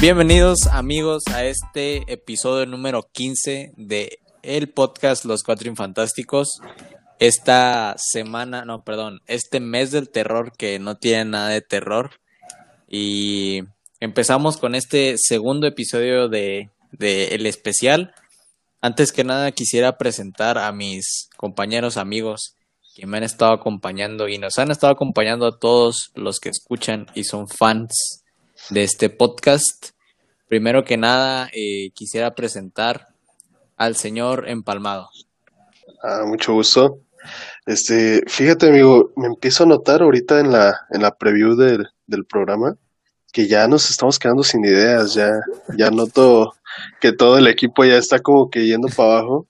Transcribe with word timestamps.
Bienvenidos 0.00 0.66
amigos 0.68 1.24
a 1.26 1.44
este 1.44 2.10
episodio 2.10 2.64
número 2.64 3.02
15 3.12 3.74
de 3.76 4.18
el 4.42 4.70
podcast 4.70 5.26
Los 5.26 5.42
Cuatro 5.42 5.68
Infantásticos. 5.68 6.62
Esta 7.18 7.96
semana, 7.98 8.64
no, 8.64 8.82
perdón, 8.82 9.20
este 9.26 9.60
mes 9.60 9.90
del 9.90 10.08
terror 10.08 10.52
que 10.56 10.78
no 10.78 10.96
tiene 10.96 11.26
nada 11.26 11.50
de 11.50 11.60
terror. 11.60 12.12
Y 12.88 13.64
empezamos 14.00 14.56
con 14.56 14.74
este 14.74 15.16
segundo 15.18 15.66
episodio 15.66 16.30
de, 16.30 16.70
de 16.92 17.34
El 17.34 17.44
Especial. 17.44 18.14
Antes 18.80 19.12
que 19.12 19.22
nada 19.22 19.52
quisiera 19.52 19.98
presentar 19.98 20.56
a 20.56 20.72
mis 20.72 21.28
compañeros 21.36 21.98
amigos 21.98 22.56
que 22.94 23.06
me 23.06 23.18
han 23.18 23.24
estado 23.24 23.52
acompañando 23.52 24.28
y 24.28 24.38
nos 24.38 24.58
han 24.58 24.70
estado 24.70 24.94
acompañando 24.94 25.46
a 25.46 25.58
todos 25.58 26.10
los 26.14 26.40
que 26.40 26.48
escuchan 26.48 27.06
y 27.14 27.24
son 27.24 27.48
fans 27.48 28.24
de 28.68 28.82
este 28.84 29.08
podcast. 29.10 29.90
Primero 30.48 30.84
que 30.84 30.96
nada, 30.96 31.48
eh, 31.54 31.90
quisiera 31.94 32.34
presentar 32.34 33.08
al 33.76 33.96
señor 33.96 34.48
Empalmado. 34.48 35.08
Ah, 36.02 36.24
mucho 36.26 36.52
gusto. 36.52 36.98
Este, 37.66 38.22
fíjate, 38.26 38.68
amigo, 38.68 39.12
me 39.16 39.26
empiezo 39.26 39.64
a 39.64 39.66
notar 39.66 40.02
ahorita 40.02 40.40
en 40.40 40.50
la, 40.52 40.78
en 40.90 41.02
la 41.02 41.12
preview 41.16 41.54
del, 41.54 41.86
del 42.06 42.24
programa 42.24 42.76
que 43.32 43.46
ya 43.46 43.68
nos 43.68 43.88
estamos 43.90 44.18
quedando 44.18 44.42
sin 44.42 44.64
ideas, 44.64 45.14
ya, 45.14 45.30
ya 45.78 45.90
noto 45.90 46.52
que 47.00 47.12
todo 47.12 47.38
el 47.38 47.46
equipo 47.46 47.84
ya 47.84 47.96
está 47.96 48.18
como 48.18 48.50
que 48.50 48.66
yendo 48.66 48.88
para 48.88 49.18
abajo. 49.18 49.46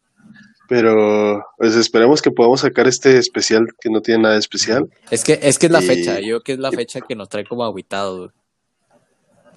Pero 0.69 1.43
pues 1.59 1.75
esperemos 1.75 2.23
que 2.23 2.31
podamos 2.31 2.61
sacar 2.61 2.87
este 2.87 3.19
especial 3.19 3.67
que 3.81 3.91
no 3.91 4.01
tiene 4.03 4.23
nada 4.23 4.35
de 4.35 4.41
especial. 4.41 4.89
Es 5.11 5.25
que 5.25 5.39
es 5.43 5.59
que 5.59 5.67
es 5.67 5.73
la 5.73 5.83
Y- 5.83 5.87
fecha, 5.87 6.21
yo 6.21 6.27
creo 6.27 6.41
que 6.43 6.53
es 6.53 6.59
la 6.61 6.71
fecha 6.71 7.01
que 7.01 7.17
nos 7.17 7.29
trae 7.29 7.45
como 7.45 7.65
aguitados. 7.65 8.31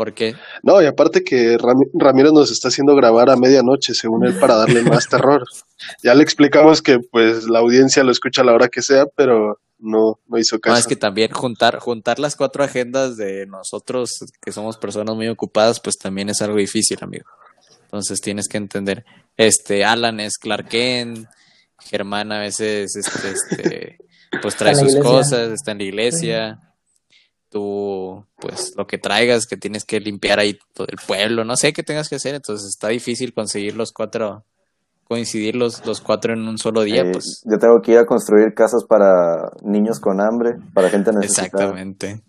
¿Por 0.04 0.14
qué? 0.14 0.36
No, 0.64 0.82
y 0.82 0.86
aparte 0.86 1.24
que 1.24 1.58
Rami- 1.58 1.90
Ramiro 1.94 2.32
nos 2.34 2.52
está 2.52 2.68
haciendo 2.68 2.94
grabar 2.96 3.30
a 3.30 3.36
medianoche, 3.38 3.94
según 3.94 4.26
él, 4.26 4.34
para 4.38 4.56
darle 4.56 4.82
más 4.84 5.08
terror. 5.08 5.46
Ya 6.04 6.14
le 6.14 6.24
explicamos 6.24 6.82
que 6.82 7.00
pues 7.00 7.46
la 7.46 7.60
audiencia 7.60 8.04
lo 8.04 8.12
escucha 8.12 8.42
a 8.42 8.46
la 8.46 8.54
hora 8.54 8.68
que 8.68 8.82
sea, 8.82 9.06
pero 9.16 9.60
no, 9.80 10.20
no 10.28 10.38
hizo 10.38 10.58
No, 10.58 10.62
caso. 10.62 10.80
es 10.80 10.88
que 10.88 10.96
también 10.98 11.32
juntar, 11.32 11.80
juntar 11.80 12.20
las 12.20 12.36
cuatro 12.36 12.64
agendas 12.66 13.16
de 13.16 13.46
nosotros, 13.48 14.12
que 14.42 14.52
somos 14.52 14.78
personas 14.78 15.16
muy 15.16 15.28
ocupadas, 15.30 15.80
pues 15.80 15.98
también 15.98 16.30
es 16.30 16.42
algo 16.42 16.58
difícil, 16.58 16.98
amigo. 17.02 17.26
Entonces 17.86 18.20
tienes 18.20 18.48
que 18.50 18.58
entender. 18.58 19.06
Este, 19.38 19.86
Alan 19.86 20.20
es 20.20 20.38
Clark 20.38 20.68
Kent, 20.68 21.28
Germán 21.80 22.32
a 22.34 22.40
veces, 22.40 22.96
este, 22.96 23.30
este, 23.32 23.98
pues 24.42 24.56
trae 24.56 24.74
sus 24.76 24.90
iglesia. 24.94 25.04
cosas, 25.04 25.52
está 25.52 25.72
en 25.72 25.78
la 25.78 25.84
iglesia. 25.86 26.60
Tú, 27.54 28.26
pues 28.40 28.74
lo 28.76 28.88
que 28.88 28.98
traigas, 28.98 29.46
que 29.46 29.58
tienes 29.58 29.86
que 29.86 30.00
limpiar 30.00 30.40
ahí 30.40 30.58
todo 30.74 30.88
el 30.90 30.98
pueblo, 31.06 31.46
no 31.46 31.56
sé 31.56 31.72
qué 31.72 31.84
tengas 31.84 32.10
que 32.10 32.16
hacer, 32.16 32.34
entonces 32.34 32.68
está 32.68 32.88
difícil 32.88 33.32
conseguir 33.32 33.76
los 33.76 33.92
cuatro, 33.92 34.44
coincidir 35.04 35.56
los, 35.56 35.86
los 35.86 36.02
cuatro 36.02 36.34
en 36.34 36.48
un 36.48 36.58
solo 36.58 36.82
día, 36.82 37.04
Eh, 37.04 37.12
pues. 37.12 37.44
Yo 37.46 37.60
tengo 37.60 37.80
que 37.84 37.92
ir 37.92 38.00
a 38.00 38.08
construir 38.08 38.56
casas 38.56 38.86
para 38.86 39.52
niños 39.62 40.00
con 40.00 40.20
hambre, 40.20 40.56
para 40.74 40.90
gente 40.90 41.12
necesitada. 41.14 41.46
Exactamente. 41.46 42.24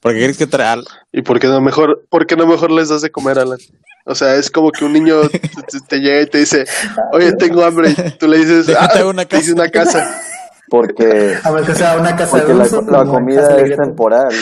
Porque 0.00 0.18
quieres 0.18 0.36
que 0.36 0.46
traer 0.46 0.80
¿Y 1.10 1.22
por 1.22 1.40
qué 1.40 1.46
no 1.46 1.62
mejor, 1.62 2.04
por 2.10 2.26
qué 2.26 2.36
no 2.36 2.46
mejor 2.46 2.70
les 2.70 2.90
das 2.90 3.00
de 3.00 3.10
comer, 3.10 3.38
Alan? 3.38 3.58
O 4.04 4.14
sea, 4.14 4.36
es 4.36 4.50
como 4.50 4.70
que 4.72 4.84
un 4.84 4.92
niño 4.92 5.22
te, 5.30 5.80
te- 5.88 5.98
llega 6.00 6.20
y 6.20 6.26
te 6.26 6.36
dice, 6.38 6.66
oye, 7.12 7.32
tengo 7.32 7.64
hambre, 7.64 7.92
y 7.92 8.10
tú 8.18 8.28
le 8.28 8.38
dices, 8.44 8.68
ah, 8.78 8.90
una 9.06 9.24
te 9.24 9.38
hice 9.38 9.54
casa". 9.54 9.62
una 9.62 9.70
casa. 9.70 10.20
Porque, 10.68 11.36
A 11.44 11.50
ver, 11.52 11.64
que 11.64 11.74
sea 11.74 11.96
una 11.96 12.16
casa 12.16 12.38
porque 12.38 12.52
de 12.52 12.54
la, 12.54 12.64
uso. 12.64 12.82
la 12.82 12.98
como 12.98 13.12
comida 13.12 13.42
casa 13.42 13.60
es 13.60 13.76
temporal. 13.76 14.34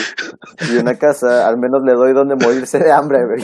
Y 0.71 0.77
una 0.77 0.95
casa, 0.95 1.47
al 1.47 1.57
menos 1.57 1.83
le 1.83 1.93
doy 1.93 2.13
donde 2.13 2.35
morirse 2.35 2.79
de 2.79 2.91
hambre. 2.91 3.19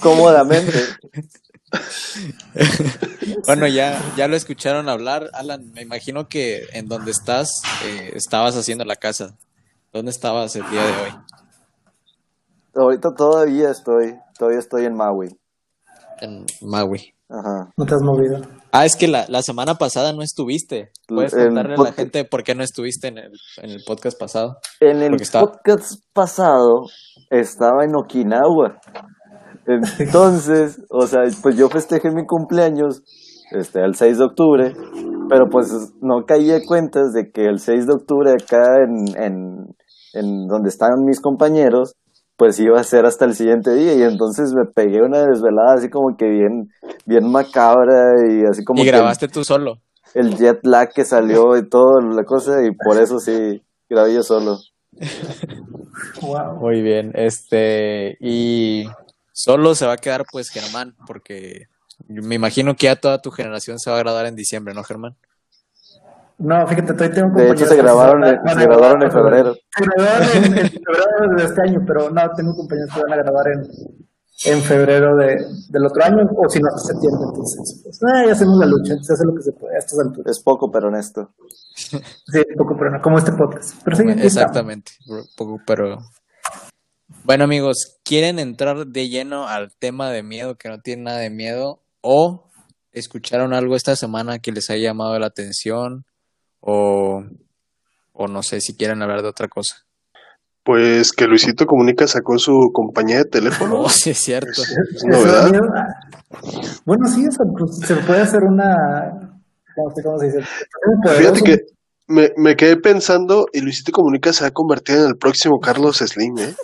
Cómodamente. 0.00 0.78
Bueno, 3.46 3.66
ya, 3.66 4.00
ya 4.16 4.28
lo 4.28 4.36
escucharon 4.36 4.88
hablar, 4.88 5.30
Alan. 5.32 5.72
Me 5.72 5.82
imagino 5.82 6.28
que 6.28 6.66
en 6.72 6.88
donde 6.88 7.10
estás 7.10 7.62
eh, 7.84 8.12
estabas 8.14 8.56
haciendo 8.56 8.84
la 8.84 8.96
casa. 8.96 9.36
¿Dónde 9.92 10.10
estabas 10.10 10.54
el 10.56 10.68
día 10.70 10.82
de 10.82 10.92
hoy? 10.92 11.10
Ahorita 12.74 13.14
todavía 13.14 13.70
estoy, 13.70 14.16
todavía 14.36 14.58
estoy 14.58 14.84
en 14.84 14.94
Maui. 14.96 15.38
En 16.20 16.44
Maui. 16.60 17.14
Ajá. 17.28 17.72
No 17.76 17.86
te 17.86 17.94
has 17.94 18.02
movido. 18.02 18.40
Ah, 18.76 18.84
es 18.86 18.96
que 18.96 19.06
la, 19.06 19.24
la 19.28 19.40
semana 19.42 19.76
pasada 19.76 20.12
no 20.12 20.22
estuviste. 20.22 20.90
¿Puedes 21.06 21.32
El 21.32 21.46
contarle 21.46 21.74
a 21.78 21.82
la 21.82 21.92
gente 21.92 22.24
por 22.24 22.42
qué 22.42 22.56
no 22.56 22.64
estuviste 22.64 23.06
en 23.06 23.18
el, 23.18 23.30
en 23.62 23.70
el 23.70 23.82
podcast 23.86 24.18
pasado? 24.18 24.56
En 24.80 25.00
el 25.00 25.14
estaba- 25.20 25.46
podcast 25.52 26.02
pasado 26.12 26.82
estaba 27.30 27.84
en 27.84 27.94
Okinawa. 27.94 28.80
Entonces, 29.98 30.78
o 30.90 31.06
sea, 31.06 31.20
pues 31.42 31.56
yo 31.56 31.68
festejé 31.68 32.10
mi 32.10 32.26
cumpleaños 32.26 33.02
este, 33.52 33.80
el 33.80 33.94
6 33.94 34.18
de 34.18 34.24
octubre, 34.24 34.72
pero 35.28 35.46
pues 35.50 35.68
no 36.00 36.24
caí 36.26 36.50
a 36.50 36.60
cuentas 36.66 37.12
de 37.14 37.30
que 37.32 37.46
el 37.46 37.60
6 37.60 37.86
de 37.86 37.92
octubre 37.94 38.30
acá 38.32 38.64
en, 38.84 39.22
en, 39.22 39.34
en 40.14 40.46
donde 40.48 40.68
estaban 40.68 41.04
mis 41.04 41.20
compañeros, 41.20 41.94
pues 42.36 42.58
iba 42.58 42.80
a 42.80 42.84
ser 42.84 43.06
hasta 43.06 43.24
el 43.24 43.34
siguiente 43.34 43.74
día 43.74 43.94
y 43.94 44.02
entonces 44.02 44.52
me 44.54 44.64
pegué 44.64 45.02
una 45.02 45.24
desvelada 45.26 45.74
así 45.74 45.88
como 45.90 46.16
que 46.16 46.26
bien, 46.28 46.70
bien 47.06 47.30
macabra 47.30 48.14
y 48.28 48.44
así 48.44 48.64
como 48.64 48.80
Y 48.80 48.84
que 48.84 48.90
grabaste 48.90 49.28
tú 49.28 49.44
solo. 49.44 49.78
el 50.14 50.36
jet 50.36 50.60
lag 50.64 50.92
que 50.92 51.04
salió 51.04 51.56
y 51.56 51.68
todo 51.68 52.00
la 52.00 52.24
cosa 52.24 52.64
y 52.64 52.70
por 52.72 53.00
eso 53.00 53.18
sí 53.20 53.62
grabé 53.88 54.14
yo 54.14 54.22
solo. 54.22 54.58
Wow. 56.20 56.56
Muy 56.60 56.82
bien. 56.82 57.12
Este, 57.14 58.16
y 58.20 58.84
solo 59.32 59.74
se 59.74 59.86
va 59.86 59.94
a 59.94 59.98
quedar 59.98 60.24
pues 60.30 60.50
Germán, 60.50 60.94
porque 61.06 61.66
me 62.08 62.34
imagino 62.34 62.74
que 62.76 62.86
ya 62.86 62.96
toda 62.96 63.20
tu 63.20 63.30
generación 63.30 63.78
se 63.78 63.90
va 63.90 63.96
a 63.96 64.00
graduar 64.00 64.26
en 64.26 64.36
diciembre, 64.36 64.74
¿no, 64.74 64.82
Germán? 64.84 65.16
No, 66.38 66.66
fíjate, 66.66 66.92
todavía 66.94 67.14
tengo 67.14 67.28
De 67.36 67.44
hecho, 67.44 67.64
compañeros 67.64 67.68
se 67.68 67.76
que 67.76 67.82
grabaron, 67.82 68.24
en- 68.24 68.36
van 68.44 68.48
a 68.48 68.60
se 68.60 68.66
graduaron 68.66 69.02
en 69.02 69.08
grabar, 69.08 69.22
febrero. 69.32 69.54
Se 69.54 69.84
graduaron 69.84 70.28
en, 70.36 70.58
en 70.58 70.70
febrero 70.70 71.36
de 71.36 71.44
este 71.44 71.60
año, 71.62 71.78
pero 71.86 72.10
no, 72.10 72.22
tengo 72.36 72.52
compañeros 72.54 72.90
que 72.94 73.00
van 73.02 73.12
a 73.12 73.16
grabar 73.22 73.46
en, 73.54 73.60
en 74.52 74.62
febrero 74.62 75.16
de, 75.16 75.26
del 75.70 75.86
otro 75.86 76.04
año, 76.04 76.16
o 76.36 76.48
si 76.48 76.58
no, 76.60 76.68
hasta 76.74 76.92
septiembre. 76.92 77.22
Entonces, 77.30 77.80
pues, 77.84 78.00
ah, 78.12 78.26
ya 78.26 78.32
hacemos 78.32 78.58
la 78.58 78.66
lucha, 78.66 78.94
se 79.00 79.12
hace 79.14 79.24
lo 79.24 79.32
que 79.34 79.42
se 79.42 79.52
puede 79.52 79.76
a 79.76 79.78
estas 79.78 79.98
alturas. 80.00 80.36
Es 80.36 80.42
poco, 80.42 80.70
pero 80.72 80.88
honesto. 80.88 81.30
Sí, 82.26 82.42
poco, 82.58 82.74
pero 82.78 82.90
no, 82.90 83.00
como 83.02 83.18
este 83.18 83.32
podcast. 83.32 83.80
Pero 83.84 83.96
sí. 83.96 84.04
Exactamente, 84.22 84.92
poco, 85.36 85.58
pero 85.66 85.98
bueno 87.24 87.44
amigos, 87.44 87.98
¿quieren 88.04 88.38
entrar 88.38 88.86
de 88.86 89.08
lleno 89.08 89.46
al 89.48 89.72
tema 89.78 90.10
de 90.10 90.22
miedo 90.22 90.56
que 90.56 90.68
no 90.68 90.78
tiene 90.80 91.02
nada 91.04 91.18
de 91.18 91.30
miedo 91.30 91.80
o 92.00 92.50
escucharon 92.92 93.54
algo 93.54 93.74
esta 93.76 93.96
semana 93.96 94.38
que 94.38 94.52
les 94.52 94.68
haya 94.70 94.90
llamado 94.90 95.18
la 95.18 95.26
atención 95.26 96.04
o, 96.66 97.22
o 98.12 98.26
no 98.26 98.42
sé 98.42 98.60
si 98.60 98.74
quieren 98.74 99.02
hablar 99.02 99.22
de 99.22 99.28
otra 99.28 99.48
cosa? 99.48 99.76
Pues 100.64 101.12
que 101.12 101.26
Luisito 101.26 101.66
Comunica 101.66 102.06
sacó 102.06 102.38
su 102.38 102.70
compañía 102.72 103.18
de 103.18 103.24
teléfono. 103.26 103.80
Oh, 103.80 103.88
sí 103.90 104.10
es 104.10 104.18
cierto. 104.18 104.62
Es 104.62 104.70
¿Eso 104.70 105.06
novedad. 105.06 105.52
Bueno, 106.86 107.06
sí, 107.06 107.24
eso, 107.24 107.44
pues, 107.56 107.86
se 107.86 107.94
puede 107.96 108.22
hacer 108.22 108.40
una. 108.42 108.74
No 109.76 109.94
sé 109.94 110.02
cómo 110.02 110.18
se 110.18 110.26
dice. 110.26 110.40
Fíjate 111.18 111.42
que 111.42 111.56
me, 112.08 112.30
me 112.36 112.56
quedé 112.56 112.76
pensando 112.76 113.46
y 113.52 113.60
Luisito 113.60 113.92
Comunica 113.92 114.32
se 114.32 114.44
va 114.44 114.48
a 114.48 114.52
convertir 114.52 114.96
en 114.96 115.06
el 115.06 115.16
próximo 115.16 115.58
Carlos 115.60 115.98
Slim, 115.98 116.38
¿eh? 116.38 116.54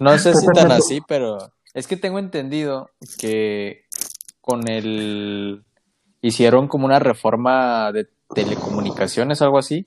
No 0.00 0.16
sé 0.18 0.34
si 0.34 0.46
tan 0.54 0.72
así, 0.72 1.00
pero 1.06 1.38
es 1.74 1.86
que 1.86 1.96
tengo 1.96 2.18
entendido 2.18 2.88
que 3.18 3.82
con 4.40 4.68
el 4.68 5.62
hicieron 6.22 6.68
como 6.68 6.86
una 6.86 6.98
reforma 6.98 7.92
de 7.92 8.06
telecomunicaciones, 8.34 9.42
algo 9.42 9.58
así. 9.58 9.86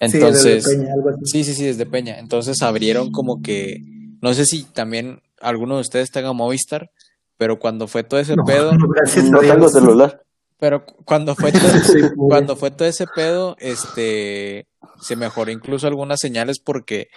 Entonces, 0.00 0.64
Sí, 0.64 0.70
desde 0.70 0.76
Peña, 0.78 0.92
algo 0.94 1.08
así. 1.10 1.20
Sí, 1.26 1.44
sí, 1.44 1.54
sí, 1.54 1.64
desde 1.66 1.86
Peña. 1.86 2.18
Entonces 2.18 2.62
abrieron 2.62 3.10
como 3.12 3.42
que, 3.42 3.78
no 4.20 4.34
sé 4.34 4.44
si 4.46 4.64
también 4.64 5.22
alguno 5.40 5.76
de 5.76 5.80
ustedes 5.82 6.10
tenga 6.10 6.32
Movistar, 6.32 6.90
pero 7.36 7.58
cuando 7.58 7.88
fue 7.88 8.04
todo 8.04 8.20
ese 8.20 8.36
No, 8.36 8.44
pedo, 8.44 8.72
no, 9.30 9.40
tengo 9.40 9.68
celular. 9.68 10.22
pero 10.58 10.84
cu- 10.86 11.04
cuando 11.04 11.34
fue 11.34 11.52
todo, 11.52 11.60
Sí, 11.82 12.00
cuando 12.16 12.56
fue 12.56 12.70
todo 12.70 12.86
ese 12.88 13.06
pedo, 13.06 13.56
este, 13.58 14.66
se 15.00 15.16
mejoró 15.16 15.50
incluso 15.50 15.86
algunas 15.86 16.20
señales 16.20 16.58
porque 16.60 17.08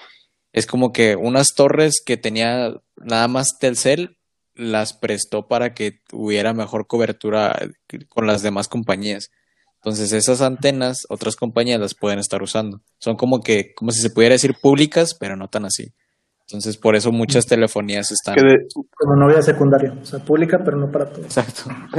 es 0.54 0.66
como 0.66 0.92
que 0.94 1.16
unas 1.16 1.50
torres 1.56 1.96
que 2.06 2.18
tenía 2.18 2.74
nada 2.98 3.28
más 3.28 3.58
Telcel 3.60 4.18
las 4.56 4.94
prestó 4.94 5.48
para 5.48 5.74
que 5.74 6.00
hubiera 6.14 6.54
mejor 6.54 6.88
cobertura 6.88 7.60
con 8.10 8.26
las 8.26 8.42
demás 8.42 8.68
compañías. 8.70 9.30
Entonces 9.86 10.12
esas 10.14 10.42
antenas 10.42 11.06
otras 11.10 11.36
compañías 11.36 11.80
las 11.80 11.94
pueden 11.94 12.18
estar 12.18 12.42
usando. 12.42 12.82
Son 12.98 13.16
como 13.16 13.42
que, 13.42 13.76
como 13.76 13.92
si 13.92 14.02
se 14.02 14.10
pudiera 14.10 14.34
decir 14.34 14.56
públicas, 14.60 15.14
pero 15.14 15.36
no 15.36 15.48
tan 15.48 15.66
así. 15.66 15.94
Entonces 16.48 16.76
por 16.78 16.96
eso 16.96 17.12
muchas 17.12 17.46
telefonías 17.46 18.12
están. 18.12 18.34
Que 18.34 18.42
de- 18.42 18.66
Como 18.98 19.16
novia 19.16 19.44
secundaria, 19.44 19.94
o 20.02 20.04
sea, 20.04 20.18
pública, 20.18 20.60
pero 20.66 20.78
no 20.78 20.90
para 20.92 21.06
todos. 21.06 21.26
Exacto. 21.26 21.66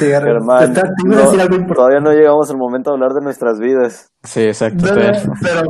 Germán, 0.00 0.72
iba 0.72 0.82
a 0.82 1.04
no, 1.04 1.16
decir 1.24 1.40
algo 1.40 1.56
importante. 1.56 1.74
todavía 1.74 2.00
no 2.00 2.12
llegamos 2.12 2.48
al 2.48 2.56
momento 2.56 2.90
de 2.90 2.94
hablar 2.94 3.12
de 3.12 3.22
nuestras 3.22 3.58
vidas. 3.58 4.08
Sí, 4.22 4.42
exacto. 4.42 4.86
No, 4.86 4.94
no. 4.94 5.34
pero 5.42 5.62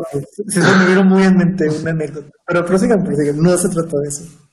sí 0.47 0.61
se 0.61 0.63
me 0.79 0.87
vino 0.89 1.05
muy 1.05 1.23
en 1.23 1.37
mente 1.37 1.65
una 1.81 1.91
anécdota. 1.91 2.29
Pero 2.47 2.65
prosigan, 2.67 3.03
prosigan. 3.03 3.39
No 3.39 3.57
se 3.57 3.71
trata 3.71 3.97
de 4.03 4.09
eso. 4.09 4.44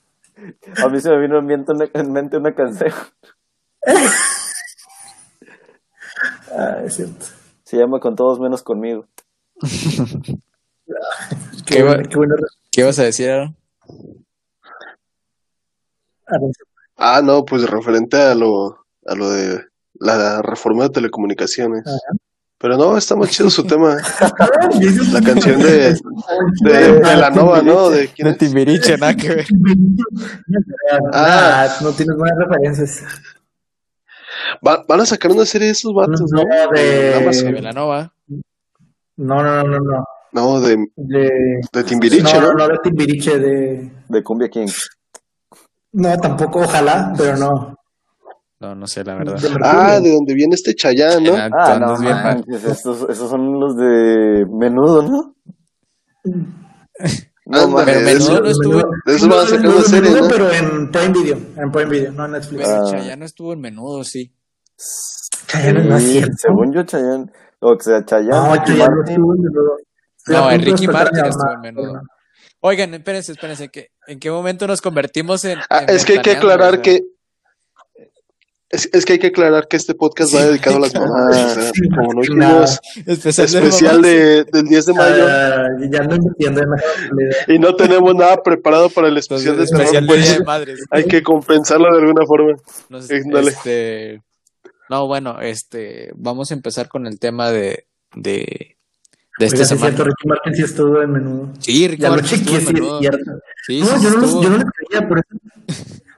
A 0.82 0.88
mí 0.88 1.00
se 1.00 1.10
me 1.10 1.18
vino 1.20 1.38
en 1.38 1.46
mente 1.46 1.72
una, 1.72 1.88
en 1.92 2.12
mente 2.12 2.36
una 2.36 2.54
canción. 2.54 2.92
Ah, 6.50 6.80
es 6.84 6.94
cierto. 6.96 7.26
Se 7.64 7.76
llama 7.76 8.00
Con 8.00 8.14
todos 8.16 8.38
menos 8.40 8.62
conmigo. 8.62 9.06
Qué, 11.66 11.76
¿Qué 11.76 11.82
bueno, 11.82 12.02
va- 12.02 12.08
qué 12.08 12.16
bueno. 12.16 12.34
¿Qué 12.70 12.80
ibas 12.82 12.98
a 12.98 13.04
decir, 13.04 13.30
Aaron? 13.30 13.56
Aranza. 16.26 16.62
Ah, 16.96 17.20
no, 17.22 17.44
pues 17.44 17.68
referente 17.68 18.16
a 18.16 18.34
lo, 18.34 18.84
a 19.06 19.14
lo 19.14 19.30
de 19.30 19.64
la 19.94 20.42
reforma 20.42 20.84
de 20.84 20.90
telecomunicaciones. 20.90 21.84
Pero 22.62 22.76
no, 22.76 22.96
está 22.96 23.16
más 23.16 23.28
chido 23.30 23.50
su 23.50 23.64
tema. 23.64 23.96
La 25.12 25.20
canción 25.20 25.60
de, 25.60 25.94
de, 26.60 26.92
de 27.00 27.16
la 27.16 27.28
Nova, 27.30 27.60
¿no? 27.60 27.90
De 27.90 28.06
quién 28.08 28.28
es? 28.28 28.38
Timbiriche, 28.38 28.96
nada 28.96 29.14
que 29.16 29.28
ver. 29.28 29.46
Ah, 31.12 31.68
no 31.82 31.90
tienes 31.90 32.16
buenas 32.16 32.38
referencias. 32.38 33.02
Va- 34.66 34.84
van 34.88 35.00
a 35.00 35.06
sacar 35.06 35.30
una 35.32 35.44
serie 35.44 35.66
de 35.68 35.72
esos 35.72 35.92
vatos, 35.92 36.22
¿no? 36.30 36.42
No, 36.44 36.70
de- 36.72 37.14
Amazon. 37.16 37.46
De 37.46 37.52
Velanova. 37.52 38.12
No, 39.16 39.42
no, 39.42 39.42
no, 39.42 39.64
no, 39.64 39.78
no. 39.80 40.04
No, 40.32 40.60
de, 40.60 40.86
De... 40.96 41.30
de 41.72 41.84
Timbiriche, 41.84 42.40
no, 42.40 42.40
¿no? 42.40 42.52
no, 42.54 42.66
no 42.66 42.68
de 42.68 42.78
Timbiriche, 42.82 43.38
de... 43.38 43.90
De 44.08 44.22
Cumbia 44.22 44.48
King. 44.48 44.68
No, 45.92 46.16
tampoco, 46.18 46.60
ojalá, 46.60 47.12
pero 47.18 47.36
no. 47.36 47.76
No, 48.62 48.74
no 48.76 48.86
sé, 48.86 49.02
la 49.04 49.14
verdad. 49.16 49.36
Ah, 49.64 49.98
de 50.00 50.12
donde 50.12 50.34
viene 50.34 50.54
este 50.54 50.74
Chayán, 50.74 51.24
¿no? 51.24 51.34
Ah, 51.34 51.50
Ah, 51.52 51.78
no, 51.80 51.96
manches, 51.98 52.64
estos, 52.64 53.08
esos 53.10 53.28
son 53.28 53.58
los 53.60 53.76
de 53.76 54.46
menudo, 54.50 55.02
¿no? 55.02 55.34
No, 57.44 57.58
Ándale, 57.58 57.92
Pero 57.92 58.00
menudo 58.04 58.16
eso- 58.16 58.40
no 58.40 58.48
estuvo. 58.48 58.90
de 59.04 59.14
eso 59.16 59.28
van 59.28 59.38
a 59.40 59.46
sacar 59.46 59.68
una 59.68 59.82
serie, 59.82 60.10
¿no? 60.12 60.28
Pero 60.28 60.52
en 60.52 60.90
Prime 60.92 61.08
Video, 61.12 61.36
en 61.56 61.72
Prime 61.72 61.90
Video, 61.90 62.12
no 62.12 62.24
en 62.26 62.32
Netflix. 62.32 62.62
Pero 62.64 62.86
Ah. 62.86 62.90
Chayanne 62.90 63.24
estuvo 63.24 63.52
en 63.52 63.60
menudo, 63.60 64.04
sí. 64.04 64.32
No 65.54 65.96
es 65.96 66.02
Sí, 66.04 66.12
cierto. 66.12 66.32
según 66.38 66.72
yo, 66.72 66.82
Chayanne. 66.84 67.26
O 67.60 67.76
sea, 67.80 68.04
Chayanne. 68.04 68.30
No, 68.30 68.42
no 68.44 68.48
Martin. 68.50 68.74
estuvo 68.80 69.34
en 69.34 69.42
menudo. 69.42 69.76
No, 70.28 70.50
Enrique 70.52 70.88
Martin 70.88 71.24
estuvo 71.26 71.52
en 71.52 71.60
menudo. 71.60 71.92
no. 71.94 72.00
Oigan, 72.60 72.94
espérense, 72.94 73.32
espérense. 73.32 73.68
¿qué- 73.70 73.88
¿En 74.06 74.20
qué 74.20 74.30
momento 74.30 74.68
nos 74.68 74.80
convertimos 74.80 75.44
en.? 75.44 75.58
Ah, 75.68 75.80
en 75.88 75.90
es 75.96 76.04
que 76.04 76.12
hay 76.14 76.18
que 76.20 76.30
aclarar 76.32 76.80
que 76.80 77.00
es, 78.72 78.88
es 78.92 79.04
que 79.04 79.12
hay 79.14 79.18
que 79.20 79.28
aclarar 79.28 79.68
que 79.68 79.76
este 79.76 79.94
podcast 79.94 80.34
va 80.34 80.44
dedicado 80.46 80.78
a 80.78 80.80
las 80.80 80.94
mamás. 80.98 81.56
O 81.56 81.60
sea, 81.60 81.70
como 81.94 82.14
no 82.14 82.22
hicimos 82.22 82.80
Especial, 83.06 83.46
de 83.62 83.68
especial 83.68 84.02
de, 84.02 84.44
del 84.52 84.64
10 84.66 84.86
de 84.86 84.92
mayo 84.94 85.26
Ah, 85.28 85.66
ya 85.90 86.00
no 86.02 86.14
entiendo. 86.16 86.62
y 87.48 87.58
no 87.58 87.76
tenemos 87.76 88.14
nada 88.14 88.42
preparado 88.42 88.88
para 88.90 89.08
el 89.08 89.16
especial 89.18 89.56
de 89.56 89.62
Entonces, 89.64 89.78
especial 89.78 90.06
terror, 90.06 90.16
de 90.18 90.22
Día 90.22 90.26
pues, 90.32 90.38
de 90.38 90.44
Madres. 90.44 90.84
hay 90.90 91.04
que 91.04 91.22
compensarlo 91.22 91.86
de 91.94 92.00
alguna 92.02 92.26
forma. 92.26 92.54
Nos- 92.88 93.10
Eh, 93.10 93.22
este, 93.46 94.22
no, 94.90 95.06
bueno, 95.06 95.40
este, 95.40 96.10
vamos 96.16 96.50
a 96.50 96.54
empezar 96.54 96.88
con 96.88 97.06
el 97.06 97.18
tema 97.18 97.50
de, 97.50 97.86
de, 98.14 98.76
de 99.38 99.46
esta 99.46 99.56
Oiga, 99.56 99.56
sí 99.56 99.62
es 99.62 99.68
semana. 99.68 99.86
cierto, 99.96 100.04
Ricky 100.04 100.28
Martin 100.28 100.54
sí 100.54 100.62
estuvo 100.62 101.02
en 101.02 101.12
menudo. 101.12 101.52
Sí, 101.60 101.88
Ricky 101.88 102.02
Ya 102.02 102.08
lo 102.08 102.14
Martin 102.16 102.44
sí 102.46 102.54
es 102.56 102.72
menudo. 102.72 102.98
cierto. 103.00 103.30
Sí, 103.66 103.80
No, 103.80 103.86
sí, 103.98 104.04
yo 104.04 104.10
no, 104.10 104.42
yo 104.42 104.50
no 104.50 104.56
lo 104.58 104.64
creía, 104.64 105.08
por 105.08 105.18
eso. 105.18 105.94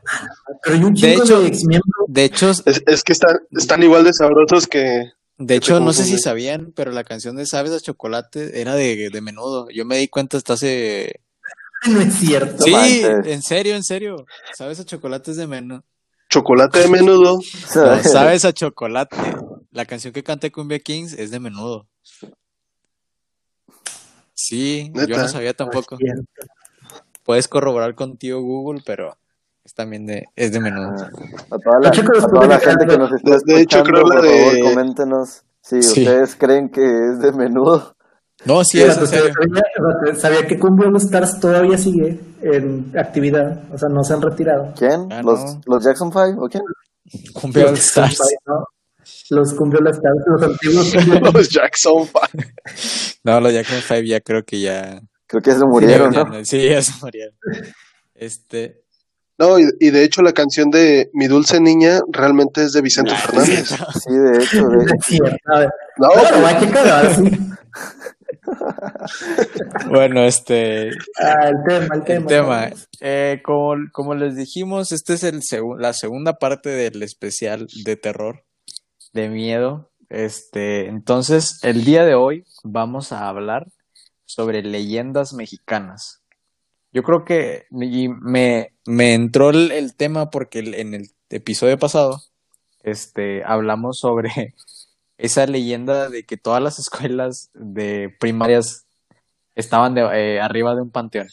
Pero 0.63 0.77
hay 0.77 0.85
un 0.85 0.95
De 0.95 1.01
chingo 1.01 1.25
hecho- 1.25 1.41
de. 1.43 1.81
De 2.09 2.25
hecho, 2.25 2.51
Es, 2.51 2.83
es 2.87 3.03
que 3.03 3.13
están, 3.13 3.39
están 3.53 3.83
igual 3.83 4.05
de 4.05 4.13
sabrosos 4.13 4.67
que 4.67 5.11
de 5.37 5.57
hecho, 5.57 5.81
no 5.81 5.93
sé 5.93 6.05
si 6.05 6.17
sabían, 6.19 6.73
pero 6.77 6.93
la 6.93 7.03
canción 7.03 7.35
de 7.35 7.45
Sabes 7.45 7.73
a 7.73 7.81
Chocolate 7.81 8.61
era 8.61 8.77
de, 8.77 9.11
de 9.11 9.21
menudo. 9.21 9.69
Yo 9.71 9.85
me 9.85 9.97
di 9.99 10.07
cuenta 10.09 10.37
hasta 10.37 10.53
hace. 10.53 11.21
No 11.91 12.01
es 12.01 12.15
cierto. 12.15 12.63
Sí, 12.63 12.71
manches. 12.71 13.27
en 13.27 13.43
serio, 13.43 13.75
en 13.75 13.83
serio. 13.83 14.27
Sabes 14.57 14.79
a 14.79 14.85
Chocolate 14.85 15.33
es 15.33 15.37
de 15.37 15.47
menudo. 15.49 15.83
chocolate 16.31 16.79
de 16.79 16.89
menudo. 16.89 17.41
No, 17.75 18.03
Sabes 18.05 18.45
a 18.45 18.53
Chocolate. 18.53 19.17
La 19.73 19.85
canción 19.87 20.13
que 20.13 20.23
canta 20.23 20.49
Cumbia 20.51 20.79
Kings 20.79 21.13
es 21.15 21.33
de 21.33 21.41
menudo. 21.41 21.89
Sí, 24.35 24.91
yo 24.95 25.17
no 25.17 25.29
sabía 25.29 25.55
tampoco. 25.55 25.99
Puedes 27.23 27.49
corroborar 27.49 27.95
contigo 27.95 28.41
Google, 28.41 28.83
pero 28.85 29.17
es 29.65 29.75
también 29.75 30.07
de, 30.07 30.25
es 30.37 30.53
de 30.53 30.61
menudo. 30.61 30.91
A 30.91 31.59
toda 31.59 31.81
la, 31.81 31.91
Yo 31.91 32.03
checo 32.03 32.19
a 32.19 32.27
toda 32.29 32.43
de 32.43 32.49
la 32.49 32.59
que 32.61 32.67
gente 32.67 32.87
que 32.87 32.99
nos 32.99 33.13
está 33.13 33.31
De- 33.31 33.41
de 33.55 33.61
hecho, 33.63 33.79
escuchando, 33.79 33.91
creo 33.91 34.03
la 34.09 34.15
por 34.21 34.25
favor, 34.31 34.75
coméntenos 34.75 35.43
si 35.63 35.83
Sí. 35.83 36.01
ustedes 36.03 36.37
creen 36.37 36.69
que 36.69 36.83
es 36.83 37.19
de 37.21 37.33
menudo. 37.33 37.97
No, 38.45 38.63
sí, 38.65 38.79
Sí, 38.79 38.83
es 38.85 38.95
serio. 39.09 39.33
sabía, 40.17 40.47
que 40.47 40.59
Cumbia 40.59 40.89
All 40.89 40.97
Stars 40.97 41.41
todavía 41.41 41.79
sigue 41.79 42.21
en 42.43 42.93
actividad, 42.99 43.63
o 43.73 43.79
sea, 43.79 43.89
no 43.89 44.03
se 44.05 44.13
han 44.13 44.21
retirado. 44.21 44.75
¿Quién? 44.77 45.09
Ah, 45.11 45.23
¿Los, 45.23 45.41
no. 45.41 45.61
¿Los 45.67 45.85
Jackson 45.85 46.11
5 46.13 46.45
o 46.45 46.49
quién? 46.49 46.63
Cumbia 47.33 47.65
All 47.65 47.71
Los 47.71 47.79
Stars. 47.81 48.19
¿no? 48.47 48.65
Los 49.31 49.55
Cumbia 49.55 49.79
All 49.81 49.89
Stars, 49.89 50.17
los 50.27 50.43
antiguos 50.43 50.95
Los 51.35 51.49
Jackson 51.49 52.07
Five. 52.07 52.45
No, 53.23 53.41
los 53.41 53.53
Jackson 53.55 53.79
5 53.81 54.03
ya 54.03 54.21
creo 54.21 54.45
que 54.45 54.61
ya. 54.61 55.01
Creo 55.27 55.41
que 55.41 55.53
se 55.53 55.65
murieron, 55.65 56.13
ya- 56.13 56.25
¿no? 56.25 56.45
Sí, 56.45 56.69
ya 56.69 56.83
se 56.83 56.93
murieron. 57.03 57.35
Este. 58.15 58.84
No, 59.39 59.59
y, 59.59 59.65
y 59.81 59.91
de 59.91 60.05
hecho 60.05 60.23
la 60.23 60.33
canción 60.33 60.71
de 60.71 61.11
Mi 61.13 61.27
Dulce 61.27 61.61
Niña 61.61 62.01
realmente 62.13 62.63
es 62.63 62.73
de 62.73 62.83
Vicente 62.83 63.15
Fernández. 63.17 63.69
Sí, 63.69 64.13
de 64.13 64.45
hecho, 64.45 64.69
de 64.69 64.87
No 65.47 65.59
ver. 65.59 65.71
No, 65.99 66.09
Claro, 66.11 66.47
hay 66.47 66.57
que 66.67 66.73
cagar, 66.73 67.15
sí. 67.17 67.25
Bueno, 69.89 70.25
este. 70.25 70.91
Ah, 71.21 71.49
el 71.49 71.57
tema, 71.67 71.95
el 71.97 72.05
tema. 72.05 72.21
El 72.21 72.27
tema. 72.27 72.71
Eh, 73.01 73.41
como, 73.45 73.75
como 73.93 74.15
les 74.15 74.37
dijimos, 74.37 74.93
esta 74.93 75.15
es 75.15 75.25
el 75.25 75.41
segu- 75.41 75.79
la 75.79 75.93
segunda 75.93 76.35
parte 76.35 76.71
del 76.71 77.03
especial 77.03 77.67
de 77.85 77.97
terror, 77.97 78.45
de 79.13 79.29
miedo. 79.29 79.91
Este, 80.11 80.87
entonces, 80.89 81.59
el 81.63 81.85
día 81.85 82.05
de 82.05 82.15
hoy 82.15 82.45
vamos 82.63 83.13
a 83.13 83.29
hablar 83.29 83.67
sobre 84.25 84.63
leyendas 84.63 85.33
mexicanas. 85.33 86.23
Yo 86.93 87.03
creo 87.03 87.25
que 87.25 87.65
y 87.73 88.09
me, 88.09 88.74
me 88.87 89.15
entró 89.15 89.51
el, 89.51 89.73
el 89.73 89.95
tema 89.95 90.31
porque 90.31 90.61
el- 90.61 90.75
en 90.75 90.95
el 90.95 91.11
episodio 91.31 91.79
pasado 91.79 92.23
este, 92.83 93.43
hablamos 93.45 93.99
sobre 93.99 94.55
esa 95.19 95.47
leyenda 95.47 96.09
de 96.11 96.25
que 96.25 96.37
todas 96.37 96.63
las 96.63 96.79
escuelas 96.79 97.51
de 97.55 98.15
primarias 98.21 98.87
estaban 99.55 99.95
de, 99.95 100.03
eh, 100.15 100.41
arriba 100.41 100.75
de 100.75 100.83
un 100.83 100.91
panteón. 100.91 101.29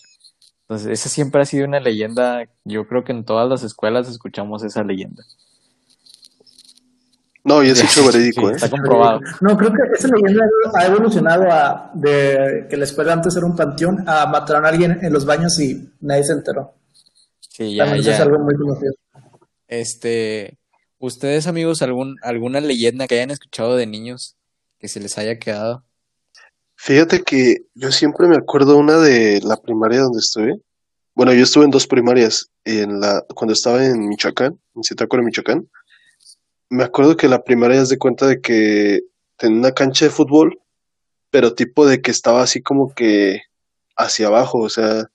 Entonces, 0.64 0.88
esa 1.00 1.10
siempre 1.10 1.42
ha 1.42 1.46
sido 1.46 1.66
una 1.68 1.82
leyenda. 1.82 2.46
Yo 2.64 2.88
creo 2.88 3.04
que 3.04 3.12
en 3.12 3.26
todas 3.26 3.50
las 3.50 3.64
escuelas 3.64 4.08
escuchamos 4.10 4.64
esa 4.64 4.84
leyenda. 4.84 5.24
no, 7.44 7.64
y 7.64 7.70
es 7.70 7.84
hecho 7.84 8.06
verídico, 8.12 8.48
Sí, 8.48 8.54
¿eh? 8.54 8.56
Está 8.56 8.70
comprobado. 8.70 9.20
No, 9.42 9.58
creo 9.58 9.72
que 9.74 9.82
esa 9.98 10.08
leyenda 10.08 10.46
ha 10.76 10.86
evolucionado 10.86 11.52
a 11.52 11.92
de 11.96 12.68
que 12.70 12.78
la 12.78 12.86
escuela 12.86 13.14
antes 13.14 13.36
era 13.36 13.46
un 13.46 13.56
panteón 13.56 14.04
a 14.08 14.26
mataron 14.28 14.66
a 14.66 14.70
alguien 14.70 15.00
en 15.02 15.12
los 15.12 15.26
baños 15.26 15.60
y 15.60 15.90
nadie 16.02 16.24
se 16.24 16.34
enteró. 16.34 16.74
Sí, 17.52 17.76
ya, 17.76 17.84
También 17.84 18.06
ya. 18.06 18.16
es 18.16 18.20
algo 18.22 18.40
muy 18.40 18.56
conocido. 18.56 18.94
Este, 19.68 20.58
ustedes 21.00 21.48
amigos, 21.48 21.82
algún, 21.82 22.16
alguna 22.24 22.62
leyenda 22.62 23.08
que 23.08 23.16
hayan 23.16 23.32
escuchado 23.32 23.76
de 23.76 23.88
niños 23.88 24.38
que 24.80 24.88
se 24.88 25.02
les 25.02 25.18
haya 25.18 25.38
quedado. 25.38 25.84
Fíjate 26.76 27.24
que 27.24 27.66
yo 27.76 27.92
siempre 27.92 28.28
me 28.28 28.38
acuerdo 28.38 28.78
una 28.78 29.00
de 29.00 29.42
la 29.44 29.58
primaria 29.58 30.00
donde 30.00 30.20
estuve. 30.20 30.62
Bueno, 31.14 31.34
yo 31.34 31.44
estuve 31.44 31.66
en 31.66 31.72
dos 31.72 31.88
primarias. 31.88 32.50
En 32.64 33.02
la, 33.02 33.26
cuando 33.36 33.54
estaba 33.54 33.86
en 33.86 34.08
Michoacán, 34.08 34.58
en 34.76 34.84
Zitácuaro, 34.84 35.24
Michoacán. 35.24 35.70
Me 36.70 36.86
acuerdo 36.86 37.18
que 37.18 37.28
la 37.28 37.44
primaria 37.44 37.82
es 37.82 37.90
de 37.90 37.98
cuenta 37.98 38.28
de 38.28 38.40
que 38.40 39.02
tenía 39.36 39.60
una 39.60 39.72
cancha 39.74 40.06
de 40.06 40.12
fútbol, 40.12 40.58
pero 41.30 41.54
tipo 41.54 41.86
de 41.86 42.02
que 42.02 42.12
estaba 42.12 42.44
así 42.44 42.62
como 42.62 42.94
que 42.96 43.42
hacia 43.98 44.28
abajo, 44.28 44.60
o 44.60 44.70
sea, 44.70 45.12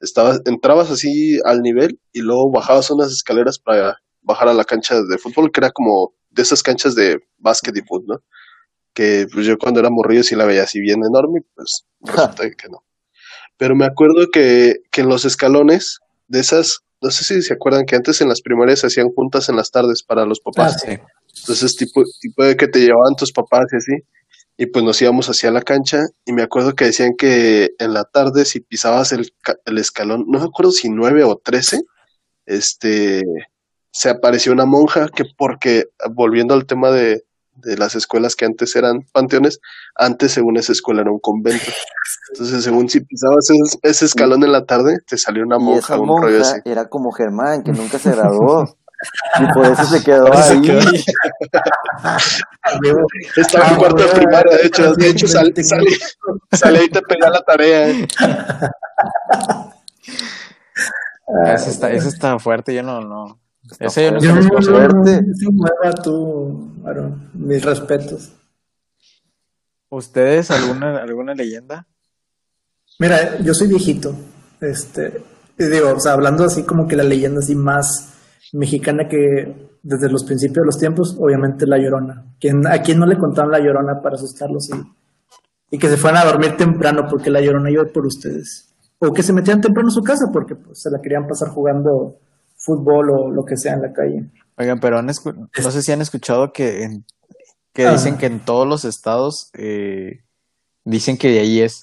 estaba, 0.00 0.38
entrabas 0.46 0.90
así 0.90 1.38
al 1.44 1.60
nivel 1.60 2.00
y 2.12 2.20
luego 2.20 2.50
bajabas 2.50 2.90
unas 2.90 3.12
escaleras 3.12 3.58
para 3.58 3.98
bajar 4.22 4.48
a 4.48 4.54
la 4.54 4.64
cancha 4.64 5.02
de 5.02 5.18
fútbol, 5.18 5.50
que 5.52 5.60
era 5.60 5.70
como 5.70 6.14
de 6.30 6.42
esas 6.42 6.62
canchas 6.62 6.94
de 6.94 7.18
básquet 7.38 7.76
y 7.76 7.82
fútbol, 7.82 8.06
¿no? 8.06 8.24
Que 8.94 9.26
pues 9.32 9.46
yo 9.46 9.56
cuando 9.58 9.80
era 9.80 9.90
morrillo 9.90 10.22
sí 10.22 10.34
la 10.34 10.44
veía 10.44 10.64
así 10.64 10.80
bien 10.80 11.00
enorme, 11.04 11.40
pues 11.54 11.84
resulta 12.00 12.50
que 12.50 12.68
no. 12.68 12.84
Pero 13.56 13.76
me 13.76 13.84
acuerdo 13.84 14.28
que, 14.32 14.76
que 14.90 15.02
en 15.02 15.08
los 15.08 15.24
escalones 15.24 15.98
de 16.28 16.40
esas, 16.40 16.80
no 17.02 17.10
sé 17.10 17.24
si 17.24 17.42
se 17.42 17.54
acuerdan 17.54 17.84
que 17.84 17.96
antes 17.96 18.20
en 18.20 18.28
las 18.28 18.40
primarias 18.40 18.80
se 18.80 18.86
hacían 18.86 19.10
juntas 19.10 19.48
en 19.48 19.56
las 19.56 19.70
tardes 19.70 20.02
para 20.02 20.24
los 20.24 20.40
papás. 20.40 20.76
Ah, 20.76 20.78
sí. 20.78 20.98
Entonces, 21.40 21.76
tipo, 21.76 22.02
tipo 22.20 22.44
de 22.44 22.56
que 22.56 22.68
te 22.68 22.80
llevaban 22.80 23.14
tus 23.16 23.32
papás 23.32 23.66
y 23.72 23.76
así. 23.76 23.92
Y 24.60 24.66
pues 24.66 24.84
nos 24.84 25.00
íbamos 25.00 25.26
hacia 25.30 25.50
la 25.50 25.62
cancha. 25.62 26.02
Y 26.26 26.34
me 26.34 26.42
acuerdo 26.42 26.74
que 26.74 26.84
decían 26.84 27.14
que 27.16 27.70
en 27.78 27.94
la 27.94 28.04
tarde, 28.04 28.44
si 28.44 28.60
pisabas 28.60 29.10
el, 29.12 29.32
el 29.64 29.78
escalón, 29.78 30.26
no 30.28 30.38
me 30.38 30.44
acuerdo 30.44 30.70
si 30.70 30.90
nueve 30.90 31.24
o 31.24 31.36
trece, 31.36 31.80
este, 32.44 33.22
se 33.90 34.10
apareció 34.10 34.52
una 34.52 34.66
monja 34.66 35.08
que 35.08 35.24
porque, 35.38 35.86
volviendo 36.14 36.52
al 36.52 36.66
tema 36.66 36.90
de, 36.90 37.24
de 37.54 37.76
las 37.78 37.94
escuelas 37.94 38.36
que 38.36 38.44
antes 38.44 38.76
eran 38.76 39.00
panteones, 39.12 39.60
antes 39.96 40.32
según 40.32 40.58
esa 40.58 40.72
escuela 40.72 41.00
era 41.02 41.10
un 41.10 41.20
convento. 41.20 41.64
Entonces, 42.34 42.62
según 42.62 42.88
si 42.90 43.00
pisabas 43.00 43.48
ese, 43.48 43.78
ese 43.82 44.04
escalón 44.04 44.44
en 44.44 44.52
la 44.52 44.66
tarde, 44.66 44.98
te 45.06 45.16
salió 45.16 45.42
una 45.42 45.56
Y 45.56 45.60
monja, 45.60 45.98
un 45.98 46.22
rollo 46.22 46.42
así. 46.42 46.60
era 46.66 46.88
como 46.88 47.12
Germán, 47.12 47.62
que 47.62 47.72
nunca 47.72 47.98
se 47.98 48.10
graduó. 48.14 48.76
Y 49.40 49.52
por 49.54 49.66
eso 49.66 49.84
se 49.86 50.02
quedó 50.04 50.26
eso 50.32 50.42
se 50.42 50.52
ahí. 50.54 50.60
quedó 50.62 50.80
ahí. 50.80 51.04
Estaba 53.36 53.68
en 53.68 53.74
Ah, 53.74 53.78
cuarto 53.78 54.02
de 54.02 54.08
primaria, 54.08 54.56
de 54.58 54.66
hecho, 54.66 54.92
de 54.94 55.08
hecho 55.08 55.26
sal- 55.28 55.52
sí, 55.56 55.64
salí, 55.64 55.86
salí 56.52 56.80
y 56.84 56.88
te 56.90 57.00
pega 57.02 57.30
la 57.30 57.40
tarea. 57.42 57.88
eh. 57.88 58.08
Ese 61.54 61.70
está, 61.70 61.90
ese 61.92 62.08
está 62.08 62.38
fuerte, 62.38 62.74
yo 62.74 62.82
no, 62.82 63.00
no. 63.00 63.40
Ese 63.78 64.04
yo 64.06 64.12
no 64.12 64.20
Yo 64.20 64.34
no, 64.34 64.40
no, 64.40 65.20
nueva 65.52 65.92
tú, 66.02 66.72
Aaron. 66.84 67.30
Mis 67.34 67.64
respetos. 67.64 68.30
¿Ustedes 69.88 70.50
alguna, 70.50 70.98
alguna 70.98 71.34
leyenda? 71.34 71.86
Mira, 72.98 73.38
yo 73.38 73.54
soy 73.54 73.68
viejito. 73.68 74.14
Este, 74.60 75.22
y 75.58 75.64
digo, 75.64 75.90
o 75.94 76.00
sea, 76.00 76.12
hablando 76.12 76.44
así 76.44 76.64
como 76.64 76.86
que 76.86 76.96
la 76.96 77.02
leyenda 77.04 77.40
así 77.40 77.54
más 77.54 78.08
mexicana 78.52 79.08
que 79.08 79.70
desde 79.82 80.10
los 80.10 80.24
principios 80.24 80.62
de 80.62 80.66
los 80.66 80.78
tiempos, 80.78 81.16
obviamente 81.18 81.66
la 81.66 81.78
Llorona. 81.78 82.24
¿Quién, 82.38 82.66
¿A 82.66 82.82
quién 82.82 82.98
no 82.98 83.06
le 83.06 83.16
contaron 83.18 83.50
la 83.50 83.58
Llorona 83.60 84.00
para 84.02 84.16
asustarlos 84.16 84.68
y, 84.70 85.76
y 85.76 85.78
que 85.78 85.88
se 85.88 85.96
fueran 85.96 86.22
a 86.22 86.30
dormir 86.30 86.56
temprano 86.56 87.06
porque 87.08 87.30
la 87.30 87.40
Llorona 87.40 87.70
iba 87.70 87.84
por 87.84 88.04
ustedes? 88.06 88.74
O 88.98 89.12
que 89.12 89.22
se 89.22 89.32
metieran 89.32 89.60
temprano 89.62 89.88
en 89.88 89.92
su 89.94 90.02
casa 90.02 90.26
porque 90.32 90.54
pues, 90.54 90.82
se 90.82 90.90
la 90.90 91.00
querían 91.00 91.26
pasar 91.26 91.48
jugando 91.48 92.16
fútbol 92.56 93.10
o 93.10 93.30
lo 93.30 93.44
que 93.44 93.56
sea 93.56 93.72
en 93.74 93.82
la 93.82 93.92
calle. 93.92 94.26
Oigan, 94.58 94.78
pero 94.80 94.98
han 94.98 95.08
escu- 95.08 95.34
no 95.64 95.70
sé 95.70 95.80
si 95.82 95.92
han 95.92 96.02
escuchado 96.02 96.52
que, 96.52 96.82
en- 96.84 97.04
que 97.72 97.86
Ah. 97.86 97.92
dicen 97.92 98.18
que 98.18 98.26
en 98.26 98.40
todos 98.40 98.66
los 98.68 98.84
estados 98.84 99.50
eh, 99.54 100.20
dicen 100.84 101.16
que 101.16 101.28
de 101.28 101.38
ahí 101.38 101.60
es. 101.62 101.80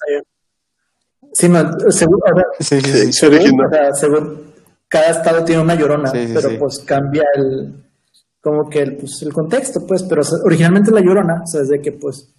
Sí, 1.32 1.48
no, 1.48 1.58
según, 1.90 2.20
Sí, 2.60 2.80
sí, 2.80 2.90
Sí, 2.90 2.98
sí. 3.06 3.12
se 3.12 3.26
originó. 3.26 3.66
O 3.66 3.70
sea, 3.70 3.92
según 3.94 4.47
cada 4.88 5.10
estado 5.10 5.44
tiene 5.44 5.62
una 5.62 5.74
llorona, 5.74 6.10
Sí, 6.10 6.26
sí, 6.26 6.32
pero 6.34 6.48
sí. 6.48 6.56
pues 6.58 6.78
cambia 6.86 7.24
el 7.34 7.84
como 8.40 8.68
que 8.68 8.80
el, 8.80 8.96
pues, 8.96 9.22
el 9.22 9.32
contexto, 9.32 9.80
pues, 9.86 10.04
pero 10.04 10.22
o 10.22 10.24
sea, 10.24 10.38
originalmente 10.44 10.90
la 10.90 11.00
llorona, 11.00 11.42
o 11.42 11.46
sea, 11.46 11.62
es 11.62 11.68
de 11.68 11.80
que 11.80 11.92
pues 11.92 12.32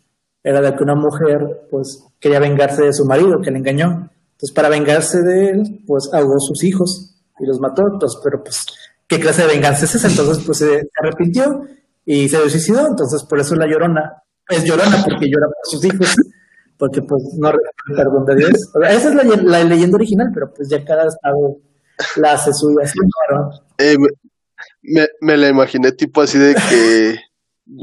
era 0.44 0.62
de 0.62 0.74
que 0.74 0.84
una 0.84 0.96
mujer 0.96 1.68
pues 1.70 2.03
quería 2.20 2.39
vengarse 2.39 2.84
de 2.84 2.94
su 2.94 3.06
marido 3.06 3.41
que 3.44 3.51
le 3.51 3.60
engañó. 3.60 4.10
Entonces, 4.32 4.56
para 4.56 4.70
vengarse 4.70 5.22
de 5.22 5.50
él, 5.50 5.84
pues 5.86 6.10
ahogó 6.13 6.39
sus 6.39 6.63
hijos 6.63 7.15
y 7.39 7.46
los 7.46 7.60
mató, 7.60 7.84
pues, 8.00 8.18
pero 8.24 8.41
pues, 8.41 8.65
¿qué 9.08 9.20
clase 9.20 9.41
de 9.44 9.50
venganza 9.50 9.86
es 9.86 9.96
esa? 9.96 10.08
Entonces, 10.08 10.44
pues 10.46 10.60
se, 10.60 10.89
arrepintió 11.01 11.62
y 12.06 12.29
se 12.29 12.50
suicidó, 12.50 12.88
entonces 12.88 13.24
por 13.24 13.39
eso 13.39 13.56
la 13.56 13.68
llorona 13.68 14.24
es 14.48 14.63
llorona 14.63 15.03
porque 15.03 15.29
llora 15.29 15.48
por 15.48 15.65
sus 15.72 15.84
hijos. 15.86 16.15
Porque 16.77 17.01
pues 17.01 17.22
no 17.38 17.51
recibe 17.51 17.70
el 17.89 17.96
perdón 17.98 18.25
de 18.25 18.36
Dios. 18.38 18.72
O 18.74 18.79
sea, 18.79 18.94
esa 18.94 19.10
es 19.10 19.15
la, 19.15 19.24
la 19.24 19.63
leyenda 19.65 19.98
original, 19.98 20.29
pero 20.34 20.53
pues 20.56 20.70
ya 20.70 20.82
cada 20.86 21.10
estado 21.10 21.58
la 22.18 22.34
hace 22.34 22.53
suya. 22.53 22.91
Eh, 23.77 23.96
me, 24.82 25.08
me 25.22 25.38
la 25.38 25.50
imaginé 25.50 25.91
tipo 25.91 26.22
así 26.22 26.38
de 26.38 26.56
que, 26.56 27.15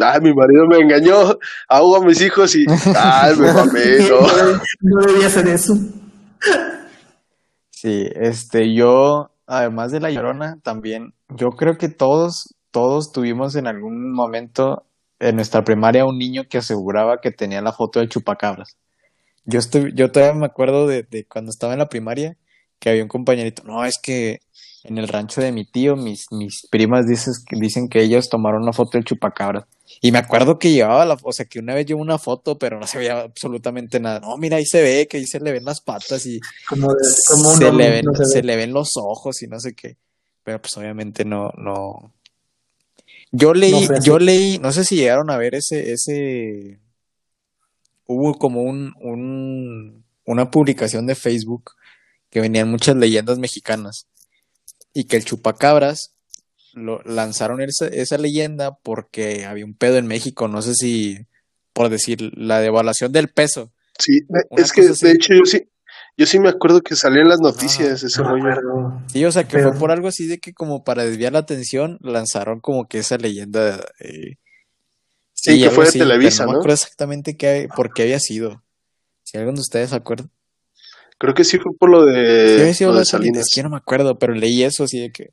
ah, 0.01 0.19
mi 0.21 0.33
marido 0.35 0.67
me 0.69 0.79
engañó, 0.79 1.39
ahogo 1.69 1.97
a 1.97 2.05
mis 2.05 2.21
hijos 2.21 2.55
y, 2.57 2.65
ay, 2.97 3.37
me 3.37 3.53
mamé, 3.53 3.99
no. 4.09 4.21
No 4.81 5.07
debía 5.07 5.27
hacer 5.27 5.49
eso. 5.49 5.75
Sí, 7.71 8.09
este, 8.15 8.75
yo, 8.75 9.31
además 9.47 9.93
de 9.93 10.01
la 10.01 10.11
Llorona, 10.11 10.59
también, 10.63 11.15
yo 11.29 11.51
creo 11.51 11.77
que 11.77 11.89
todos, 11.89 12.55
todos 12.71 13.13
tuvimos 13.13 13.55
en 13.57 13.67
algún 13.67 14.13
momento 14.13 14.85
en 15.19 15.37
nuestra 15.37 15.63
primaria 15.63 16.05
un 16.05 16.19
niño 16.19 16.45
que 16.49 16.59
aseguraba 16.59 17.21
que 17.23 17.31
tenía 17.31 17.63
la 17.63 17.73
foto 17.73 18.01
del 18.01 18.09
chupacabras. 18.09 18.77
Yo 19.45 19.59
estoy, 19.59 19.93
yo 19.95 20.11
todavía 20.11 20.39
me 20.39 20.47
acuerdo 20.47 20.87
de, 20.87 21.05
de 21.05 21.25
cuando 21.27 21.51
estaba 21.51 21.73
en 21.75 21.79
la 21.79 21.89
primaria 21.89 22.37
que 22.79 22.91
había 22.91 23.03
un 23.03 23.09
compañerito, 23.09 23.63
no, 23.65 23.85
es 23.85 23.99
que 23.99 24.41
en 24.87 24.99
el 24.99 25.09
rancho 25.09 25.41
de 25.41 25.51
mi 25.51 25.65
tío, 25.65 25.97
mis, 25.97 26.31
mis 26.31 26.67
primas 26.71 27.07
dices, 27.07 27.45
dicen 27.51 27.89
que 27.89 28.03
ellos 28.03 28.29
tomaron 28.29 28.63
una 28.63 28.73
foto 28.73 28.93
del 28.93 29.05
chupacabras. 29.05 29.65
Y 30.01 30.13
me 30.13 30.19
acuerdo 30.19 30.59
que 30.59 30.71
llevaba 30.71 31.05
la, 31.05 31.17
o 31.23 31.33
sea, 31.33 31.47
que 31.47 31.59
una 31.59 31.75
vez 31.75 31.87
llevó 31.87 32.01
una 32.01 32.19
foto, 32.19 32.59
pero 32.59 32.79
no 32.79 32.87
se 32.87 32.99
veía 32.99 33.21
absolutamente 33.21 33.99
nada. 33.99 34.21
No, 34.21 34.37
mira, 34.37 34.59
ahí 34.59 34.67
se 34.67 34.83
ve, 34.83 35.09
que 35.09 35.17
ahí 35.17 35.27
se 35.27 35.41
le 35.41 35.53
ven 35.53 35.65
las 35.65 35.81
patas 35.81 36.25
y 36.27 36.41
Como, 36.69 36.89
como 37.29 37.57
se, 37.57 37.73
le 37.73 37.91
ven, 37.91 38.05
no 38.05 38.15
se 38.15 38.43
le 38.43 38.57
ven 38.57 38.73
los 38.73 38.97
ojos 38.97 39.43
y 39.43 39.49
no 39.49 39.59
sé 39.59 39.75
qué. 39.75 39.97
Pero 40.45 40.61
pues 40.61 40.77
obviamente 40.77 41.25
no, 41.25 41.51
no. 41.57 42.13
Yo 43.33 43.55
leí, 43.55 43.89
No 43.89 44.01
yo 44.01 44.19
leí, 44.19 44.59
no 44.59 44.71
sé 44.71 44.85
si 44.85 44.97
llegaron 44.97 45.31
a 45.31 45.37
ver 45.37 45.57
ese, 45.57 45.93
ese, 45.93 46.79
hubo 48.07 48.35
como 48.35 48.63
un, 48.63 48.95
un, 49.01 50.05
una 50.25 50.51
publicación 50.51 51.07
de 51.07 51.17
Facebook 51.17 51.73
que 52.37 52.43
venían 52.43 52.69
muchas 52.71 52.95
leyendas 52.97 53.39
mexicanas 53.39 54.09
y 54.93 55.05
que 55.05 55.17
el 55.17 55.25
chupacabras 55.25 56.13
lo 56.75 57.01
lanzaron 57.05 57.63
esa, 57.63 57.87
esa 57.87 58.19
leyenda 58.19 58.77
porque 58.83 59.47
había 59.47 59.65
un 59.65 59.73
pedo 59.73 59.97
en 59.97 60.07
México, 60.07 60.47
no 60.47 60.61
sé 60.61 60.75
si, 60.75 61.17
por 61.73 61.89
decir, 61.89 62.33
la 62.37 62.61
devaluación 62.61 63.11
del 63.11 63.29
peso. 63.31 63.73
Sí, 63.99 64.21
Una 64.29 64.43
es 64.63 64.71
que 64.75 64.83
así. 64.83 65.07
de 65.07 65.13
hecho 65.13 65.33
yo 65.33 65.47
sí, 65.47 65.67
yo 66.19 66.27
sí 66.27 66.39
me 66.39 66.51
acuerdo 66.51 66.83
que 66.83 66.95
salía 66.95 67.23
en 67.23 67.31
las 67.31 67.41
noticias 67.41 68.03
ese 68.03 68.21
No 68.23 68.37
me 68.37 68.55
rollo. 68.55 69.01
Sí, 69.11 69.25
o 69.25 69.33
sea, 69.33 69.45
que 69.45 69.57
Pero- 69.57 69.71
fue 69.71 69.81
por 69.81 69.91
algo 69.91 70.09
así 70.09 70.27
de 70.27 70.37
que 70.39 70.53
como 70.53 70.85
para 70.85 71.05
desviar 71.05 71.33
la 71.33 71.39
atención 71.39 71.97
lanzaron 72.03 72.61
como 72.61 72.87
que 72.87 72.99
esa 72.99 73.17
leyenda. 73.17 73.83
eh, 74.01 74.37
Sí, 75.33 75.63
que 75.63 75.71
fue 75.71 75.85
de 75.85 75.89
así, 75.89 75.99
Televisa, 76.01 76.43
no 76.45 76.49
me 76.51 76.53
¿no? 76.53 76.59
acuerdo 76.59 76.75
exactamente 76.75 77.35
qué, 77.39 77.67
por 77.75 77.95
qué 77.95 78.03
había 78.03 78.21
sido. 78.21 78.63
Si 79.23 79.39
alguno 79.39 79.55
de 79.57 79.61
ustedes 79.63 79.89
se 79.89 79.97
acuerda. 79.97 80.29
Creo 81.19 81.35
que 81.35 81.45
sí 81.45 81.59
fue 81.59 81.73
por 81.79 81.91
lo 81.91 82.05
Sí, 82.05 82.13
de, 82.13 82.75
sido 82.75 82.93
lo 82.93 82.99
de 82.99 83.05
Salinas. 83.07 83.47
es 83.47 83.55
que 83.55 83.63
no 83.63 83.71
me 83.71 83.77
acuerdo, 83.79 84.19
pero 84.19 84.35
leí 84.35 84.63
eso 84.63 84.85
así 84.85 85.01
de 85.01 85.11
que 85.11 85.31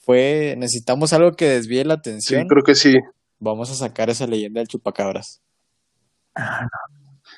fue, 0.00 0.54
necesitamos 0.56 1.12
algo 1.12 1.32
que 1.32 1.48
desvíe 1.50 1.84
la 1.84 1.94
Sí, 1.94 2.00
atención, 2.00 2.46
creo 2.48 2.62
que 2.64 2.74
sí. 2.74 2.94
vamos 3.38 3.70
a 3.70 3.74
sacar 3.74 4.08
esa 4.08 4.26
leyenda 4.26 4.60
del 4.60 4.68
chupacabras. 4.68 5.42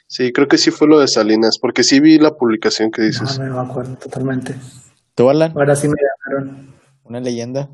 Sí, 0.07 0.33
creo 0.33 0.49
que 0.49 0.59
sí 0.59 0.71
fue 0.71 0.87
lo 0.89 0.99
de 1.01 1.09
Salinas, 1.09 1.59
porque 1.61 1.83
sí 1.83 2.01
vi 2.01 2.19
la 2.19 2.37
publicación 2.37 2.91
que 2.91 3.03
dices. 3.03 3.39
No, 3.39 3.47
no 3.47 3.63
me 3.65 3.71
acuerdo 3.71 3.97
totalmente. 3.97 4.55
¿Tú, 5.15 5.29
Alan? 5.29 5.53
Ahora 5.57 5.75
sí 5.77 5.89
me 5.89 5.95
ganaron. 6.31 6.75
¿Una 7.05 7.21
leyenda? 7.21 7.69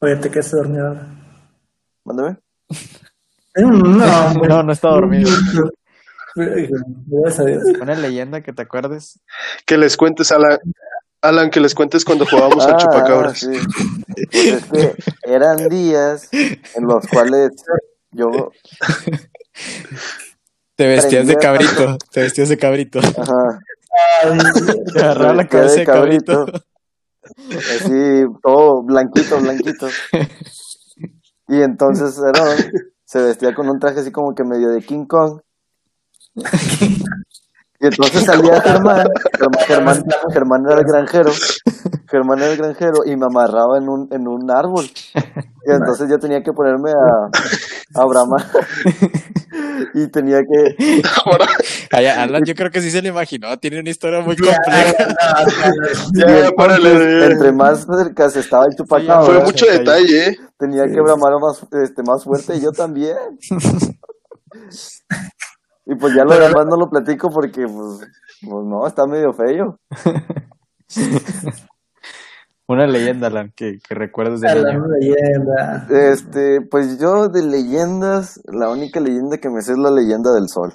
Oye, 0.00 0.16
te 0.16 0.30
quedaste 0.30 0.56
dormido 0.56 0.88
ahora. 0.88 1.06
Mándame. 2.04 2.36
No, 3.58 3.68
hombre. 4.26 4.48
No, 4.50 4.62
no 4.62 4.72
está 4.72 4.88
dormido. 4.90 5.30
Gracias 6.36 7.40
a 7.40 7.44
Dios. 7.44 7.62
¿Una 7.80 7.94
leyenda 7.94 8.42
que 8.42 8.52
te 8.52 8.62
acuerdes? 8.62 9.20
Que 9.64 9.76
les 9.78 9.96
cuentes, 9.96 10.30
Alan, 10.32 10.58
Alan, 11.22 11.50
que 11.50 11.60
les 11.60 11.74
cuentes 11.74 12.04
cuando 12.04 12.26
jugábamos 12.26 12.64
al 12.66 12.74
Ah, 12.74 12.76
chupacabras. 12.76 13.38
sí. 13.38 13.48
Pues 14.30 14.44
es 14.44 14.64
que 14.66 14.94
eran 15.24 15.68
días 15.68 16.28
en 16.32 16.84
los 16.86 17.06
cuales 17.06 17.50
yo, 18.12 18.50
Te 20.76 20.86
vestías 20.86 21.26
de 21.26 21.36
cabrito, 21.36 21.96
te 22.12 22.20
vestías 22.22 22.48
de 22.50 22.58
cabrito. 22.58 22.98
ajá, 22.98 23.58
Ay, 24.22 24.38
Te 24.92 25.00
agarraba 25.00 25.32
la 25.34 25.48
cabeza 25.48 25.76
de 25.76 25.84
cabrito. 25.86 26.44
cabrito. 26.46 26.64
así, 27.58 28.24
todo 28.42 28.82
blanquito, 28.82 29.40
blanquito. 29.40 29.88
Y 31.48 31.62
entonces 31.62 32.20
se 33.04 33.22
vestía 33.22 33.54
con 33.54 33.68
un 33.70 33.78
traje 33.78 34.00
así 34.00 34.12
como 34.12 34.34
que 34.34 34.44
medio 34.44 34.68
de 34.68 34.82
King 34.82 35.06
Kong. 35.06 35.40
Y 37.80 37.86
entonces 37.86 38.24
salía 38.24 38.60
Germán, 38.64 39.06
Germán, 39.66 40.04
Germán 40.32 40.62
era 40.66 40.80
el 40.80 40.86
granjero, 40.86 41.30
Germán 42.10 42.38
era 42.38 42.52
el 42.52 42.56
granjero 42.56 43.04
y 43.04 43.16
me 43.16 43.26
amarraba 43.26 43.78
en 43.78 43.88
un, 43.88 44.08
en 44.10 44.26
un 44.26 44.50
árbol. 44.50 44.86
Y 45.14 45.70
entonces 45.70 46.08
yo 46.08 46.18
tenía 46.18 46.42
que 46.42 46.52
ponerme 46.52 46.90
a, 46.90 48.00
a 48.00 48.06
bramar. 48.06 48.44
Y 49.94 50.08
tenía 50.10 50.38
que, 50.40 51.02
Ahora, 51.24 51.46
Ay, 51.90 52.06
Alan, 52.06 52.44
yo 52.44 52.54
creo 52.54 52.70
que 52.70 52.80
sí 52.80 52.90
se 52.90 53.02
lo 53.02 53.08
imaginó, 53.08 53.56
tiene 53.58 53.80
una 53.80 53.90
historia 53.90 54.20
muy 54.20 54.36
compleja. 54.36 54.94
ya, 56.14 56.48
entre 57.26 57.52
más 57.52 57.84
cerca 57.86 58.28
se 58.30 58.40
estaba 58.40 58.64
el 58.64 58.72
Sí, 58.72 58.76
chupacabra, 58.78 59.22
Fue 59.22 59.34
ahora 59.34 59.46
mucho 59.46 59.66
detalle, 59.66 60.28
¿eh? 60.28 60.36
tenía 60.58 60.84
que 60.86 61.00
bramar 61.00 61.32
más, 61.40 61.66
este, 61.82 62.02
más 62.02 62.24
fuerte 62.24 62.56
y 62.56 62.60
yo 62.62 62.70
también. 62.72 63.16
Y 65.86 65.94
pues 65.94 66.14
ya 66.14 66.24
lo 66.24 66.30
Pero- 66.30 66.48
demás 66.48 66.66
no 66.66 66.76
lo 66.76 66.90
platico 66.90 67.30
porque, 67.30 67.66
pues, 67.66 68.00
pues 68.42 68.64
no, 68.66 68.86
está 68.86 69.06
medio 69.06 69.32
feo. 69.32 69.78
Una 72.68 72.86
leyenda, 72.88 73.28
Alan, 73.28 73.52
que, 73.54 73.78
que 73.78 73.94
recuerdes 73.94 74.40
de 74.40 74.48
a 74.50 74.54
la 74.56 74.72
niño. 74.72 74.84
leyenda. 74.98 75.86
Este, 76.10 76.60
pues 76.62 76.98
yo 76.98 77.28
de 77.28 77.42
leyendas, 77.44 78.40
la 78.46 78.68
única 78.70 78.98
leyenda 78.98 79.38
que 79.38 79.48
me 79.48 79.62
sé 79.62 79.72
es 79.72 79.78
la 79.78 79.92
leyenda 79.92 80.32
del 80.32 80.48
sol. 80.48 80.74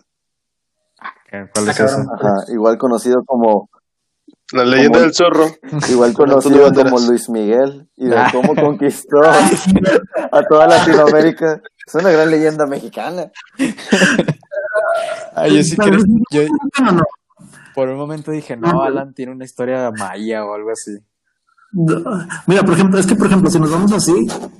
¿Cuál 1.29 1.69
es 1.69 1.79
Ah, 1.81 1.83
esa? 1.85 1.97
cabrón. 1.97 2.07
Ajá, 2.17 2.33
igual 2.53 2.77
conocido 2.77 3.23
como 3.25 3.69
La 4.53 4.63
leyenda 4.63 4.99
Como- 4.99 5.01
del 5.01 5.13
zorro. 5.13 5.45
igual 5.89 6.13
Con 6.13 6.29
conocido 6.29 6.71
como. 6.73 6.99
Luis 6.99 7.29
Miguel, 7.29 7.89
y 7.97 8.07
de 8.07 8.17
Ah. 8.17 8.29
cómo 8.31 8.55
conquistó 8.55 9.17
a 10.31 10.43
toda 10.43 10.67
Latinoamérica. 10.67 11.61
Es 11.85 11.95
una 11.95 12.09
gran 12.11 12.31
leyenda 12.31 12.65
mexicana. 12.67 13.31
Ay, 15.35 15.57
yo 15.57 15.63
sí 15.63 15.75
Tal 15.75 15.89
creo- 15.89 15.99
vez- 15.99 16.07
yo 16.31 16.41
No, 16.83 16.91
no. 16.91 17.03
por 17.75 17.89
un 17.89 17.97
momento 17.97 18.31
dije, 18.31 18.55
no, 18.57 18.81
Alan 18.83 19.13
tiene 19.13 19.31
una 19.31 19.45
historia 19.45 19.91
maya 19.91 20.45
o 20.45 20.53
algo 20.53 20.71
así. 20.71 20.91
Mira, 22.47 22.63
por 22.63 22.73
ejemplo, 22.73 22.99
es 22.99 23.05
que 23.07 23.15
por 23.15 23.27
ejemplo, 23.27 23.49
si 23.49 23.57
nos 23.59 23.71
vamos 23.71 23.93
así, 23.93 24.13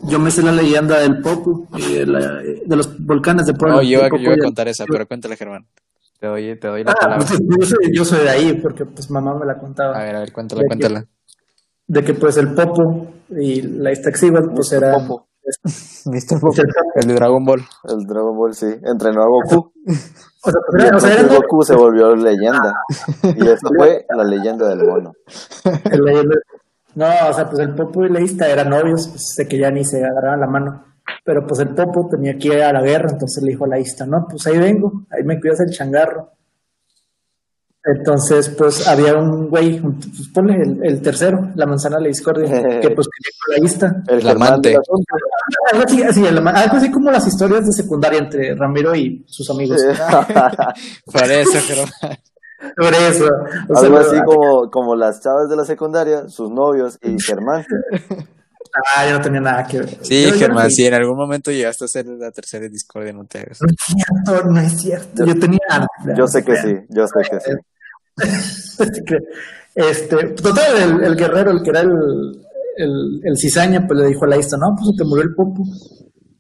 yo 0.03 0.17
me 0.17 0.31
sé 0.31 0.41
la 0.43 0.53
leyenda 0.53 0.98
del 1.00 1.21
Popu 1.21 1.67
y 1.77 1.93
de, 1.95 2.05
la- 2.05 2.38
de 2.38 2.75
los 2.75 2.98
volcanes 3.05 3.45
de 3.48 3.53
Puebla. 3.53 3.75
No, 3.77 3.81
yo 3.83 4.00
Popo 4.01 4.15
yo 4.17 4.24
iba 4.24 4.36
y 4.36 4.39
a 4.39 4.43
contar 4.43 4.67
esa, 4.69 4.86
pero 4.86 5.05
cuéntale, 5.07 5.36
Germán. 5.36 5.67
Te 6.19 6.27
doy, 6.27 6.57
te 6.60 6.67
doy 6.67 6.83
la 6.83 6.91
Ah, 6.91 6.95
palabra. 7.01 7.25
pues, 7.27 7.39
yo, 7.39 7.65
soy, 7.65 7.77
yo 7.95 8.05
soy 8.05 8.19
de 8.24 8.29
ahí 8.29 8.53
porque 8.62 8.86
pues 8.86 9.10
mamá 9.10 9.38
me 9.38 9.45
la 9.45 9.57
contaba. 9.57 9.98
A 10.00 10.03
ver, 10.03 10.15
a 10.15 10.19
ver, 10.19 10.31
cuéntala, 10.31 10.60
De 10.62 10.63
que- 10.63 10.67
cuéntala. 10.69 11.05
De 11.88 12.03
que 12.05 12.13
pues 12.13 12.38
el 12.38 12.53
Popo 12.53 13.07
y 13.38 13.62
la 13.63 13.91
Iztaccíhuatl 13.91 14.53
pues 14.55 14.71
era... 14.71 14.93
Popo. 14.93 15.27
¿Viste 16.05 16.36
el, 16.36 16.39
Popo. 16.41 16.53
el 16.95 17.07
de 17.07 17.13
Dragon 17.15 17.43
Ball? 17.43 17.62
El 17.83 18.05
Dragon 18.05 18.38
Ball, 18.38 18.53
sí. 18.53 18.67
Entrenó 18.83 19.24
a 19.24 19.27
Goku. 19.27 19.74
O 20.43 20.51
sea, 20.51 20.60
pues, 20.69 20.83
era- 20.83 20.98
o 20.98 21.00
sea, 21.00 21.10
entonces 21.12 21.31
era 21.31 21.39
Goku 21.41 21.63
se 21.63 21.75
volvió 21.75 22.15
leyenda. 22.15 22.74
Y 23.24 23.48
esta 23.48 23.69
fue 23.75 24.05
la 24.15 24.24
leyenda 24.24 24.67
del 24.69 24.83
mono. 24.88 25.13
no, 26.95 27.05
o 27.29 27.33
sea, 27.33 27.50
pues 27.50 27.60
el 27.60 27.74
Popo 27.75 28.05
y 28.05 28.10
la 28.10 28.19
Ista 28.21 28.48
eran 28.50 28.69
novios, 28.69 29.07
pues 29.07 29.33
de 29.38 29.48
que 29.48 29.57
ya 29.57 29.71
ni 29.71 29.86
se 29.86 30.03
agarraban 30.03 30.39
la 30.41 30.48
mano. 30.48 30.86
Pero 31.24 31.45
pues 31.45 31.60
el 31.60 31.69
Popo 31.69 32.07
tenía 32.10 32.38
que 32.38 32.50
ir 32.50 32.62
a 32.63 32.74
la 32.74 32.81
guerra, 32.81 33.10
entonces 33.12 33.43
le 33.43 33.51
dijo 33.51 33.65
a 33.65 33.69
la 33.69 33.79
Ista, 33.79 34.05
no, 34.05 34.25
pues 34.29 34.45
ahí 34.48 34.57
vengo, 34.57 35.03
ahí 35.12 35.24
me 35.24 35.39
cuidas 35.39 35.60
el 35.62 35.69
changarro. 35.71 36.31
Entonces, 37.83 38.50
pues 38.50 38.88
había 38.88 39.15
un 39.15 39.50
güey, 39.50 39.79
pues 39.81 40.27
ponle 40.33 40.61
el, 40.61 40.79
el 40.85 41.01
tercero, 41.01 41.50
la 41.55 41.65
manzana 41.65 41.95
de 41.97 42.03
la 42.03 42.07
discordia, 42.09 42.79
que 42.79 42.91
pues 42.91 43.07
la 43.50 43.65
Ista. 43.65 44.03
El 44.07 44.27
amante. 44.27 44.75
Algo 45.71 45.83
así, 45.85 46.03
así, 46.03 46.23
el- 46.25 46.38
algo 46.47 46.77
así 46.77 46.91
como 46.91 47.09
las 47.09 47.25
historias 47.25 47.65
de 47.65 47.71
secundaria 47.71 48.19
entre 48.19 48.53
Ramiro 48.55 48.93
y 48.95 49.25
sus 49.27 49.50
amigos. 49.50 49.81
Por 51.11 51.23
eso, 51.31 51.59
Germán. 51.65 52.17
Por 52.77 52.93
eso. 52.93 53.25
o 53.25 53.75
sea, 53.75 53.83
Algo 53.89 53.97
pero- 53.97 54.11
así 54.11 54.21
como, 54.25 54.69
como 54.69 54.95
las 54.95 55.19
chavas 55.21 55.50
de 55.50 55.55
la 55.55 55.65
secundaria, 55.65 56.29
sus 56.29 56.51
novios 56.51 57.00
y 57.01 57.19
Germán. 57.19 57.65
Ah, 58.95 59.05
yo 59.05 59.17
no 59.17 59.21
tenía 59.21 59.41
nada 59.41 59.65
que 59.65 59.79
ver. 59.79 59.89
Sí, 60.01 60.23
Yo- 60.23 60.29
yo 60.29 60.35
Germán, 60.39 60.65
no- 60.65 60.69
si 60.69 60.85
en 60.85 60.93
algún 60.93 61.17
momento 61.17 61.51
llegaste 61.51 61.85
a 61.85 61.88
ser 61.88 62.05
la 62.05 62.31
tercera 62.31 62.67
discordia, 62.69 63.11
no 63.11 63.25
te 63.25 63.39
hagas. 63.39 63.59
No 63.61 63.67
es 63.67 63.75
cierto, 63.85 64.45
no 64.51 64.59
es 64.61 64.71
cierto. 64.81 65.25
Yo 65.25 65.39
tenía. 65.39 65.59
Yo 66.15 66.27
sé 66.27 66.43
que 66.45 66.55
sí, 66.57 66.75
yo 66.89 67.05
sé 67.07 67.29
que 67.29 67.39
sí. 67.39 67.51
Este, 69.74 70.18
total, 70.34 70.75
el, 70.78 71.04
el 71.06 71.16
guerrero, 71.16 71.51
el 71.51 71.62
que 71.63 71.70
era 71.70 71.80
el, 71.80 71.90
el, 72.75 73.22
el 73.24 73.38
cizaña, 73.38 73.88
pues 73.88 74.00
le 74.01 74.08
dijo 74.08 74.25
a 74.25 74.28
la 74.28 74.38
Ista, 74.38 74.58
no, 74.58 74.75
pues 74.75 74.90
se 74.92 74.98
te 75.01 75.08
murió 75.08 75.24
el 75.24 75.34
popo. 75.34 75.63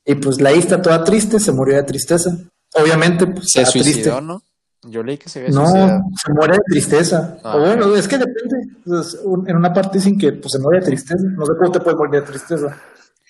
Y 0.03 0.15
pues 0.15 0.41
la 0.41 0.51
Ista, 0.51 0.81
toda 0.81 1.01
triste, 1.05 1.39
se 1.39 1.53
murió 1.53 1.77
de 1.77 1.83
tristeza. 1.83 2.29
Obviamente, 2.75 3.27
pues 3.27 3.45
Se 3.53 3.65
suicidó, 3.65 3.93
triste. 4.17 4.21
¿no? 4.21 4.41
Yo 4.83 5.01
leí 5.01 5.17
que 5.17 5.29
se 5.29 5.39
había 5.39 5.51
No, 5.51 5.65
suicidado. 5.65 6.01
se 6.25 6.33
muere 6.33 6.53
de 6.55 6.59
tristeza. 6.71 7.37
Ah, 7.43 7.55
o 7.55 7.59
bueno, 7.61 7.95
es 7.95 8.05
que 8.07 8.17
depende. 8.17 8.55
Pues, 8.83 9.17
un- 9.23 9.49
en 9.49 9.55
una 9.55 9.71
parte 9.71 9.99
dicen 9.99 10.17
que 10.17 10.33
pues, 10.33 10.51
se 10.51 10.59
muere 10.59 10.79
de 10.81 10.87
tristeza. 10.87 11.23
No 11.37 11.45
sé 11.45 11.51
cómo 11.57 11.71
te 11.71 11.79
puede 11.79 11.95
morir 11.95 12.21
de 12.21 12.27
tristeza. 12.27 12.77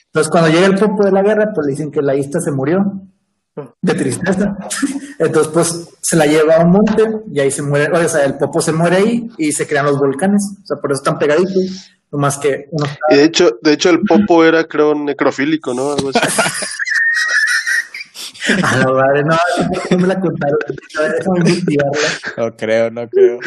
Entonces, 0.08 0.31
cuando 0.31 0.50
llega 0.50 0.65
el 0.65 0.79
popo 0.79 1.05
de 1.05 1.12
la 1.12 1.22
guerra, 1.22 1.51
pues 1.53 1.67
le 1.67 1.72
dicen 1.74 1.91
que 1.91 2.01
la 2.01 2.15
Ista 2.15 2.39
se 2.39 2.50
murió 2.51 2.79
de 3.84 3.93
tristeza. 3.93 4.55
Entonces, 5.21 5.53
pues 5.53 5.89
se 6.01 6.15
la 6.15 6.25
lleva 6.25 6.55
a 6.55 6.65
un 6.65 6.71
monte 6.71 7.03
y 7.31 7.39
ahí 7.39 7.51
se 7.51 7.61
muere. 7.61 7.93
O 7.93 8.09
sea, 8.09 8.25
el 8.25 8.39
popo 8.39 8.59
se 8.59 8.73
muere 8.73 8.95
ahí 8.95 9.29
y 9.37 9.51
se 9.51 9.67
crean 9.67 9.85
los 9.85 9.99
volcanes. 9.99 10.41
O 10.63 10.65
sea, 10.65 10.77
por 10.77 10.91
eso 10.91 11.01
están 11.01 11.19
pegaditos. 11.19 11.91
No 12.11 12.17
más 12.17 12.39
que 12.39 12.67
uno 12.71 12.85
Y 13.09 13.15
de 13.17 13.23
hecho, 13.23 13.59
de 13.61 13.73
hecho 13.73 13.89
el 13.89 14.01
Popo 14.01 14.43
era, 14.43 14.65
creo, 14.65 14.93
necrofílico, 14.95 15.73
¿no? 15.73 15.93
Algo 15.93 16.09
así. 16.09 16.19
A 18.63 18.77
la 18.77 18.91
madre, 18.91 19.24
no, 19.24 19.37
no 19.91 19.98
me 19.98 20.07
la 20.07 20.19
contaron. 20.19 20.57
No 22.35 22.57
creo, 22.57 22.91
no 22.91 23.07
creo. 23.07 23.39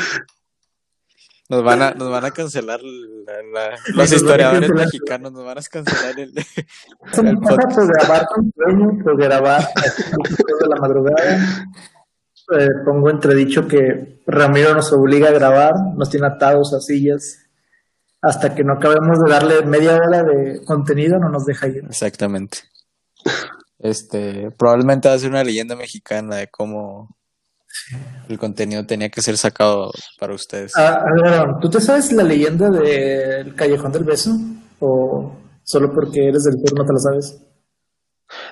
Nos 1.54 1.64
van 1.64 1.82
a, 1.82 1.90
nos 1.92 2.10
van 2.10 2.24
a 2.24 2.30
cancelar 2.30 2.80
la- 2.82 3.42
la- 3.70 3.76
los 3.94 4.12
historiadores 4.12 4.70
mexicanos, 4.70 5.32
nos 5.32 5.44
van 5.44 5.58
a 5.58 5.62
cancelar 5.62 6.18
el, 6.18 6.32
el 7.28 7.38
podcast. 7.38 7.74
por 7.76 7.86
grabar 7.96 8.26
con 8.26 8.52
sueño, 8.54 9.04
por 9.04 9.16
grabar 9.18 9.62
de 10.60 10.66
la 10.68 10.76
madrugada. 10.76 11.38
Eh, 12.58 12.68
pongo 12.84 13.08
entredicho 13.10 13.66
que 13.66 14.20
Ramiro 14.26 14.74
nos 14.74 14.92
obliga 14.92 15.28
a 15.28 15.32
grabar, 15.32 15.72
nos 15.96 16.10
tiene 16.10 16.26
atados 16.26 16.74
a 16.74 16.80
sillas. 16.80 17.40
Hasta 18.20 18.54
que 18.54 18.64
no 18.64 18.74
acabemos 18.74 19.18
de 19.22 19.30
darle 19.30 19.62
media 19.66 19.96
hora 19.96 20.22
de 20.22 20.62
contenido, 20.64 21.18
no 21.18 21.28
nos 21.28 21.44
deja 21.44 21.68
ir. 21.68 21.84
Exactamente. 21.86 22.58
Este, 23.78 24.50
probablemente 24.52 25.08
va 25.08 25.14
a 25.14 25.18
ser 25.18 25.30
una 25.30 25.44
leyenda 25.44 25.76
mexicana 25.76 26.36
de 26.36 26.48
cómo 26.48 27.16
el 28.28 28.38
contenido 28.38 28.84
tenía 28.86 29.08
que 29.08 29.22
ser 29.22 29.36
sacado 29.36 29.90
para 30.18 30.34
ustedes. 30.34 30.72
Ah, 30.76 31.02
a 31.06 31.14
ver, 31.14 31.34
Aaron, 31.34 31.60
¿tú 31.60 31.68
te 31.68 31.80
sabes 31.80 32.12
la 32.12 32.22
leyenda 32.22 32.70
del 32.70 33.54
Callejón 33.54 33.92
del 33.92 34.04
Beso? 34.04 34.30
¿O 34.80 35.32
solo 35.62 35.92
porque 35.92 36.28
eres 36.28 36.44
del 36.44 36.54
sur 36.54 36.78
no 36.78 36.84
te 36.84 36.92
la 36.92 36.98
sabes? 36.98 37.38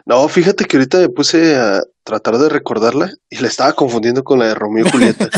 No, 0.05 0.29
fíjate 0.29 0.65
que 0.65 0.77
ahorita 0.77 0.99
me 0.99 1.09
puse 1.09 1.57
a 1.57 1.81
tratar 2.05 2.39
de 2.39 2.49
recordarla 2.49 3.11
y 3.31 3.39
la 3.39 3.49
estaba 3.49 3.73
confundiendo 3.73 4.23
con 4.23 4.39
la 4.39 4.47
de 4.47 4.55
Romeo 4.55 4.87
y 4.87 4.91
Julieta. 4.91 5.29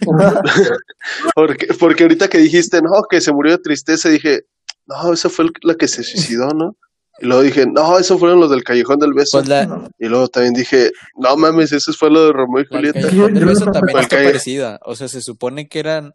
porque, 1.34 1.68
porque 1.78 2.02
ahorita 2.02 2.28
que 2.28 2.38
dijiste, 2.38 2.82
no, 2.82 2.90
que 3.08 3.20
se 3.20 3.32
murió 3.32 3.52
de 3.52 3.62
tristeza, 3.62 4.08
dije, 4.08 4.42
no, 4.86 5.12
esa 5.12 5.28
fue 5.28 5.46
la 5.62 5.74
que 5.74 5.88
se 5.88 6.02
suicidó, 6.02 6.48
¿no? 6.48 6.76
Y 7.20 7.26
luego 7.26 7.42
dije, 7.42 7.64
no, 7.66 7.98
esos 7.98 8.18
fueron 8.18 8.40
los 8.40 8.50
del 8.50 8.64
Callejón 8.64 8.98
del 8.98 9.12
Beso. 9.14 9.38
Pues 9.38 9.48
la. 9.48 9.88
Y 9.98 10.06
luego 10.06 10.28
también 10.28 10.52
dije, 10.54 10.90
no 11.16 11.36
mames, 11.36 11.72
eso 11.72 11.92
fue 11.92 12.10
lo 12.10 12.26
de 12.26 12.32
Romeo 12.32 12.62
y 12.62 12.66
Julieta. 12.66 13.00
Callejón 13.00 13.34
del 13.34 13.34
Yo- 13.34 13.40
yo 13.40 13.46
Beso 13.46 13.64
también 13.70 13.98
está 13.98 14.16
calle- 14.16 14.28
parecida. 14.28 14.80
O 14.84 14.96
sea, 14.96 15.08
se 15.08 15.20
supone 15.22 15.68
que 15.68 15.78
eran 15.78 16.14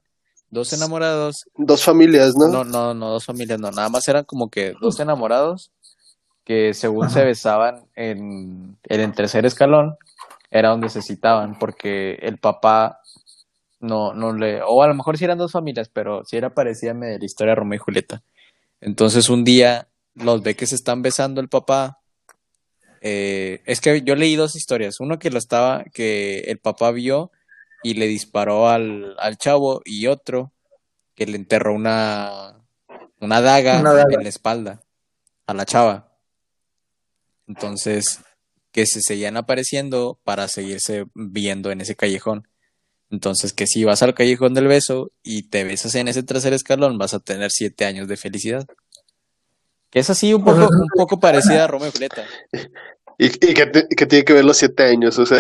dos 0.50 0.74
enamorados. 0.74 1.46
Dos 1.56 1.84
familias, 1.84 2.36
¿no? 2.36 2.48
No, 2.50 2.64
no, 2.64 2.94
no, 2.94 3.10
dos 3.12 3.26
familias, 3.26 3.60
no. 3.60 3.72
Nada 3.72 3.88
más 3.90 4.08
eran 4.08 4.26
como 4.26 4.50
que 4.50 4.74
dos 4.82 5.00
enamorados 5.00 5.72
que 6.44 6.74
según 6.74 7.10
se 7.12 7.24
besaban 7.24 7.86
en, 7.96 8.78
en 8.84 9.00
el 9.02 9.14
tercer 9.14 9.46
escalón 9.46 9.96
era 10.52 10.70
donde 10.70 10.90
se 10.90 11.04
citaban 11.04 11.60
porque 11.60 12.16
el 12.24 12.40
papá 12.40 13.02
no, 13.80 14.14
no 14.16 14.34
le, 14.34 14.62
o 14.66 14.82
a 14.82 14.88
lo 14.88 14.96
mejor 14.96 15.16
sí 15.18 15.26
eran 15.26 15.38
dos 15.38 15.52
familias, 15.52 15.90
pero 15.94 16.26
sí 16.26 16.38
era 16.38 16.54
parecida 16.56 16.92
a 16.92 16.96
la 16.96 17.24
historia 17.24 17.52
de 17.52 17.56
Romeo 17.60 17.76
y 17.78 17.80
Julieta. 17.80 18.24
Entonces 18.82 19.30
un 19.30 19.44
día 19.44 19.89
los 20.20 20.42
ve 20.42 20.56
que 20.56 20.68
se 20.68 20.76
están 20.76 21.02
besando 21.02 21.42
el 21.42 21.50
papá. 21.50 22.00
Eh, 23.02 23.62
es 23.66 23.82
que 23.82 24.02
yo 24.02 24.16
leí 24.16 24.36
dos 24.36 24.56
historias. 24.56 25.00
Uno 25.00 25.20
que 25.20 25.30
lo 25.30 25.38
estaba, 25.40 25.84
que 25.94 26.40
el 26.42 26.60
papá 26.60 26.92
vio 26.92 27.32
y 27.84 27.94
le 27.94 28.08
disparó 28.08 28.68
al, 28.68 29.16
al 29.20 29.38
chavo, 29.38 29.82
y 29.86 30.08
otro 30.08 30.52
que 31.16 31.26
le 31.26 31.38
enterró 31.38 31.74
una, 31.74 32.66
una 33.20 33.42
daga 33.42 33.80
Una 33.80 33.94
daga. 33.94 34.16
en 34.16 34.24
la 34.24 34.30
espalda 34.30 34.82
a 35.48 35.54
la 35.54 35.66
chava. 35.66 36.14
Entonces, 37.48 38.20
que 38.72 38.86
se 38.86 39.02
seguían 39.02 39.38
apareciendo 39.38 40.20
para 40.24 40.48
seguirse 40.48 41.06
viendo 41.16 41.72
en 41.72 41.82
ese 41.82 41.96
callejón. 41.96 42.48
Entonces, 43.10 43.54
que 43.54 43.66
si 43.66 43.84
vas 43.84 44.04
al 44.04 44.14
callejón 44.14 44.54
del 44.54 44.68
beso 44.68 45.12
y 45.24 45.44
te 45.50 45.64
besas 45.64 45.96
en 45.96 46.08
ese 46.08 46.22
tercer 46.22 46.54
escalón, 46.54 46.98
vas 46.98 47.14
a 47.14 47.20
tener 47.20 47.50
siete 47.52 47.86
años 47.86 48.08
de 48.08 48.18
felicidad. 48.18 48.68
Que 49.90 50.00
es 50.00 50.10
así 50.10 50.34
un 50.34 50.44
poco, 50.44 50.68
un 50.68 50.88
poco 50.96 51.20
parecida 51.20 51.64
a 51.64 51.68
Romeo 51.68 51.88
y 51.90 51.92
Julieta. 51.92 52.24
Y, 53.22 53.26
y 53.26 53.54
que 53.54 54.06
tiene 54.06 54.24
que 54.24 54.32
ver 54.34 54.46
los 54.46 54.56
siete 54.56 54.84
años, 54.84 55.20
o 55.20 55.26
sea. 55.26 55.40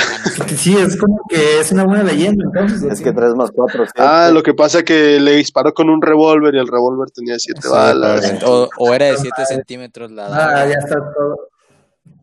Sí, 0.57 0.75
es 0.77 0.97
como 0.97 1.17
que 1.29 1.59
es 1.61 1.71
una 1.71 1.85
buena 1.85 2.03
leyenda, 2.03 2.43
entonces. 2.45 2.83
Es 2.91 2.99
que 3.01 3.13
3 3.13 3.35
más 3.35 3.51
4, 3.51 3.85
Ah, 3.97 4.29
lo 4.33 4.43
que 4.43 4.53
pasa 4.53 4.83
que 4.83 5.17
le 5.19 5.33
disparó 5.37 5.73
con 5.73 5.89
un 5.89 6.01
revólver 6.01 6.55
y 6.55 6.59
el 6.59 6.67
revólver 6.67 7.09
tenía 7.11 7.35
siete 7.39 7.61
Sí, 7.61 7.69
balas. 7.69 8.43
o, 8.45 8.67
o 8.79 8.93
era 8.93 9.05
de 9.05 9.17
7 9.17 9.45
centímetros 9.45 10.11
la 10.11 10.25
Ah, 10.27 10.65
ya 10.67 10.73
está 10.73 10.95
todo. 11.13 11.49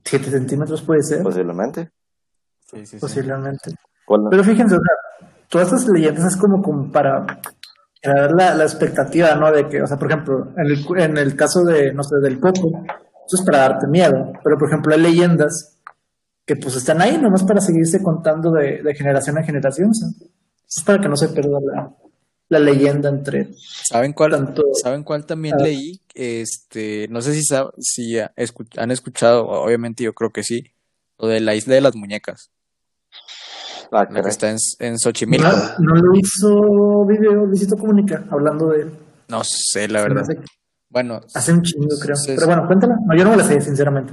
¿Siete 0.04 0.30
centímetros 0.30 0.82
puede 0.82 1.02
ser? 1.02 1.22
Posiblemente. 1.22 1.90
Sí, 2.70 2.78
sí, 2.80 2.86
sí. 2.86 2.96
Posiblemente. 2.98 3.74
Pero 4.30 4.44
fíjense, 4.44 4.74
o 4.74 4.78
sea, 4.78 5.28
todas 5.48 5.68
estas 5.72 5.88
leyendas 5.88 6.34
es 6.34 6.36
como, 6.36 6.60
como 6.62 6.92
para 6.92 7.24
crear 8.12 8.32
la, 8.32 8.54
la 8.54 8.64
expectativa, 8.64 9.34
¿no? 9.34 9.50
De 9.52 9.68
que, 9.68 9.82
o 9.82 9.86
sea, 9.86 9.96
por 9.96 10.10
ejemplo, 10.10 10.52
en 10.56 10.66
el, 10.66 11.02
en 11.02 11.18
el 11.18 11.36
caso 11.36 11.62
de, 11.64 11.92
no 11.92 12.02
sé, 12.02 12.16
del 12.22 12.38
coco, 12.40 12.70
eso 13.26 13.36
es 13.38 13.42
para 13.44 13.58
darte 13.58 13.86
miedo. 13.88 14.32
Pero, 14.42 14.56
por 14.58 14.68
ejemplo, 14.68 14.94
hay 14.94 15.00
leyendas 15.00 15.78
que 16.44 16.56
pues 16.56 16.76
están 16.76 17.02
ahí 17.02 17.18
nomás 17.18 17.42
para 17.44 17.60
seguirse 17.60 18.02
contando 18.02 18.52
de, 18.52 18.82
de 18.82 18.94
generación 18.94 19.36
a 19.38 19.42
generación. 19.42 19.92
sea, 19.92 20.08
es 20.68 20.84
para 20.84 21.00
que 21.00 21.08
no 21.08 21.16
se 21.16 21.28
pierda 21.28 21.58
la, 21.60 21.94
la 22.48 22.58
leyenda 22.60 23.08
entre 23.08 23.48
¿Saben 23.88 24.12
cuál, 24.12 24.30
tanto... 24.30 24.62
¿Saben 24.80 25.02
cuál 25.02 25.26
también 25.26 25.56
Ah. 25.58 25.62
leí? 25.64 26.00
Este, 26.14 27.08
no 27.10 27.20
sé 27.20 27.34
si, 27.34 27.42
si 27.78 28.18
han 28.18 28.90
escuchado, 28.90 29.46
obviamente 29.46 30.04
yo 30.04 30.12
creo 30.12 30.30
que 30.30 30.42
sí, 30.44 30.72
lo 31.18 31.28
de 31.28 31.40
la 31.40 31.54
isla 31.54 31.74
de 31.74 31.80
las 31.80 31.96
muñecas. 31.96 32.50
Ah, 33.92 34.06
la 34.10 34.22
que 34.22 34.28
está 34.28 34.50
en, 34.50 34.56
en 34.80 34.98
Xochimilco. 34.98 35.46
No, 35.48 35.78
no 35.78 35.94
lo 35.94 36.18
hizo 36.18 37.06
video 37.06 37.46
Luisito 37.46 37.76
Comunica, 37.76 38.24
hablando 38.30 38.68
de 38.68 38.82
él. 38.82 38.92
No 39.28 39.42
sé, 39.44 39.88
la 39.88 40.02
verdad. 40.02 40.24
Bueno, 40.88 41.20
hace 41.34 41.52
un 41.52 41.62
chingo, 41.62 41.96
creo. 42.00 42.16
Sí, 42.16 42.32
Pero 42.34 42.46
bueno, 42.46 42.66
cuéntala. 42.66 42.94
No, 43.06 43.16
yo 43.16 43.24
no 43.24 43.30
me 43.30 43.36
la 43.38 43.44
sé, 43.44 43.60
sinceramente. 43.60 44.12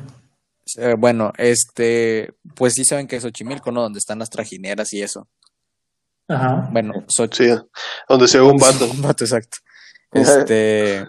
eh, 0.77 0.95
bueno, 0.97 1.31
este, 1.37 2.33
pues 2.55 2.73
sí 2.73 2.83
saben 2.85 3.07
que 3.07 3.17
es 3.17 3.23
Xochimilco, 3.23 3.71
¿no? 3.71 3.81
Donde 3.81 3.99
están 3.99 4.19
las 4.19 4.29
trajineras 4.29 4.91
y 4.93 5.01
eso. 5.01 5.27
Ajá. 6.27 6.69
Bueno, 6.71 6.93
Xoch- 7.07 7.33
Sí, 7.35 7.47
donde 8.09 8.27
se 8.27 8.39
ve 8.39 8.45
un 8.45 8.57
vato. 8.57 8.85
Un 8.91 9.01
vato, 9.01 9.23
exacto. 9.23 9.57
Este, 10.13 11.03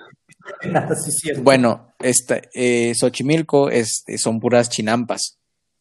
sí, 1.05 1.13
cierto. 1.13 1.43
bueno, 1.43 1.93
esta, 1.99 2.41
eh, 2.55 2.95
Xochimilco 2.95 3.69
es, 3.71 4.03
son 4.19 4.41
puras 4.41 4.71
chinampas. 4.71 5.39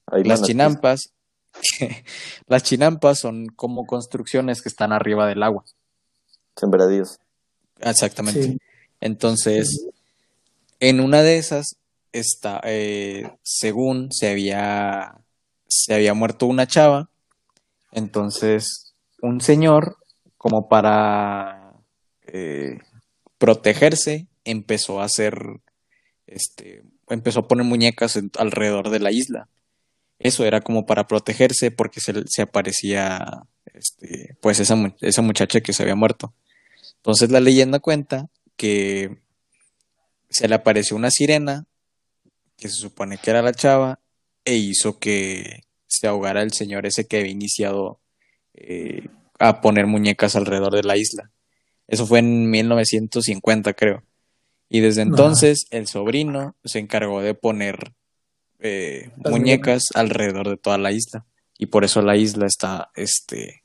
Ahí 0.08 0.24
Las 0.26 0.41
la 0.41 0.46
chinampas, 0.48 1.13
las 2.48 2.63
chinampas 2.63 3.20
son 3.20 3.48
como 3.48 3.86
construcciones 3.86 4.62
que 4.62 4.70
están 4.70 4.92
arriba 4.92 5.28
del 5.28 5.44
agua. 5.44 5.63
Sembradíos. 6.56 7.20
Exactamente. 7.80 8.44
Sí. 8.44 8.58
Entonces, 9.02 9.88
en 10.80 11.00
una 11.00 11.22
de 11.22 11.38
esas, 11.38 11.76
está, 12.12 12.62
eh, 12.63 13.32
según 13.42 14.12
se 14.12 14.30
había, 14.30 15.16
se 15.68 15.94
había 15.94 16.13
muerto 16.13 16.46
una 16.46 16.68
chava, 16.68 17.10
entonces 17.92 18.94
un 19.22 19.42
señor, 19.42 19.98
como 20.38 20.68
para 20.68 21.74
eh, 22.28 22.80
protegerse, 23.38 24.28
empezó 24.46 25.02
a 25.02 25.06
hacer, 25.06 25.38
este, 26.28 26.84
empezó 27.10 27.42
a 27.42 27.48
poner 27.48 27.66
muñecas 27.66 28.16
en- 28.16 28.32
alrededor 28.38 28.89
de 28.89 29.00
la 29.00 29.12
isla. 29.12 29.48
Eso 30.24 30.46
era 30.46 30.62
como 30.62 30.86
para 30.86 31.06
protegerse 31.06 31.70
porque 31.70 32.00
se, 32.00 32.14
se 32.28 32.42
aparecía, 32.44 33.44
este, 33.74 34.38
pues 34.42 34.60
esa, 34.62 34.76
esa 35.02 35.22
muchacha 35.22 35.60
que 35.60 35.74
se 35.74 35.84
había 35.84 35.96
muerto. 35.96 36.34
Entonces 36.96 37.30
la 37.30 37.42
leyenda 37.42 37.80
cuenta 37.80 38.30
que 38.56 39.18
se 40.30 40.48
le 40.48 40.56
apareció 40.56 40.96
una 40.96 41.12
sirena, 41.12 41.66
que 42.56 42.70
se 42.70 42.76
supone 42.76 43.18
que 43.18 43.32
era 43.32 43.42
la 43.42 43.52
chava, 43.52 44.00
e 44.46 44.56
hizo 44.56 44.98
que 44.98 45.64
se 45.88 46.08
ahogara 46.08 46.42
el 46.42 46.54
señor 46.54 46.86
ese 46.86 47.06
que 47.06 47.18
había 47.18 47.32
iniciado 47.32 48.00
eh, 48.54 49.10
a 49.40 49.60
poner 49.60 49.88
muñecas 49.88 50.38
alrededor 50.38 50.74
de 50.74 50.84
la 50.84 50.96
isla. 50.96 51.32
Eso 51.88 52.08
fue 52.08 52.20
en 52.20 52.50
1950, 52.50 53.74
creo. 53.74 54.04
Y 54.70 54.80
desde 54.80 55.02
entonces 55.02 55.68
el 55.70 55.88
sobrino 55.88 56.56
se 56.64 56.80
encargó 56.80 57.22
de 57.22 57.34
poner 57.34 57.94
eh, 58.63 59.12
muñecas 59.17 59.84
alrededor 59.93 60.49
de 60.49 60.58
toda 60.58 60.78
la 60.78 60.91
isla. 60.91 61.26
Y 61.58 61.67
por 61.67 61.84
eso 61.84 62.02
la 62.02 62.15
isla 62.15 62.47
está, 62.47 62.89
este, 62.95 63.63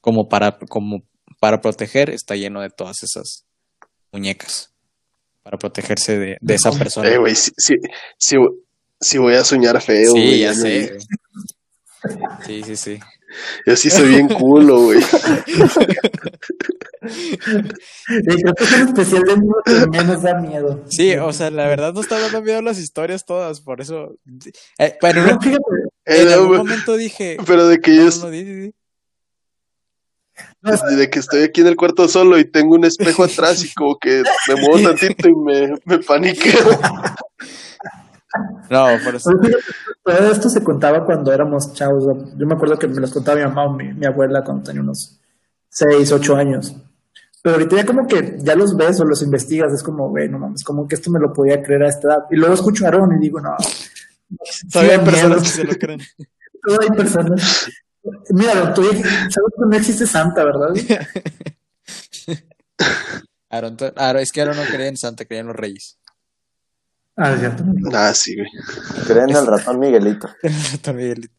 como 0.00 0.28
para, 0.28 0.58
como 0.58 1.02
para 1.40 1.60
proteger, 1.60 2.10
está 2.10 2.36
lleno 2.36 2.62
de 2.62 2.70
todas 2.70 3.02
esas 3.02 3.44
muñecas. 4.12 4.72
Para 5.42 5.58
protegerse 5.58 6.18
de, 6.18 6.38
de 6.40 6.54
esa 6.54 6.70
persona. 6.78 7.08
Eh, 7.08 7.18
güey, 7.18 7.34
sí, 7.34 7.50
sí, 7.58 7.74
sí, 8.16 8.36
sí 9.00 9.18
voy 9.18 9.34
a 9.34 9.44
soñar 9.44 9.80
feo, 9.82 10.12
Sí, 10.12 10.40
ya 10.40 10.54
sé. 10.54 10.96
Sí, 12.46 12.62
sí, 12.62 12.76
sí. 12.76 12.98
Yo 13.66 13.76
sí 13.76 13.90
soy 13.90 14.08
bien 14.10 14.28
culo, 14.28 14.80
güey. 14.82 15.00
Es 18.26 18.78
especial 18.88 19.22
de 19.24 19.36
miedo 19.36 19.62
que 19.64 19.86
menos 19.88 20.22
da 20.22 20.34
miedo. 20.40 20.84
Sí, 20.88 21.14
o 21.16 21.32
sea, 21.32 21.50
la 21.50 21.66
verdad 21.66 21.92
no 21.92 22.00
está 22.00 22.18
dando 22.18 22.42
miedo 22.42 22.62
las 22.62 22.78
historias 22.78 23.24
todas, 23.24 23.60
por 23.60 23.80
eso. 23.80 24.16
Eh, 24.78 24.96
pero 25.00 25.20
en, 25.22 25.26
No, 25.28 25.40
fíjate, 25.40 25.62
Eh, 26.06 26.22
en 26.22 26.28
algún 26.28 26.48
güey, 26.48 26.58
momento 26.58 26.96
dije. 26.96 27.36
pero 27.46 27.66
de 27.66 27.80
que 27.80 27.96
yo 27.96 28.04
no, 28.04 28.10
no, 28.24 28.30
di, 28.30 28.44
di, 28.44 28.54
di. 28.54 28.74
de 30.96 31.10
que 31.10 31.18
estoy 31.18 31.42
aquí 31.42 31.60
en 31.60 31.68
el 31.68 31.76
cuarto 31.76 32.08
solo 32.08 32.38
y 32.38 32.44
tengo 32.50 32.74
un 32.74 32.84
espejo 32.84 33.24
atrás 33.24 33.64
y 33.64 33.72
como 33.74 33.98
que 33.98 34.22
me 34.48 34.54
muevo 34.56 34.80
tantito 34.96 35.28
y 35.28 35.34
me, 35.34 35.74
me 35.84 35.98
paniqueo. 35.98 36.54
No, 38.70 38.86
por 39.04 39.14
eso. 39.14 39.30
Todo 40.02 40.30
esto 40.32 40.48
se 40.48 40.62
contaba 40.62 41.04
cuando 41.04 41.32
éramos 41.32 41.72
chavos. 41.74 42.04
Yo 42.36 42.46
me 42.46 42.54
acuerdo 42.54 42.78
que 42.78 42.86
me 42.88 43.00
los 43.00 43.12
contaba 43.12 43.38
mi 43.38 43.44
mamá 43.44 43.66
o 43.66 43.72
mi, 43.72 43.92
mi 43.92 44.06
abuela 44.06 44.42
cuando 44.44 44.64
tenía 44.64 44.82
unos 44.82 45.18
6, 45.68 46.12
8 46.12 46.36
años. 46.36 46.74
Pero 47.42 47.56
ahorita 47.56 47.76
ya 47.76 47.84
como 47.84 48.06
que 48.06 48.38
ya 48.40 48.54
los 48.54 48.74
ves 48.76 48.98
o 49.00 49.04
los 49.04 49.20
investigas, 49.22 49.72
es 49.72 49.82
como, 49.82 50.08
güey, 50.08 50.28
no 50.30 50.38
mames, 50.38 50.64
como 50.64 50.88
que 50.88 50.94
esto 50.94 51.10
me 51.10 51.20
lo 51.20 51.32
podía 51.32 51.62
creer 51.62 51.82
a 51.84 51.88
esta 51.88 52.08
edad. 52.08 52.18
Y 52.30 52.36
luego 52.36 52.54
escucho 52.54 52.84
a 52.84 52.88
Aaron 52.88 53.16
y 53.16 53.20
digo, 53.20 53.40
no. 53.40 53.54
Todavía 54.72 54.94
hay 54.98 55.04
personas 55.04 55.28
miedo. 55.28 55.42
que 55.42 55.48
se 55.48 55.64
lo 55.64 55.74
creen. 55.74 56.00
Todavía 56.62 56.88
hay 56.90 56.96
personas. 56.96 57.66
Mira, 58.30 58.52
Aaron, 58.52 58.74
tú 58.74 58.82
sabes 58.84 58.98
que 59.30 59.66
no 59.68 59.76
existe 59.76 60.06
Santa, 60.06 60.42
¿verdad? 60.44 60.68
Aaron, 63.50 63.76
Aaron- 63.96 64.22
es 64.22 64.32
que 64.32 64.40
Aaron 64.42 64.56
no 64.56 64.62
creía 64.64 64.88
en 64.88 64.96
Santa, 64.96 65.24
creía 65.24 65.42
en 65.42 65.46
los 65.48 65.56
reyes. 65.56 65.98
Ah, 67.16 67.32
es 67.32 67.40
cierto. 67.40 67.64
Ah, 67.94 68.12
sí, 68.14 68.34
güey. 68.36 68.48
Creen 69.06 69.30
en 69.30 69.36
el 69.36 69.46
ratón 69.46 69.78
Miguelito. 69.78 70.28
Ratón 70.72 70.96
Miguelito. 70.96 71.34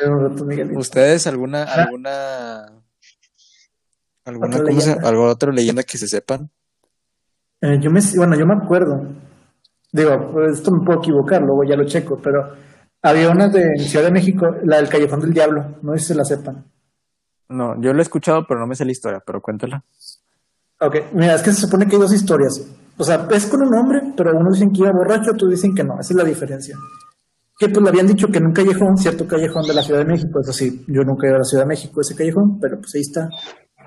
Era 0.00 0.10
un 0.10 0.30
rato, 0.30 0.44
Miguelito. 0.44 0.78
¿Ustedes 0.78 1.26
alguna, 1.26 1.62
alguna, 1.64 2.66
alguna, 4.24 4.46
Otra 4.56 4.64
¿cómo 4.64 4.80
se- 4.80 4.86
leyenda. 4.88 5.08
alguna 5.08 5.28
otra 5.30 5.52
leyenda 5.52 5.82
que 5.82 5.98
se 5.98 6.08
sepan? 6.08 6.50
Eh, 7.60 7.78
yo 7.80 7.90
me, 7.90 8.00
bueno, 8.16 8.36
yo 8.36 8.46
me 8.46 8.54
acuerdo. 8.54 9.00
Digo, 9.92 10.42
esto 10.50 10.70
me 10.72 10.84
puedo 10.84 10.98
equivocar, 10.98 11.40
luego 11.40 11.62
ya 11.64 11.76
lo 11.76 11.84
checo, 11.86 12.18
pero 12.20 12.54
había 13.00 13.30
una 13.30 13.48
de 13.48 13.78
Ciudad 13.78 14.04
de 14.06 14.10
México, 14.10 14.46
la 14.64 14.76
del 14.78 14.88
Callejón 14.88 15.20
del 15.20 15.32
Diablo, 15.32 15.78
no 15.82 15.92
sé 15.94 15.98
si 16.00 16.04
se 16.06 16.14
la 16.16 16.24
sepan. 16.24 16.64
No, 17.48 17.80
yo 17.80 17.92
lo 17.92 18.00
he 18.00 18.02
escuchado, 18.02 18.44
pero 18.46 18.58
no 18.60 18.66
me 18.66 18.74
sé 18.74 18.84
la 18.84 18.90
historia, 18.92 19.22
pero 19.24 19.40
cuéntala. 19.40 19.84
Ok, 20.86 20.96
mira, 21.14 21.34
es 21.34 21.42
que 21.42 21.52
se 21.52 21.62
supone 21.62 21.86
que 21.86 21.96
hay 21.96 22.02
dos 22.02 22.12
historias. 22.12 22.60
O 22.96 23.04
sea, 23.04 23.26
es 23.30 23.46
con 23.46 23.62
un 23.62 23.74
hombre, 23.74 24.00
pero 24.16 24.30
unos 24.36 24.54
dicen 24.54 24.70
que 24.72 24.80
iba 24.82 24.90
borracho, 24.92 25.32
otros 25.32 25.50
dicen 25.50 25.74
que 25.74 25.82
no, 25.84 25.94
esa 26.00 26.12
es 26.12 26.16
la 26.16 26.24
diferencia. 26.24 26.76
Que 27.58 27.68
pues 27.68 27.82
le 27.82 27.88
habían 27.90 28.06
dicho 28.06 28.28
que 28.28 28.38
en 28.38 28.46
un 28.46 28.52
callejón, 28.52 28.96
cierto 28.96 29.26
callejón 29.26 29.66
de 29.66 29.74
la 29.74 29.82
Ciudad 29.82 30.00
de 30.00 30.06
México, 30.06 30.40
eso 30.40 30.52
sí, 30.52 30.84
yo 30.88 31.02
nunca 31.02 31.26
he 31.26 31.30
ido 31.30 31.36
a 31.36 31.38
la 31.40 31.44
Ciudad 31.44 31.64
de 31.64 31.68
México, 31.68 32.00
ese 32.00 32.14
callejón, 32.16 32.58
pero 32.60 32.78
pues 32.78 32.94
ahí 32.94 33.00
está. 33.00 33.28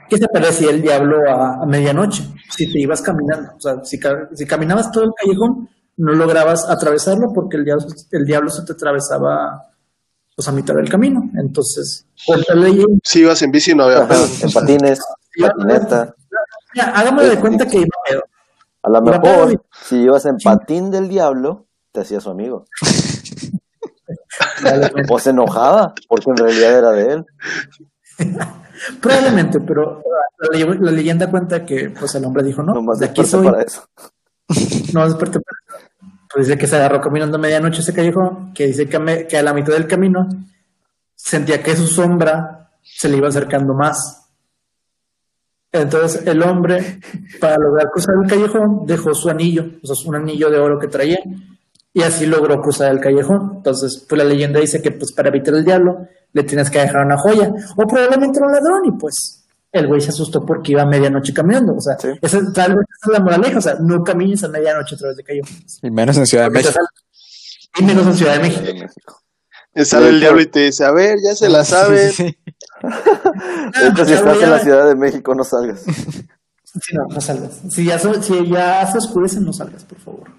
Que 0.10 0.18
se 0.18 0.26
aparecía 0.26 0.70
el 0.70 0.82
diablo 0.82 1.18
a, 1.30 1.64
a 1.64 1.66
medianoche, 1.66 2.24
si 2.50 2.72
te 2.72 2.80
ibas 2.82 3.02
caminando. 3.02 3.50
O 3.58 3.60
sea, 3.60 3.76
si, 3.84 4.00
ca- 4.00 4.30
si 4.34 4.46
caminabas 4.46 4.90
todo 4.92 5.04
el 5.04 5.10
callejón, 5.22 5.70
no 5.98 6.14
lograbas 6.14 6.70
atravesarlo 6.70 7.28
porque 7.36 7.58
el 7.58 7.66
diablo, 7.66 7.86
el 8.12 8.26
diablo 8.26 8.50
se 8.50 8.64
te 8.66 8.72
atravesaba 8.74 9.64
pues 10.36 10.48
a 10.48 10.52
mitad 10.54 10.76
del 10.76 10.88
camino. 10.90 11.20
Entonces, 11.38 12.06
por 12.26 12.38
la 12.48 12.56
ley, 12.56 12.84
Si 13.04 13.20
ibas 13.20 13.42
en 13.42 13.52
bici 13.52 13.74
no 13.76 13.84
había 13.84 13.98
Ajá, 14.04 14.08
pedo. 14.10 14.26
en 14.44 14.52
patines, 14.52 15.00
patineta. 15.42 16.14
Hágame 16.86 17.26
de 17.26 17.40
cuenta 17.40 17.66
que 17.66 17.78
iba. 17.80 18.22
A 18.84 18.90
lo 18.90 19.02
mejor, 19.02 19.64
si 19.84 19.98
ibas 20.02 20.26
en 20.26 20.38
patín 20.38 20.92
del 20.92 21.10
diablo, 21.10 21.66
te 21.92 22.02
hacía 22.02 22.20
su 22.22 22.30
amigo. 22.30 22.66
O 25.10 25.20
se 25.20 25.32
enojaba, 25.32 25.94
porque 26.08 26.30
en 26.30 26.38
realidad 26.38 26.78
era 26.78 26.92
de 26.92 27.14
él. 27.14 27.26
Probablemente, 29.02 29.60
pero 29.60 30.04
la, 30.40 30.50
ley- 30.58 30.78
la 30.80 30.92
leyenda 30.92 31.30
cuenta 31.30 31.66
que 31.66 31.90
pues 31.90 32.14
el 32.16 32.26
hombre 32.26 32.44
dijo, 32.44 32.62
no, 32.64 32.74
Nomás 32.74 33.00
de 33.00 33.08
aquí 33.08 33.24
soy, 33.26 33.46
para 33.46 33.64
eso. 33.64 33.84
no 34.94 35.06
desperté 35.06 35.40
para 35.40 35.58
eso. 35.80 35.88
Pues 36.34 36.48
dice 36.48 36.58
que 36.60 36.68
se 36.68 36.76
agarró 36.76 37.02
caminando 37.02 37.38
a 37.38 37.40
medianoche 37.40 37.82
ese 37.82 37.94
callejón, 37.94 38.54
que 38.54 38.68
dice 38.68 38.88
que 38.88 38.98
a, 38.98 39.00
me- 39.00 39.26
que 39.28 39.38
a 39.38 39.44
la 39.44 39.54
mitad 39.54 39.74
del 39.74 39.88
camino 39.88 40.28
sentía 41.16 41.64
que 41.64 41.76
su 41.76 41.88
sombra 41.88 42.70
se 42.84 43.10
le 43.10 43.18
iba 43.18 43.28
acercando 43.28 43.74
más. 43.74 44.27
Entonces 45.82 46.26
el 46.26 46.42
hombre, 46.44 47.00
para 47.40 47.58
lograr 47.58 47.90
cruzar 47.92 48.16
el 48.24 48.30
callejón, 48.30 48.86
dejó 48.86 49.14
su 49.14 49.30
anillo, 49.30 49.66
o 49.84 49.88
sea, 49.88 49.96
un 50.10 50.16
anillo 50.16 50.50
de 50.50 50.58
oro 50.60 50.80
que 50.80 50.88
traía, 50.88 51.20
y 51.94 52.02
así 52.04 52.26
logró 52.26 52.60
cruzar 52.62 52.92
el 52.92 53.00
callejón. 53.00 53.54
Entonces, 53.58 54.06
pues 54.08 54.18
la 54.22 54.26
leyenda 54.28 54.60
dice 54.60 54.82
que 54.82 54.92
pues 54.92 55.12
para 55.14 55.30
evitar 55.30 55.54
el 55.56 55.66
diablo 55.66 55.98
le 56.34 56.44
tienes 56.44 56.70
que 56.70 56.80
dejar 56.80 57.06
una 57.06 57.18
joya, 57.18 57.52
o 57.76 57.88
probablemente 57.88 58.38
era 58.40 58.48
un 58.48 58.54
ladrón, 58.54 58.82
y 58.86 58.92
pues 59.00 59.44
el 59.72 59.88
güey 59.88 60.02
se 60.02 60.10
asustó 60.10 60.46
porque 60.46 60.72
iba 60.74 60.82
a 60.84 60.86
medianoche 60.86 61.34
caminando. 61.34 61.74
O 61.76 61.82
sea, 61.82 61.98
Sí. 62.00 62.10
esa, 62.22 62.38
es- 62.38 62.54
tal 62.54 62.72
vez 62.76 62.86
esa 63.02 63.12
es 63.12 63.20
la 63.20 63.24
moraleja, 63.24 63.58
o 63.58 63.62
sea, 63.62 63.76
no 63.80 64.04
camines 64.04 64.44
a 64.44 64.48
medianoche 64.50 64.96
a 64.96 64.98
través 64.98 65.18
de 65.18 65.24
callejones. 65.24 65.80
Y 65.84 65.92
menos 65.92 66.18
en 66.18 66.26
Ciudad 66.26 66.46
de 66.46 66.50
México. 66.52 66.80
Y 67.80 67.84
menos 67.84 68.08
en 68.08 68.14
Ciudad 68.16 68.34
de 68.36 68.40
México. 68.40 69.20
Sale 69.86 70.10
el 70.10 70.20
diablo 70.20 70.42
y 70.42 70.48
te 70.48 70.62
dice, 70.62 70.86
a 70.86 70.92
ver, 70.92 71.18
ya 71.24 71.36
se 71.36 71.50
la 71.50 71.64
sabe. 71.64 72.10
Sí, 72.12 72.28
sí, 72.28 72.38
sí. 72.82 73.80
De 73.82 73.88
hecho, 73.90 74.06
si 74.06 74.14
estás 74.14 74.42
en 74.42 74.50
la 74.52 74.60
Ciudad 74.60 74.88
de 74.88 74.96
México, 74.96 75.34
no 75.36 75.44
salgas. 75.44 75.82
Sí, 75.84 76.96
no, 76.96 77.06
no 77.14 77.22
salgas. 77.22 77.62
Si 77.70 77.86
ya, 77.86 77.98
so- 78.00 78.22
si 78.22 78.48
ya 78.50 78.86
se 78.92 78.98
oscurece, 78.98 79.40
no 79.40 79.54
salgas, 79.54 79.84
por 79.86 79.98
favor. 80.00 80.32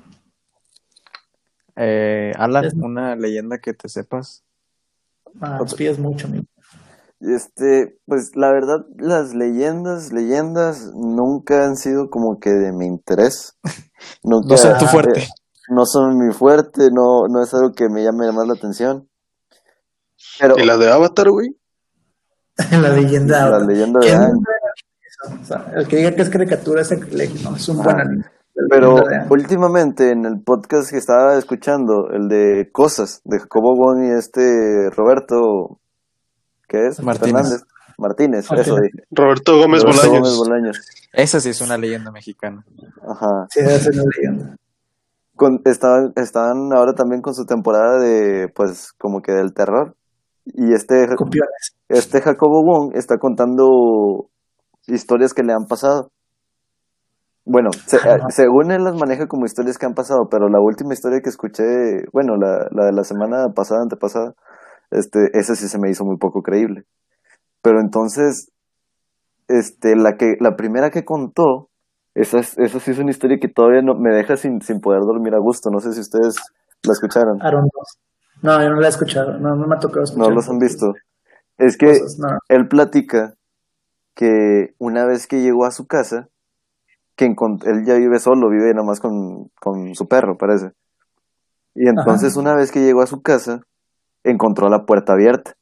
Eh, 1.77 2.33
Alan, 2.37 2.65
Es- 2.65 2.75
una 2.75 3.17
leyenda 3.17 3.59
que 3.59 3.73
te 3.75 3.89
sepas. 3.89 4.45
Ah, 5.41 5.59
nos 5.61 5.75
pides 5.75 5.99
mucho, 5.99 6.27
amigo. 6.27 6.45
Este, 7.21 7.99
pues 8.07 8.37
la 8.37 8.53
verdad, 8.53 8.87
las 8.97 9.35
leyendas, 9.35 10.13
leyendas 10.13 10.93
nunca 10.95 11.65
han 11.67 11.77
sido 11.77 12.11
como 12.11 12.39
que 12.39 12.51
de 12.51 12.73
mi 12.73 12.87
interés. 12.87 13.57
Nunca, 14.23 14.49
No 14.51 14.57
son 14.57 14.79
tu 14.79 14.85
eh, 14.85 14.89
fuerte. 14.89 15.29
no 15.69 15.85
son 15.85 16.19
mi 16.19 16.33
fuerte, 16.33 16.91
no, 16.93 17.27
no 17.29 17.43
es 17.43 17.53
algo 17.55 17.73
que 17.73 17.89
me 17.89 18.03
llame 18.05 18.31
más 18.33 18.47
la 18.47 18.55
atención. 18.55 19.08
Pero 20.39 20.55
¿Y 20.59 20.65
la 20.65 20.77
de 20.77 20.91
Avatar, 20.91 21.31
güey? 21.31 21.49
la 22.71 22.89
leyenda. 22.95 23.51
La 23.51 23.59
leyenda 23.61 24.01
de 24.01 24.07
¿Quién 24.07 24.21
Aang. 24.21 25.41
o 25.43 25.45
sea, 25.45 25.73
el 25.77 25.87
que 25.89 25.97
diga 25.97 26.15
que 26.15 26.23
es 26.23 26.31
caricatura 26.31 26.83
es 26.83 26.89
sacrilegio, 26.89 27.51
no, 27.51 27.57
es 27.57 27.69
un 27.69 27.77
buen 27.79 27.89
Ajá. 27.91 28.03
anime. 28.03 28.25
Pero 28.71 28.97
de 28.97 29.25
últimamente 29.31 30.11
en 30.11 30.25
el 30.25 30.43
podcast 30.43 30.91
que 30.91 30.97
estaba 30.99 31.37
escuchando, 31.39 32.09
el 32.11 32.29
de 32.29 32.71
Cosas, 32.73 33.21
de 33.25 33.39
Jacobo 33.39 33.77
Wong 33.77 34.07
y 34.07 34.19
este 34.19 34.91
Roberto, 34.91 35.79
¿qué 36.67 36.89
es? 36.89 37.01
Martínez. 37.01 37.35
Fernández. 37.35 37.63
Martínez, 37.99 38.45
eso 38.51 38.77
dije. 38.77 39.05
Roberto 39.13 39.57
Gómez 39.59 39.83
Roberto 39.83 40.03
Bolaños. 40.09 40.37
Gómez 40.37 40.37
Bolaños. 40.49 40.81
Esa 41.13 41.41
sí 41.41 41.51
es 41.51 41.61
una 41.61 41.77
leyenda 41.79 42.11
mexicana. 42.11 42.65
Ajá. 43.03 43.47
Sí, 43.51 43.61
debe 43.61 43.79
ser 43.79 43.95
una 43.95 44.05
leyenda. 44.17 44.57
Con, 45.37 45.61
estaban, 45.65 46.13
estaban 46.17 46.73
ahora 46.73 46.95
también 46.95 47.23
con 47.23 47.35
su 47.35 47.45
temporada 47.47 48.01
de, 48.01 48.49
pues, 48.55 48.93
como 48.99 49.21
que 49.23 49.33
del 49.33 49.55
terror. 49.55 49.95
Y 50.55 50.73
este, 50.73 51.07
Copiones. 51.17 51.77
este 51.89 52.21
Jacobo 52.21 52.63
Wong 52.65 52.93
está 52.97 53.19
contando 53.19 54.29
historias 54.87 55.35
que 55.35 55.43
le 55.43 55.53
han 55.53 55.67
pasado. 55.67 56.11
Bueno, 57.45 57.71
se- 57.87 57.97
eh, 57.97 58.19
según 58.29 58.71
él 58.73 58.85
las 58.85 58.95
maneja 58.95 59.27
como 59.27 59.47
historias 59.47 59.79
que 59.79 59.87
han 59.87 59.95
pasado, 59.95 60.29
pero 60.31 60.49
la 60.49 60.61
última 60.61 60.93
historia 60.93 61.21
que 61.23 61.31
escuché, 61.31 61.65
bueno, 62.13 62.37
la, 62.37 62.69
la 62.71 62.87
de 62.87 62.93
la 62.93 63.05
semana 63.05 63.49
pasada, 63.55 63.83
antepasada, 63.83 64.35
este, 64.91 65.31
esa 65.33 65.55
sí 65.55 65.69
se 65.69 65.79
me 65.79 65.91
hizo 65.91 66.05
muy 66.05 66.19
poco 66.19 66.43
creíble. 66.43 66.85
Pero 67.63 67.81
entonces, 67.81 68.51
este, 69.49 69.97
la 69.97 70.17
que, 70.17 70.37
la 70.41 70.57
primera 70.57 70.91
que 70.91 71.05
contó, 71.05 71.71
esa, 72.15 72.39
es- 72.41 72.59
esa 72.59 72.81
sí 72.81 72.91
es 72.91 72.99
una 72.99 73.11
historia 73.11 73.39
que 73.41 73.49
todavía 73.49 73.83
no, 73.83 73.95
me 73.95 74.15
deja 74.15 74.37
sin, 74.37 74.61
sin 74.61 74.81
poder 74.81 75.01
dormir 75.01 75.35
a 75.35 75.39
gusto. 75.41 75.71
No 75.71 75.81
sé 75.81 75.93
si 75.93 76.01
ustedes 76.01 76.37
la 76.83 76.93
escucharon. 76.93 77.41
Aaron 77.43 77.63
2. 77.63 77.99
No, 78.43 78.63
yo 78.63 78.71
no 78.71 78.81
la 78.81 78.87
he 78.87 78.91
escuchado. 78.91 79.39
No, 79.39 79.57
no 79.57 79.67
me 79.67 79.77
ha 79.77 79.79
tocado 79.79 80.05
escuchar. 80.05 80.29
No 80.29 80.35
los 80.35 80.49
han 80.49 80.59
visto. 80.59 80.95
Es 81.57 81.77
que 81.77 81.99
Cosas, 82.01 82.19
no. 82.19 82.39
él 82.49 82.69
platica 82.69 83.35
que 84.15 84.75
una 84.79 85.05
vez 85.05 85.27
que 85.27 85.41
llegó 85.43 85.65
a 85.65 85.71
su 85.71 85.87
casa, 85.87 86.29
que 87.17 87.27
él 87.27 87.85
ya 87.85 87.95
vive 87.95 88.19
solo, 88.21 88.49
vive 88.49 88.73
nada 88.75 88.87
más 88.87 89.01
con, 89.01 89.51
con 89.61 89.95
su 89.95 90.07
perro, 90.07 90.37
parece. 90.39 90.73
Y 91.75 91.89
entonces 91.89 92.37
una 92.37 92.55
vez 92.55 92.71
que 92.71 92.81
llegó 92.81 93.03
a 93.03 93.07
su 93.07 93.23
casa, 93.23 93.63
encontró 94.25 94.69
la 94.69 94.87
puerta 94.87 95.13
abierta. 95.13 95.55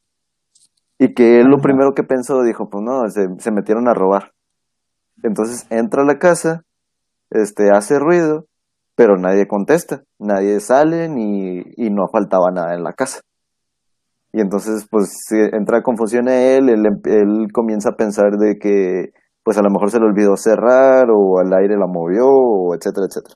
Y 0.99 1.13
que 1.13 1.39
él 1.39 1.47
lo 1.47 1.59
primero 1.59 1.93
que 1.93 2.03
pensó, 2.03 2.41
dijo, 2.43 2.69
pues 2.69 2.83
no, 2.83 3.09
se, 3.09 3.27
se 3.39 3.51
metieron 3.51 3.87
a 3.87 3.93
robar. 3.93 4.33
Entonces 5.23 5.65
entra 5.69 6.03
a 6.03 6.05
la 6.05 6.19
casa, 6.19 6.63
este, 7.29 7.71
hace 7.71 7.99
ruido, 7.99 8.45
pero 8.97 9.17
nadie 9.17 9.47
contesta, 9.47 10.03
nadie 10.19 10.59
sale 10.59 11.09
ni, 11.09 11.61
y 11.77 11.91
no 11.91 12.09
faltaba 12.11 12.51
nada 12.51 12.75
en 12.75 12.83
la 12.83 12.93
casa. 12.93 13.21
Y 14.33 14.41
entonces, 14.41 14.85
pues, 14.89 15.09
sí, 15.27 15.37
entra 15.53 15.81
confusión 15.81 16.27
a 16.27 16.35
él, 16.39 16.69
él, 16.69 16.85
em- 16.85 17.01
él 17.05 17.47
comienza 17.53 17.89
a 17.89 17.95
pensar 17.95 18.31
de 18.37 18.57
que, 18.59 19.11
pues, 19.43 19.57
a 19.57 19.61
lo 19.63 19.69
mejor 19.71 19.89
se 19.91 19.99
le 19.99 20.05
olvidó 20.05 20.35
cerrar, 20.37 21.07
o 21.11 21.39
al 21.39 21.53
aire 21.53 21.77
la 21.77 21.87
movió, 21.87 22.27
o 22.27 22.75
etcétera, 22.75 23.07
etcétera. 23.07 23.35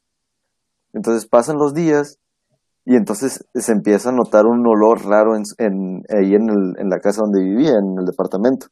Entonces 0.93 1.27
pasan 1.27 1.57
los 1.57 1.73
días, 1.73 2.17
y 2.85 2.95
entonces 2.97 3.45
se 3.55 3.73
empieza 3.73 4.09
a 4.09 4.13
notar 4.13 4.45
un 4.47 4.65
olor 4.67 5.05
raro 5.05 5.35
en, 5.37 5.43
en- 5.59 6.03
ahí 6.09 6.35
en, 6.35 6.49
el- 6.49 6.75
en 6.79 6.89
la 6.89 6.99
casa 6.99 7.21
donde 7.23 7.43
vivía, 7.43 7.71
en 7.71 7.99
el 7.99 8.05
departamento. 8.05 8.67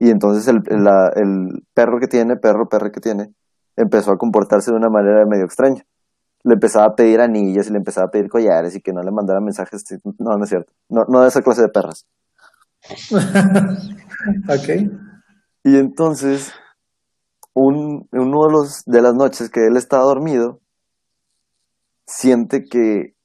Y 0.00 0.10
entonces 0.10 0.48
el, 0.48 0.58
el 0.68 1.62
perro 1.74 2.00
que 2.00 2.08
tiene, 2.08 2.36
perro, 2.36 2.68
perro 2.68 2.90
que 2.92 3.00
tiene, 3.00 3.32
empezó 3.76 4.12
a 4.12 4.18
comportarse 4.18 4.70
de 4.72 4.78
una 4.78 4.90
manera 4.90 5.24
medio 5.26 5.44
extraña. 5.46 5.82
Le 6.46 6.54
empezaba 6.54 6.86
a 6.86 6.94
pedir 6.94 7.20
anillas 7.20 7.66
y 7.66 7.72
le 7.72 7.78
empezaba 7.78 8.06
a 8.06 8.10
pedir 8.10 8.28
collares 8.28 8.76
y 8.76 8.80
que 8.80 8.92
no 8.92 9.02
le 9.02 9.10
mandara 9.10 9.40
mensajes. 9.40 9.84
No, 10.18 10.36
no 10.36 10.44
es 10.44 10.48
cierto. 10.48 10.72
No, 10.88 11.04
no 11.08 11.22
de 11.22 11.28
esa 11.28 11.42
clase 11.42 11.62
de 11.62 11.68
perras. 11.68 12.06
ok. 14.48 14.68
Y 15.64 15.76
entonces, 15.76 16.52
un, 17.52 18.08
uno 18.12 18.46
de, 18.46 18.52
los, 18.52 18.84
de 18.84 19.02
las 19.02 19.14
noches 19.14 19.50
que 19.50 19.66
él 19.66 19.76
estaba 19.76 20.04
dormido, 20.04 20.60
siente 22.06 22.64
que, 22.64 23.16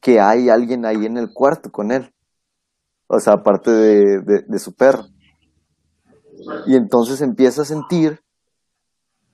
que 0.00 0.18
hay 0.18 0.48
alguien 0.48 0.86
ahí 0.86 1.04
en 1.04 1.18
el 1.18 1.30
cuarto 1.34 1.70
con 1.70 1.92
él. 1.92 2.14
O 3.06 3.20
sea, 3.20 3.34
aparte 3.34 3.70
de, 3.70 4.20
de, 4.22 4.44
de 4.48 4.58
su 4.58 4.74
perro. 4.74 5.04
Y 6.66 6.74
entonces 6.74 7.20
empieza 7.20 7.62
a 7.62 7.66
sentir 7.66 8.22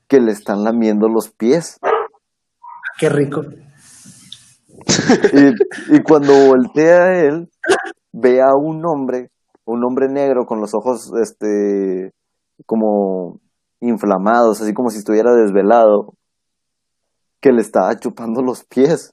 que 0.09 0.21
le 0.21 0.33
están 0.33 0.65
lamiendo 0.65 1.09
los 1.09 1.31
pies. 1.31 1.79
Qué 3.03 3.09
rico. 3.09 3.43
Y, 5.33 5.97
y 5.97 6.03
cuando 6.05 6.33
voltea 6.47 7.03
a 7.03 7.19
él, 7.19 7.51
ve 8.13 8.41
a 8.41 8.55
un 8.55 8.87
hombre, 8.87 9.33
un 9.65 9.83
hombre 9.83 10.09
negro 10.09 10.47
con 10.47 10.61
los 10.61 10.73
ojos, 10.73 11.11
este, 11.21 12.13
como 12.65 13.41
inflamados, 13.81 14.63
así 14.63 14.73
como 14.73 14.91
si 14.91 14.99
estuviera 14.99 15.35
desvelado, 15.35 16.15
que 17.41 17.51
le 17.51 17.63
estaba 17.63 17.97
chupando 17.97 18.41
los 18.41 18.63
pies. 18.67 19.13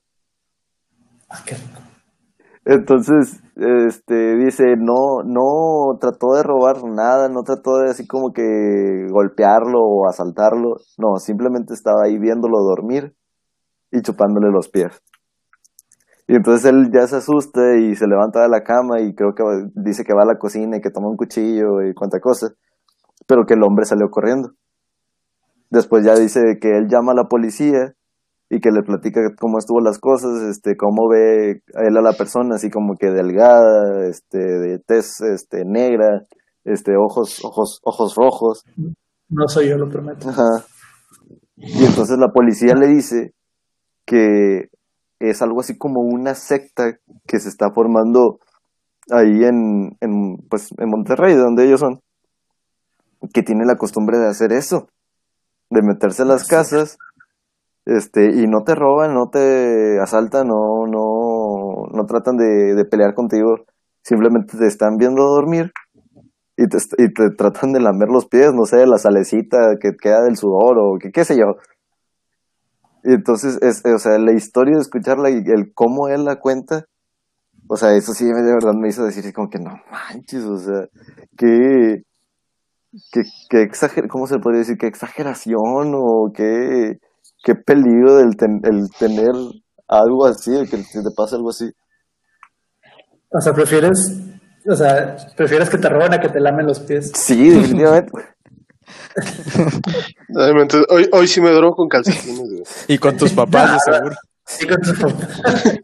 Ah, 1.27 1.41
qué 1.43 1.55
rico. 1.55 1.81
Entonces, 2.65 3.41
este, 3.55 4.35
dice, 4.35 4.65
no, 4.77 5.23
no 5.25 5.97
trató 5.99 6.35
de 6.35 6.43
robar 6.43 6.83
nada, 6.83 7.27
no 7.27 7.41
trató 7.41 7.79
de 7.79 7.89
así 7.89 8.05
como 8.05 8.33
que 8.33 9.07
golpearlo 9.09 9.79
o 9.81 10.07
asaltarlo, 10.07 10.75
no, 10.99 11.15
simplemente 11.17 11.73
estaba 11.73 12.03
ahí 12.05 12.19
viéndolo 12.19 12.59
dormir 12.59 13.15
y 13.91 14.01
chupándole 14.01 14.51
los 14.51 14.69
pies. 14.69 15.01
Y 16.27 16.35
entonces 16.35 16.65
él 16.71 16.91
ya 16.93 17.07
se 17.07 17.17
asusta 17.17 17.75
y 17.77 17.95
se 17.95 18.05
levanta 18.07 18.41
de 18.43 18.49
la 18.49 18.61
cama 18.61 19.01
y 19.01 19.15
creo 19.15 19.33
que 19.33 19.43
va- 19.43 19.67
dice 19.73 20.03
que 20.03 20.13
va 20.13 20.21
a 20.23 20.27
la 20.27 20.37
cocina 20.37 20.77
y 20.77 20.81
que 20.81 20.91
toma 20.91 21.09
un 21.09 21.17
cuchillo 21.17 21.81
y 21.81 21.93
cuanta 21.95 22.19
cosa, 22.19 22.49
pero 23.27 23.45
que 23.45 23.55
el 23.55 23.63
hombre 23.63 23.85
salió 23.85 24.09
corriendo. 24.11 24.51
Después 25.71 26.05
ya 26.05 26.15
dice 26.15 26.39
que 26.61 26.77
él 26.77 26.87
llama 26.87 27.13
a 27.13 27.15
la 27.15 27.23
policía 27.27 27.93
y 28.49 28.59
que 28.59 28.71
le 28.71 28.81
platica 28.83 29.21
cómo 29.39 29.57
estuvo 29.59 29.79
las 29.81 29.99
cosas, 29.99 30.41
este, 30.49 30.75
cómo 30.75 31.07
ve 31.09 31.61
a 31.75 31.81
él 31.87 31.97
a 31.97 32.01
la 32.01 32.13
persona, 32.13 32.55
así 32.55 32.69
como 32.69 32.95
que 32.95 33.11
delgada, 33.11 34.07
este, 34.07 34.39
de 34.39 34.79
tez, 34.79 35.21
este, 35.21 35.65
negra, 35.65 36.23
este, 36.63 36.93
ojos, 36.95 37.43
ojos, 37.43 37.79
ojos 37.83 38.15
rojos. 38.15 38.63
No 39.29 39.47
soy 39.47 39.69
yo, 39.69 39.77
lo 39.77 39.87
prometo. 39.89 40.29
Ajá. 40.29 40.63
Y 41.55 41.85
entonces 41.85 42.17
la 42.17 42.29
policía 42.31 42.73
le 42.73 42.87
dice 42.87 43.33
que 44.09 44.69
es 45.19 45.41
algo 45.43 45.59
así 45.59 45.77
como 45.77 46.01
una 46.01 46.33
secta 46.33 46.97
que 47.27 47.39
se 47.39 47.47
está 47.47 47.69
formando 47.71 48.39
ahí 49.11 49.43
en, 49.43 49.95
en, 50.01 50.37
pues, 50.49 50.69
en 50.79 50.89
Monterrey, 50.89 51.35
de 51.35 51.41
donde 51.41 51.65
ellos 51.65 51.79
son, 51.79 52.01
que 53.31 53.43
tiene 53.43 53.65
la 53.65 53.75
costumbre 53.75 54.17
de 54.17 54.27
hacer 54.27 54.51
eso, 54.51 54.87
de 55.69 55.83
meterse 55.83 56.23
a 56.23 56.25
las 56.25 56.47
casas, 56.47 56.97
este, 57.85 58.31
y 58.33 58.47
no 58.47 58.63
te 58.63 58.73
roban, 58.73 59.13
no 59.13 59.29
te 59.29 59.99
asaltan, 60.01 60.47
no, 60.47 60.87
no, 60.87 61.85
no 61.93 62.05
tratan 62.07 62.35
de, 62.35 62.73
de 62.73 62.85
pelear 62.85 63.13
contigo, 63.13 63.57
simplemente 64.01 64.57
te 64.57 64.65
están 64.65 64.97
viendo 64.97 65.21
dormir 65.21 65.71
y 66.57 66.67
te, 66.67 66.77
y 66.97 67.13
te 67.13 67.29
tratan 67.37 67.73
de 67.73 67.79
lamer 67.79 68.09
los 68.09 68.25
pies, 68.25 68.53
no 68.55 68.65
sé, 68.65 68.87
la 68.87 68.97
salecita 68.97 69.75
que 69.79 69.91
queda 70.01 70.23
del 70.23 70.35
sudor 70.35 70.79
o 70.79 70.97
que, 70.99 71.11
qué 71.11 71.23
sé 71.23 71.37
yo. 71.37 71.57
Y 73.03 73.13
entonces, 73.13 73.57
es, 73.61 73.81
o 73.85 73.97
sea, 73.99 74.17
la 74.17 74.33
historia 74.33 74.75
de 74.75 74.81
escucharla 74.81 75.29
y 75.29 75.37
el 75.45 75.73
cómo 75.73 76.07
él 76.09 76.25
la 76.25 76.37
cuenta, 76.39 76.85
o 77.67 77.77
sea, 77.77 77.95
eso 77.95 78.13
sí 78.13 78.25
de 78.25 78.53
verdad 78.53 78.73
me 78.73 78.89
hizo 78.89 79.05
decir 79.05 79.31
como 79.33 79.49
que 79.49 79.59
no 79.59 79.71
manches, 79.91 80.43
o 80.43 80.57
sea, 80.57 80.87
qué, 81.37 82.03
qué, 83.11 83.21
qué 83.49 83.61
exager, 83.61 84.07
¿cómo 84.07 84.27
se 84.27 84.39
podría 84.39 84.59
decir? 84.59 84.77
Qué 84.77 84.87
exageración 84.87 85.93
o 85.95 86.31
qué, 86.33 86.97
qué 87.43 87.55
peligro 87.55 88.15
del 88.17 88.35
ten- 88.35 88.61
el 88.63 88.89
tener 88.97 89.31
algo 89.87 90.25
así, 90.25 90.55
el 90.55 90.69
que 90.69 90.77
te 90.77 91.11
pase 91.15 91.35
algo 91.35 91.49
así. 91.51 91.71
O 93.31 93.39
sea, 93.39 93.53
prefieres, 93.53 94.19
o 94.67 94.75
sea, 94.75 95.15
prefieres 95.37 95.69
que 95.69 95.77
te 95.77 95.87
roben 95.89 96.13
a 96.13 96.19
que 96.19 96.29
te 96.29 96.39
lamen 96.39 96.65
los 96.65 96.79
pies. 96.79 97.11
Sí, 97.13 97.49
definitivamente. 97.49 98.11
Hoy, 100.89 101.09
hoy 101.11 101.27
sí 101.27 101.41
me 101.41 101.51
drogo 101.51 101.75
con 101.75 101.89
calcetines, 101.89 102.37
güey. 102.39 102.63
Y 102.87 102.97
con 102.97 103.17
tus 103.17 103.31
papás, 103.33 103.73
de 103.85 103.93
seguro. 103.93 104.15
Sí, 104.45 104.67
con 104.67 104.81
tus 104.81 104.97
papás. 104.99 105.79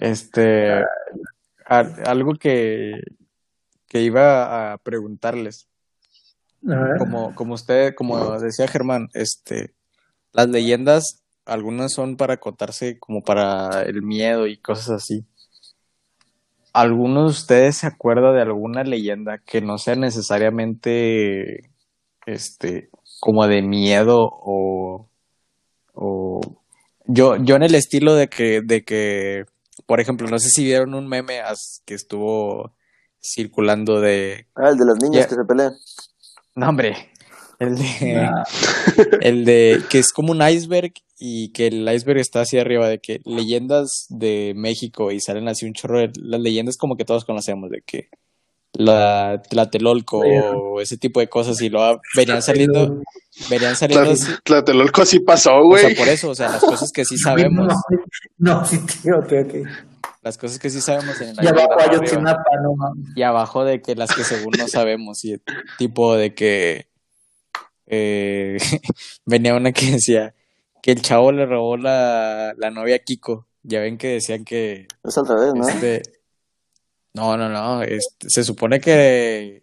Este, 0.00 0.72
a- 1.66 1.78
algo 2.06 2.34
que, 2.34 3.00
que 3.88 4.00
iba 4.02 4.72
a 4.72 4.78
preguntarles, 4.78 5.68
A 6.68 6.96
como, 6.98 7.34
como 7.34 7.54
usted, 7.54 7.94
como 7.94 8.38
decía 8.40 8.66
Germán, 8.66 9.08
este, 9.14 9.74
las 10.32 10.48
leyendas, 10.48 11.22
algunas 11.44 11.92
son 11.92 12.16
para 12.16 12.38
contarse 12.38 12.98
como 12.98 13.22
para 13.22 13.82
el 13.82 14.02
miedo 14.02 14.46
y 14.46 14.56
cosas 14.56 14.90
así. 14.90 15.24
¿Alguno 16.74 17.22
de 17.22 17.28
ustedes 17.30 17.78
se 17.78 17.86
acuerda 17.86 18.32
de 18.32 18.42
alguna 18.42 18.82
leyenda 18.84 19.38
que 19.38 19.62
no 19.62 19.78
sea 19.78 19.94
necesariamente, 19.94 21.70
este, 22.26 22.90
como 23.20 23.46
de 23.46 23.62
miedo 23.62 24.18
o, 24.20 25.08
o 25.94 26.40
yo, 27.06 27.36
yo 27.36 27.56
en 27.56 27.62
el 27.62 27.74
estilo 27.74 28.14
de 28.14 28.28
que, 28.28 28.60
de 28.62 28.84
que 28.84 29.44
por 29.86 30.00
ejemplo, 30.00 30.26
no 30.28 30.38
sé 30.38 30.48
si 30.48 30.64
vieron 30.64 30.94
un 30.94 31.08
meme 31.08 31.40
que 31.84 31.94
estuvo 31.94 32.74
circulando 33.20 34.00
de... 34.00 34.46
Ah, 34.54 34.68
el 34.70 34.76
de 34.76 34.84
las 34.84 34.96
niñas 35.02 35.22
Ya. 35.22 35.28
que 35.28 35.34
se 35.34 35.44
pelean. 35.44 35.72
No, 36.54 36.68
hombre. 36.68 37.10
El 37.58 37.76
de... 37.76 38.30
El 39.20 39.44
de 39.44 39.82
que 39.88 39.98
es 39.98 40.12
como 40.12 40.32
un 40.32 40.42
iceberg 40.46 40.92
y 41.18 41.52
que 41.52 41.68
el 41.68 41.88
iceberg 41.88 42.18
está 42.18 42.42
hacia 42.42 42.60
arriba 42.60 42.88
de 42.88 42.98
que 42.98 43.20
leyendas 43.24 44.06
de 44.08 44.52
México 44.56 45.10
y 45.10 45.20
salen 45.20 45.48
así 45.48 45.64
un 45.66 45.72
chorro 45.72 46.00
de 46.00 46.10
las 46.16 46.40
leyendas 46.40 46.76
como 46.76 46.96
que 46.96 47.04
todos 47.04 47.24
conocemos 47.24 47.70
de 47.70 47.82
que 47.86 48.08
la 48.74 49.40
Tlatelolco 49.48 50.18
o 50.18 50.80
ese 50.80 50.96
tipo 50.96 51.20
de 51.20 51.28
cosas 51.28 51.60
y 51.60 51.68
luego 51.68 52.00
venían 52.16 52.42
saliendo 52.42 53.02
venían 53.48 53.76
saliendo 53.76 54.10
así, 54.10 54.32
Tlatelolco 54.42 55.02
así 55.02 55.20
pasó, 55.20 55.58
o 55.58 55.76
sea, 55.76 55.84
güey. 55.84 55.94
por 55.96 56.08
eso, 56.08 56.30
o 56.30 56.34
sea, 56.34 56.50
las 56.50 56.60
cosas 56.60 56.90
que 56.92 57.04
sí 57.04 57.16
sabemos, 57.16 57.68
No, 58.36 58.60
no, 58.60 58.64
sí, 58.64 58.78
tío, 58.78 59.18
ok, 59.18 59.32
ok. 59.44 59.54
las 60.22 60.36
cosas 60.36 60.58
que 60.58 60.70
sí 60.70 60.80
sabemos 60.80 61.20
en 61.20 61.30
el 61.30 61.36
Y 61.36 61.46
abajo 61.46 61.54
iceberg 61.54 61.78
hay 61.78 61.86
arriba. 61.86 62.02
Ayotzinapa, 62.02 62.50
no 62.62 62.74
mames. 62.76 63.16
y 63.16 63.22
abajo 63.22 63.64
de 63.64 63.80
que 63.80 63.94
las 63.94 64.12
que 64.12 64.24
según 64.24 64.52
no 64.58 64.66
sabemos 64.66 65.24
y 65.24 65.40
tipo 65.78 66.16
de 66.16 66.34
que 66.34 66.88
eh, 67.86 68.56
venía 69.26 69.54
una 69.54 69.72
que 69.72 69.92
decía 69.92 70.34
que 70.82 70.92
el 70.92 71.02
chavo 71.02 71.32
le 71.32 71.46
robó 71.46 71.76
la, 71.76 72.54
la 72.56 72.70
novia 72.70 72.96
a 72.96 72.98
Kiko 73.00 73.46
ya 73.62 73.80
ven 73.80 73.96
que 73.98 74.08
decían 74.08 74.44
que 74.44 74.86
Es 75.02 75.16
al 75.18 75.26
revés, 75.26 75.54
¿no? 75.54 75.68
este 75.68 76.02
no 77.14 77.36
no 77.36 77.48
no 77.48 77.82
este, 77.82 78.28
se 78.28 78.44
supone 78.44 78.80
que 78.80 79.62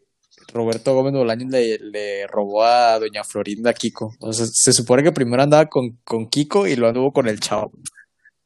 Roberto 0.53 0.93
Gómez 0.95 1.13
Bolaños 1.13 1.49
le, 1.51 1.77
le 1.79 2.27
robó 2.27 2.63
a 2.63 2.99
doña 2.99 3.23
Florinda 3.23 3.69
a 3.71 3.73
Kiko 3.73 4.15
o 4.19 4.33
sea 4.33 4.45
se 4.51 4.73
supone 4.73 5.03
que 5.03 5.11
primero 5.11 5.43
andaba 5.43 5.65
con, 5.67 5.99
con 6.03 6.27
Kiko 6.29 6.65
y 6.67 6.75
lo 6.75 6.87
anduvo 6.87 7.11
con 7.13 7.27
el 7.27 7.39
chavo 7.39 7.71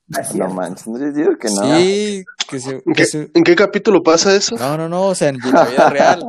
No 0.07 0.19
es 0.19 0.35
No 0.35 0.49
manches, 0.49 0.87
no 0.87 0.97
les 0.97 1.15
digo 1.15 1.37
que 1.37 1.47
no. 1.49 1.77
sí 1.77 2.25
que 2.49 2.59
se, 2.59 2.81
¿En 2.85 2.93
qué, 2.93 3.05
se- 3.05 3.31
en 3.33 3.43
qué 3.43 3.55
capítulo 3.55 4.03
pasa 4.03 4.35
eso? 4.35 4.55
no 4.57 4.75
no 4.77 4.89
no 4.89 5.07
o 5.07 5.15
sea 5.15 5.29
en 5.29 5.37
la 5.39 5.65
vida 5.65 5.89
real 5.89 6.23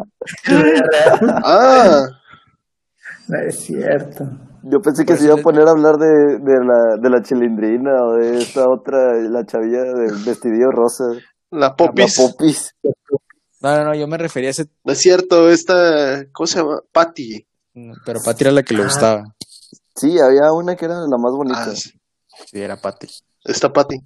Ah, 1.45 2.07
No 3.29 3.39
es 3.41 3.59
cierto. 3.61 4.25
Yo 4.63 4.81
pensé 4.81 5.05
que 5.05 5.13
Por 5.13 5.19
se 5.19 5.25
iba 5.27 5.35
a 5.35 5.43
poner 5.43 5.67
a 5.69 5.71
hablar 5.71 5.97
de, 5.97 6.39
de, 6.39 6.65
la, 6.65 6.97
de 7.01 7.11
la 7.11 7.23
chilindrina 7.23 7.91
o 8.05 8.15
de 8.17 8.39
esta 8.39 8.69
otra, 8.69 9.15
la 9.29 9.45
chavilla 9.45 9.83
del 9.83 10.17
vestidillo 10.25 10.71
rosa. 10.71 11.05
la 11.51 11.59
La 11.69 11.77
Popis. 11.77 12.17
popis. 12.17 12.75
no 13.63 13.77
no 13.79 13.85
no 13.85 13.95
yo 13.95 14.07
me 14.09 14.19
refería 14.19 14.49
a 14.49 14.53
ese 14.53 14.67
No 14.85 14.93
es 14.93 14.99
cierto, 14.99 15.49
esta, 15.51 16.25
¿cómo 16.33 16.47
se 16.47 16.59
llama? 16.61 16.81
Patty. 16.93 17.47
pero 18.05 18.21
Pati 18.25 18.45
era 18.45 18.53
la 18.53 18.63
que 18.63 18.75
le 18.75 18.83
Ah. 18.83 18.85
gustaba 18.87 19.25
Sí, 19.95 20.19
había 20.19 20.53
una 20.53 20.77
que 20.77 20.85
era 20.85 20.95
la 20.95 21.17
más 21.19 21.33
bonita. 21.33 21.65
Ah, 21.69 21.75
sí, 21.75 21.91
Sí, 22.47 22.61
era 22.61 22.77
Patty. 22.77 23.07
esta 23.45 23.73
Patty. 23.73 23.97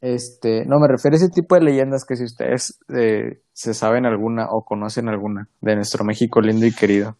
Este, 0.00 0.66
no, 0.66 0.78
me 0.78 0.86
refiero 0.88 1.14
a 1.14 1.18
ese 1.18 1.30
tipo 1.30 1.54
de 1.54 1.62
leyendas 1.62 2.04
que 2.04 2.16
si 2.16 2.24
ustedes 2.24 2.78
eh, 2.94 3.40
se 3.54 3.72
saben 3.74 4.04
alguna 4.04 4.46
o 4.50 4.62
conocen 4.64 5.08
alguna 5.08 5.48
de 5.62 5.76
nuestro 5.76 6.04
México 6.04 6.40
lindo 6.42 6.66
y 6.66 6.72
querido. 6.72 7.16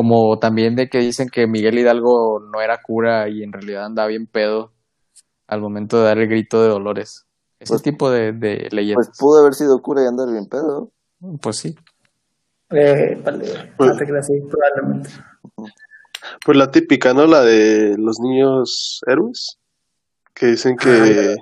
Como 0.00 0.38
también 0.38 0.76
de 0.76 0.88
que 0.88 0.98
dicen 0.98 1.28
que 1.28 1.48
Miguel 1.48 1.76
Hidalgo 1.76 2.38
no 2.38 2.60
era 2.60 2.78
cura 2.80 3.28
y 3.28 3.42
en 3.42 3.52
realidad 3.52 3.86
andaba 3.86 4.06
bien 4.08 4.28
pedo 4.28 4.72
al 5.48 5.60
momento 5.60 5.98
de 5.98 6.04
dar 6.04 6.18
el 6.18 6.28
grito 6.28 6.62
de 6.62 6.68
Dolores. 6.68 7.26
Ese 7.58 7.72
Pues- 7.72 7.82
tipo 7.82 8.08
de, 8.08 8.30
de 8.32 8.68
leyendas. 8.70 9.08
Pues 9.08 9.18
pudo 9.18 9.40
haber 9.40 9.54
sido 9.54 9.76
cura 9.82 10.04
y 10.04 10.06
andar 10.06 10.30
bien 10.30 10.46
pedo. 10.46 10.92
Pues 11.42 11.56
sí. 11.56 11.74
Eh, 12.70 13.20
vale, 13.24 13.72
Pues- 13.76 13.90
no 13.90 13.96
te 13.96 14.04
creas, 14.06 14.26
sí, 14.26 14.34
probablemente. 14.48 15.10
Pues 16.44 16.56
la 16.56 16.70
típica, 16.70 17.12
¿no? 17.12 17.26
La 17.26 17.42
de 17.42 17.96
los 17.98 18.18
niños 18.20 19.00
héroes. 19.04 19.58
Que 20.32 20.46
dicen 20.46 20.76
que, 20.76 21.34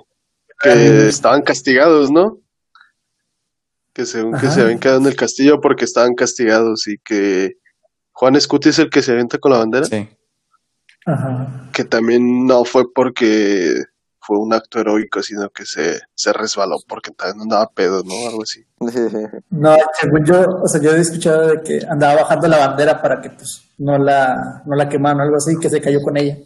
que 0.63 1.07
estaban 1.09 1.43
castigados, 1.43 2.09
¿no? 2.09 2.39
Que 3.93 4.05
según 4.07 4.33
que 4.39 4.47
se 4.47 4.61
habían 4.61 4.79
quedado 4.79 4.99
en 5.01 5.05
el 5.05 5.15
castillo 5.15 5.59
porque 5.61 5.85
estaban 5.85 6.15
castigados 6.15 6.87
y 6.87 6.97
que 7.03 7.51
Juan 8.19 8.35
Escuti 8.35 8.69
es 8.69 8.79
el 8.79 8.89
que 8.89 9.03
se 9.03 9.11
avienta 9.11 9.37
con 9.37 9.51
la 9.51 9.59
bandera. 9.59 9.85
Sí. 9.85 10.09
Ajá. 11.05 11.69
Que 11.71 11.83
también 11.83 12.47
no 12.47 12.65
fue 12.65 12.91
porque 12.91 13.75
fue 14.19 14.39
un 14.39 14.53
acto 14.53 14.79
heroico, 14.79 15.21
sino 15.21 15.49
que 15.49 15.65
se, 15.65 16.01
se 16.15 16.33
resbaló 16.33 16.77
porque 16.89 17.11
también 17.11 17.43
andaba 17.43 17.69
pedo, 17.73 18.01
¿no? 18.03 18.27
Algo 18.27 18.41
así. 18.41 18.65
No, 19.51 19.75
según 19.99 20.25
yo, 20.25 20.41
o 20.63 20.67
sea, 20.67 20.81
yo 20.81 20.91
he 20.95 20.99
escuchado 20.99 21.47
de 21.47 21.61
que 21.61 21.79
andaba 21.87 22.21
bajando 22.23 22.47
la 22.47 22.67
bandera 22.67 22.99
para 23.01 23.21
que 23.21 23.29
pues 23.29 23.61
no 23.77 23.97
la, 23.99 24.63
no 24.65 24.75
la 24.75 24.89
quemaran 24.89 25.19
o 25.19 25.23
algo 25.23 25.35
así, 25.37 25.55
que 25.59 25.69
se 25.69 25.79
cayó 25.79 26.01
con 26.01 26.17
ella 26.17 26.37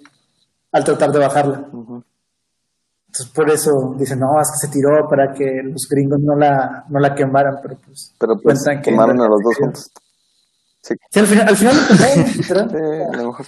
al 0.73 0.83
tratar 0.83 1.11
de 1.11 1.19
bajarla. 1.19 1.65
Entonces 1.71 3.33
por 3.33 3.49
eso 3.49 3.95
dicen, 3.97 4.19
no, 4.19 4.27
es 4.41 4.49
que 4.51 4.67
se 4.67 4.73
tiró 4.73 5.07
para 5.09 5.33
que 5.33 5.61
los 5.63 5.87
gringos 5.89 6.19
no 6.21 6.35
la, 6.35 6.83
no 6.89 6.99
la 6.99 7.15
quemaran, 7.15 7.55
pero 7.63 7.77
pues... 7.85 8.13
Pero 8.19 8.33
pues 8.41 8.59
Cuentan 8.63 8.81
que- 8.83 8.91
quemaron 8.91 9.19
a 9.21 9.27
los 9.27 9.39
dos 9.41 9.55
juntos. 9.59 9.91
Sí, 10.81 10.93
al 11.19 11.27
final, 11.27 11.47
al 11.47 11.57
final. 11.57 11.75
Eh, 12.75 13.03
a 13.13 13.17
lo 13.17 13.27
mejor. 13.27 13.45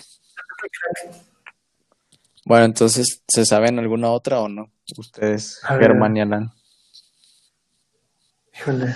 Bueno, 2.46 2.66
entonces, 2.66 3.22
¿se 3.28 3.46
saben 3.46 3.80
alguna 3.80 4.12
otra 4.12 4.40
o 4.42 4.48
no? 4.50 4.66
Ustedes. 4.98 5.60
Germán 5.68 6.16
y 6.18 6.22
Alan. 6.22 6.52
Híjole. 8.54 8.94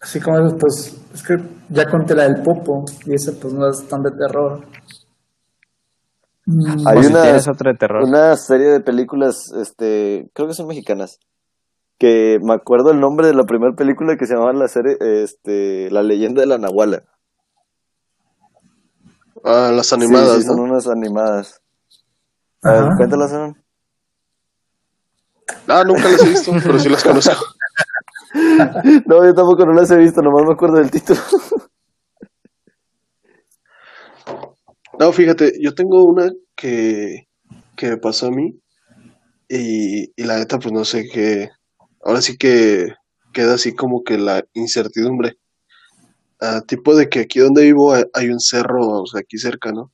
Así 0.00 0.18
como 0.20 0.38
eso, 0.46 0.56
pues, 0.58 0.96
es 1.14 1.22
que 1.22 1.34
ya 1.68 1.84
conté 1.84 2.14
la 2.14 2.24
del 2.24 2.42
Popo, 2.42 2.84
y 3.06 3.14
esa 3.14 3.32
pues 3.40 3.52
no 3.52 3.68
es 3.68 3.86
tan 3.86 4.02
de 4.02 4.10
terror. 4.12 4.66
Hay 6.86 6.96
O 6.98 7.02
si 7.02 7.08
una- 7.10 7.22
tienes 7.22 7.48
otra 7.48 7.72
de 7.72 7.78
terror. 7.78 8.02
Una 8.04 8.36
serie 8.36 8.66
de 8.68 8.80
películas, 8.80 9.36
este, 9.60 10.30
creo 10.32 10.48
que 10.48 10.54
son 10.54 10.66
mexicanas. 10.68 11.18
Que 12.00 12.38
me 12.42 12.54
acuerdo 12.54 12.90
el 12.90 12.98
nombre 12.98 13.26
de 13.26 13.34
la 13.34 13.44
primera 13.44 13.74
película 13.76 14.16
que 14.16 14.26
se 14.26 14.32
llamaba 14.32 14.54
la 14.54 14.68
serie, 14.68 14.96
este, 15.00 15.90
La 15.90 16.02
leyenda 16.02 16.40
de 16.40 16.46
la 16.46 16.56
Nahuala. 16.56 17.04
Ah, 19.44 19.70
las 19.72 19.92
animadas, 19.92 20.38
sí, 20.38 20.42
son 20.44 20.56
¿no? 20.56 20.62
unas 20.62 20.88
animadas. 20.88 21.60
A 22.62 22.72
ver, 22.72 22.96
cuéntalas, 22.96 23.32
Aaron. 23.32 23.62
Ah, 25.68 25.84
nunca 25.86 26.08
las 26.08 26.24
he 26.24 26.28
visto, 26.30 26.52
pero 26.62 26.78
sí 26.78 26.88
las 26.88 27.04
conozco. 27.04 27.44
No, 29.06 29.24
yo 29.24 29.34
tampoco 29.34 29.66
no 29.66 29.72
las 29.72 29.90
he 29.90 29.96
visto, 29.96 30.22
nomás 30.22 30.46
me 30.46 30.52
acuerdo 30.52 30.76
del 30.78 30.90
título. 30.90 31.20
No, 34.98 35.12
fíjate, 35.12 35.54
yo 35.58 35.74
tengo 35.74 36.04
una 36.04 36.30
que, 36.54 37.26
que 37.74 37.88
me 37.88 37.96
pasó 37.96 38.26
a 38.26 38.30
mí 38.30 38.60
y, 39.48 40.12
y 40.14 40.24
la 40.24 40.36
neta, 40.36 40.58
pues 40.58 40.72
no 40.74 40.84
sé 40.84 41.08
qué. 41.10 41.48
Ahora 42.02 42.22
sí 42.22 42.36
que 42.36 42.94
queda 43.32 43.54
así 43.54 43.74
como 43.74 44.02
que 44.02 44.18
la 44.18 44.44
incertidumbre. 44.54 45.38
Ah, 46.40 46.62
tipo 46.66 46.96
de 46.96 47.08
que 47.08 47.20
aquí 47.20 47.38
donde 47.38 47.64
vivo 47.64 47.92
hay, 47.92 48.28
un 48.28 48.40
cerro, 48.40 49.02
o 49.02 49.06
sea, 49.06 49.20
aquí 49.20 49.36
cerca, 49.36 49.72
¿no? 49.72 49.92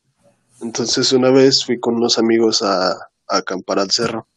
Entonces 0.62 1.12
una 1.12 1.30
vez 1.30 1.64
fui 1.64 1.80
con 1.80 1.96
unos 1.96 2.18
amigos 2.18 2.62
a, 2.62 2.96
acampar 3.28 3.80
al 3.80 3.90
cerro. 3.90 4.28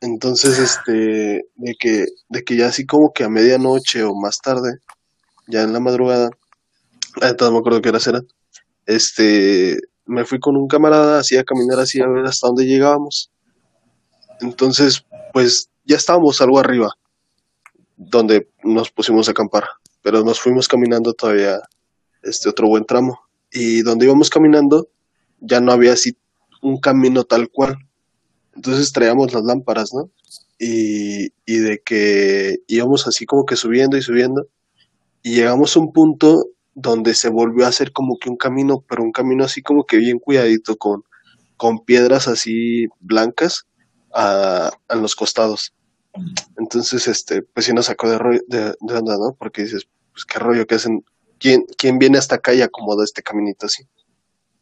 Entonces, 0.00 0.58
este, 0.58 1.44
de 1.54 1.74
que, 1.78 2.06
de 2.28 2.42
que 2.42 2.56
ya 2.56 2.68
así 2.68 2.86
como 2.86 3.12
que 3.12 3.22
a 3.24 3.28
medianoche 3.28 4.02
o 4.02 4.14
más 4.14 4.40
tarde, 4.40 4.78
ya 5.46 5.62
en 5.62 5.72
la 5.72 5.80
madrugada, 5.80 6.30
neta 7.22 7.44
no 7.44 7.52
me 7.52 7.58
acuerdo 7.58 7.82
qué 7.82 7.90
horas 7.90 8.06
eran, 8.06 8.26
este, 8.86 9.78
me 10.06 10.24
fui 10.24 10.40
con 10.40 10.56
un 10.56 10.66
camarada 10.66 11.20
así 11.20 11.36
a 11.36 11.44
caminar 11.44 11.78
así 11.78 12.00
a 12.00 12.08
ver 12.08 12.26
hasta 12.26 12.48
dónde 12.48 12.66
llegábamos. 12.66 13.30
Entonces, 14.40 15.04
pues 15.32 15.70
ya 15.90 15.96
estábamos 15.96 16.40
algo 16.40 16.60
arriba, 16.60 16.94
donde 17.96 18.48
nos 18.62 18.92
pusimos 18.92 19.26
a 19.26 19.32
acampar, 19.32 19.64
pero 20.02 20.22
nos 20.22 20.40
fuimos 20.40 20.68
caminando 20.68 21.12
todavía 21.14 21.60
este 22.22 22.48
otro 22.48 22.68
buen 22.68 22.84
tramo. 22.84 23.18
Y 23.52 23.82
donde 23.82 24.06
íbamos 24.06 24.30
caminando, 24.30 24.88
ya 25.40 25.60
no 25.60 25.72
había 25.72 25.94
así 25.94 26.16
un 26.62 26.78
camino 26.78 27.24
tal 27.24 27.50
cual. 27.50 27.76
Entonces 28.54 28.92
traíamos 28.92 29.34
las 29.34 29.42
lámparas, 29.42 29.92
¿no? 29.92 30.08
Y, 30.60 31.32
y 31.44 31.56
de 31.58 31.82
que 31.84 32.58
íbamos 32.68 33.08
así 33.08 33.26
como 33.26 33.44
que 33.44 33.56
subiendo 33.56 33.96
y 33.96 34.02
subiendo. 34.02 34.46
Y 35.24 35.34
llegamos 35.34 35.76
a 35.76 35.80
un 35.80 35.92
punto 35.92 36.46
donde 36.74 37.16
se 37.16 37.30
volvió 37.30 37.66
a 37.66 37.70
hacer 37.70 37.90
como 37.90 38.16
que 38.16 38.30
un 38.30 38.36
camino, 38.36 38.84
pero 38.88 39.02
un 39.02 39.10
camino 39.10 39.44
así 39.44 39.60
como 39.60 39.84
que 39.84 39.96
bien 39.96 40.20
cuidadito, 40.20 40.76
con, 40.76 41.02
con 41.56 41.84
piedras 41.84 42.28
así 42.28 42.86
blancas 43.00 43.66
a, 44.12 44.70
a 44.88 44.94
los 44.94 45.16
costados. 45.16 45.72
Entonces, 46.58 47.06
este, 47.08 47.42
pues 47.42 47.66
sí 47.66 47.72
nos 47.72 47.86
sacó 47.86 48.10
de, 48.10 48.18
rollo- 48.18 48.44
de, 48.48 48.74
de 48.80 48.94
onda, 48.94 49.16
¿no? 49.16 49.34
Porque 49.38 49.62
dices, 49.62 49.88
pues 50.12 50.24
qué 50.24 50.38
rollo 50.38 50.66
que 50.66 50.74
hacen, 50.76 51.04
¿quién, 51.38 51.64
quién 51.78 51.98
viene 51.98 52.18
hasta 52.18 52.36
acá 52.36 52.52
y 52.54 52.62
acomoda 52.62 53.04
este 53.04 53.22
caminito 53.22 53.66
así? 53.66 53.84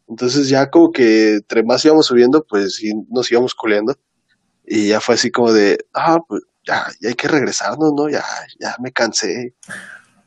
Entonces 0.08 0.48
ya 0.48 0.70
como 0.70 0.90
que 0.90 1.34
entre 1.34 1.62
más 1.62 1.84
íbamos 1.84 2.06
subiendo, 2.06 2.44
pues 2.48 2.76
sí 2.76 2.92
nos 3.10 3.30
íbamos 3.30 3.54
coleando. 3.54 3.94
Y 4.66 4.88
ya 4.88 5.00
fue 5.00 5.14
así 5.16 5.30
como 5.30 5.52
de, 5.52 5.78
ah, 5.94 6.18
pues 6.26 6.42
ya, 6.66 6.86
ya 7.00 7.08
hay 7.10 7.14
que 7.14 7.28
regresarnos, 7.28 7.92
¿no? 7.94 8.08
Ya, 8.08 8.24
ya 8.60 8.76
me 8.80 8.92
cansé. 8.92 9.54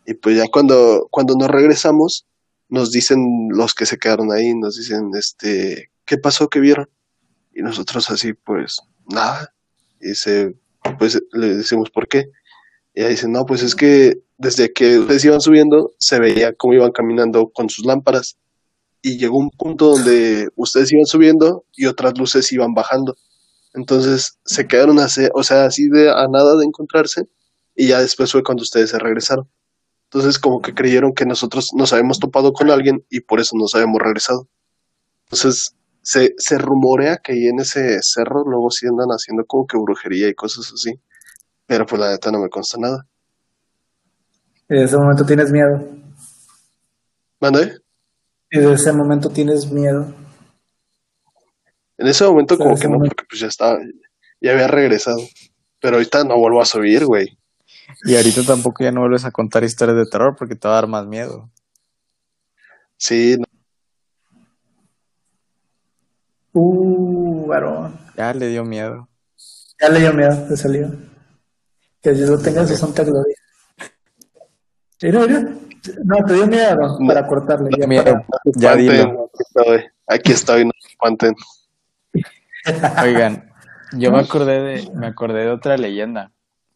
Y 0.06 0.14
pues 0.16 0.38
ya 0.38 0.48
cuando, 0.52 1.08
cuando 1.12 1.36
nos 1.36 1.50
regresamos, 1.50 2.28
nos 2.70 2.92
dicen 2.92 3.50
los 3.52 3.74
que 3.76 3.86
se 3.86 3.98
quedaron 3.98 4.32
ahí, 4.32 4.54
nos 4.56 4.78
dicen, 4.78 5.12
este, 5.16 5.92
¿qué 6.06 6.18
pasó? 6.18 6.50
¿Qué 6.50 6.60
vieron? 6.60 6.90
Y 7.54 7.62
nosotros 7.62 8.10
así, 8.10 8.34
pues, 8.34 8.82
nada. 9.08 9.54
Y 10.00 10.10
dice, 10.10 10.56
pues 10.98 11.22
le 11.32 11.56
decimos, 11.56 11.90
¿por 11.90 12.08
qué? 12.08 12.26
Y 12.94 13.02
ella 13.02 13.10
dice, 13.10 13.28
no, 13.28 13.46
pues 13.46 13.64
es 13.64 13.76
que 13.76 14.16
desde 14.38 14.74
que 14.74 15.00
ustedes 15.00 15.26
iban 15.26 15.42
subiendo, 15.42 15.94
se 15.98 16.20
veía 16.20 16.54
cómo 16.54 16.74
iban 16.74 16.92
caminando 16.92 17.50
con 17.50 17.70
sus 17.70 17.86
lámparas. 17.86 18.38
Y 19.02 19.18
llegó 19.18 19.38
un 19.38 19.50
punto 19.52 19.92
donde 19.92 20.50
ustedes 20.56 20.92
iban 20.92 21.06
subiendo 21.06 21.66
y 21.76 21.86
otras 21.86 22.18
luces 22.18 22.52
iban 22.52 22.74
bajando. 22.74 23.16
Entonces 23.74 24.38
se 24.46 24.68
quedaron 24.68 25.00
así, 25.00 25.28
o 25.34 25.44
sea, 25.44 25.66
así 25.66 25.88
de 25.88 26.10
a 26.10 26.28
nada 26.28 26.56
de 26.58 26.66
encontrarse. 26.66 27.24
Y 27.76 27.88
ya 27.88 28.02
después 28.02 28.32
fue 28.32 28.44
cuando 28.44 28.64
ustedes 28.64 28.90
se 28.90 29.00
regresaron. 29.00 29.48
Entonces 30.06 30.40
como 30.40 30.62
que 30.62 30.74
creyeron 30.74 31.14
que 31.14 31.26
nosotros 31.26 31.70
nos 31.74 31.94
habíamos 31.94 32.20
topado 32.20 32.52
con 32.52 32.70
alguien 32.70 33.06
y 33.10 33.22
por 33.22 33.40
eso 33.40 33.56
nos 33.56 33.74
habíamos 33.76 34.02
regresado. 34.02 34.48
Entonces 35.26 35.74
se, 36.02 36.34
se 36.38 36.58
rumorea 36.58 37.18
que 37.18 37.34
ahí 37.34 37.48
en 37.48 37.60
ese 37.60 38.00
cerro 38.02 38.44
luego 38.44 38.70
sí 38.72 38.88
andan 38.88 39.10
haciendo 39.10 39.46
como 39.46 39.68
que 39.68 39.78
brujería 39.78 40.28
y 40.28 40.34
cosas 40.34 40.72
así. 40.74 41.00
Pero 41.66 41.86
pues 41.86 42.02
la 42.02 42.10
neta 42.10 42.32
no 42.32 42.40
me 42.40 42.50
consta 42.50 42.78
nada. 42.80 43.06
Desde 44.68 44.86
ese 44.86 44.98
momento 44.98 45.26
tienes 45.26 45.52
miedo. 45.52 45.86
¿Mande? 47.40 47.78
Y 48.50 48.60
desde 48.60 48.74
ese 48.74 48.94
momento 48.94 49.30
tienes 49.30 49.72
miedo. 49.72 50.14
En 51.98 52.08
ese 52.08 52.26
momento 52.26 52.58
como 52.58 52.74
ese 52.74 52.82
que 52.82 52.88
no, 52.90 52.98
porque 52.98 53.24
pues 53.30 53.40
ya 53.42 53.48
estaba, 53.48 53.80
ya 54.40 54.52
había 54.52 54.68
regresado. 54.68 55.20
Pero 55.80 55.98
ahorita 55.98 56.24
no 56.24 56.38
vuelvo 56.38 56.62
a 56.62 56.66
subir, 56.66 57.06
güey. 57.06 57.38
Y 58.04 58.16
ahorita 58.16 58.44
tampoco 58.44 58.84
ya 58.84 58.92
no 58.92 59.02
vuelves 59.02 59.26
a 59.26 59.32
contar 59.32 59.64
historias 59.64 59.98
de 59.98 60.06
terror 60.06 60.36
porque 60.38 60.56
te 60.56 60.68
va 60.68 60.76
a 60.76 60.82
dar 60.82 60.88
más 60.88 61.06
miedo. 61.06 61.50
Sí, 62.98 63.38
no, 63.38 63.46
Uh, 66.54 67.46
varón. 67.48 67.98
Ya 68.18 68.34
le 68.34 68.48
dio 68.48 68.64
miedo. 68.66 69.08
Ya 69.82 69.90
le 69.90 70.00
dio 70.00 70.14
miedo, 70.14 70.46
te 70.48 70.58
salió. 70.58 70.90
Que 72.02 72.12
Dios 72.12 72.30
lo 72.30 72.40
tenga 72.40 72.62
en 72.62 72.68
su 72.68 72.76
santa 72.78 73.04
gloria. 73.04 73.36
Mira, 75.02 75.20
mira. 75.28 75.40
No, 76.04 76.18
te 76.26 76.34
dio 76.34 76.46
miedo 76.48 76.76
varón, 76.78 77.08
para 77.08 77.26
cortarle. 77.28 77.70
Ya 77.80 77.88
Miedo. 77.88 78.04
para- 78.04 78.26
Ya 78.56 78.76
dilo. 78.76 79.30
Aquí 79.34 79.44
estoy, 79.44 79.84
aquí 80.08 80.32
estoy, 80.32 80.66
no 80.66 80.72
se 80.80 80.90
espanten. 80.90 81.34
Oigan, 83.04 83.52
yo 83.94 84.12
me 84.12 84.20
acordé 84.20 84.62
de, 84.62 84.92
me 84.94 85.08
acordé 85.08 85.42
de 85.46 85.50
otra 85.52 85.78
leyenda 85.78 86.32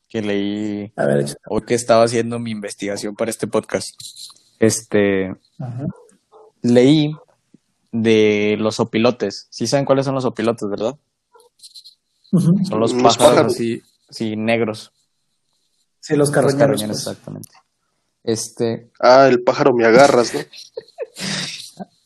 que 0.09 0.21
leí 0.21 0.91
A 0.95 1.05
ver, 1.05 1.25
hoy 1.47 1.61
que 1.63 1.73
estaba 1.75 2.03
haciendo 2.03 2.39
mi 2.39 2.51
investigación 2.51 3.15
para 3.15 3.29
este 3.29 3.45
podcast. 3.47 3.89
Este, 4.59 5.35
Ajá. 5.59 5.85
leí 6.63 7.15
de 8.01 8.57
los 8.59 8.79
opilotes. 8.79 9.47
Sí 9.49 9.67
saben 9.67 9.85
cuáles 9.85 10.05
son 10.05 10.15
los 10.15 10.25
opilotes, 10.25 10.69
¿verdad? 10.69 10.97
Son 12.31 12.79
los 12.79 12.93
Los 12.93 12.93
pájaros 12.93 13.17
pájaros. 13.17 13.53
así, 13.53 13.81
sí, 14.09 14.35
negros. 14.35 14.91
Sí, 15.99 16.15
los 16.15 16.29
Los 16.29 16.31
carroñeros. 16.55 16.81
pues. 16.87 16.99
exactamente. 16.99 17.49
Este, 18.23 18.91
Ah, 18.99 19.27
el 19.27 19.43
pájaro 19.43 19.73
me 19.73 19.85
agarras, 19.85 20.33
¿no? 20.33 20.39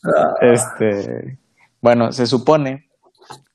Ah, 0.03 0.35
Este, 0.41 1.39
bueno, 1.81 2.11
se 2.11 2.25
supone 2.27 2.89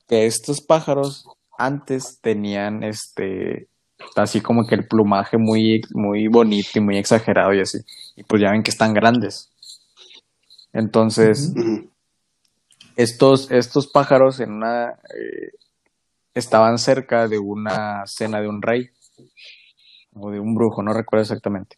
que 0.07 0.25
estos 0.25 0.61
pájaros 0.61 1.25
antes 1.57 2.19
tenían 2.21 2.83
este, 2.83 3.69
así 4.15 4.41
como 4.41 4.67
que 4.67 4.75
el 4.75 4.87
plumaje 4.87 5.37
muy, 5.37 5.81
muy 5.93 6.27
bonito 6.27 6.69
y 6.75 6.81
muy 6.81 6.97
exagerado 6.97 7.53
y 7.53 7.61
así. 7.61 7.79
Y 8.15 8.23
pues 8.23 8.41
ya 8.41 8.51
ven 8.51 8.63
que 8.63 8.71
están 8.71 8.93
grandes. 8.93 9.51
Entonces. 10.73 11.53
Estos, 12.95 13.51
estos 13.51 13.87
pájaros 13.87 14.39
en 14.39 14.51
una, 14.51 14.91
eh, 14.91 15.51
estaban 16.33 16.77
cerca 16.77 17.27
de 17.27 17.39
una 17.39 18.05
cena 18.07 18.41
de 18.41 18.47
un 18.47 18.61
rey 18.61 18.89
o 20.13 20.31
de 20.31 20.39
un 20.39 20.55
brujo, 20.55 20.83
no 20.83 20.93
recuerdo 20.93 21.23
exactamente. 21.23 21.77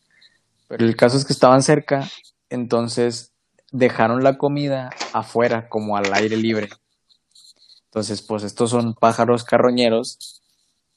Pero 0.67 0.85
el 0.85 0.95
caso 0.95 1.17
es 1.17 1.25
que 1.25 1.33
estaban 1.33 1.61
cerca, 1.61 2.07
entonces 2.49 3.33
dejaron 3.71 4.23
la 4.23 4.37
comida 4.37 4.89
afuera, 5.13 5.69
como 5.69 5.97
al 5.97 6.13
aire 6.13 6.37
libre. 6.37 6.69
Entonces, 7.85 8.21
pues 8.21 8.43
estos 8.43 8.69
son 8.69 8.93
pájaros 8.93 9.43
carroñeros, 9.43 10.41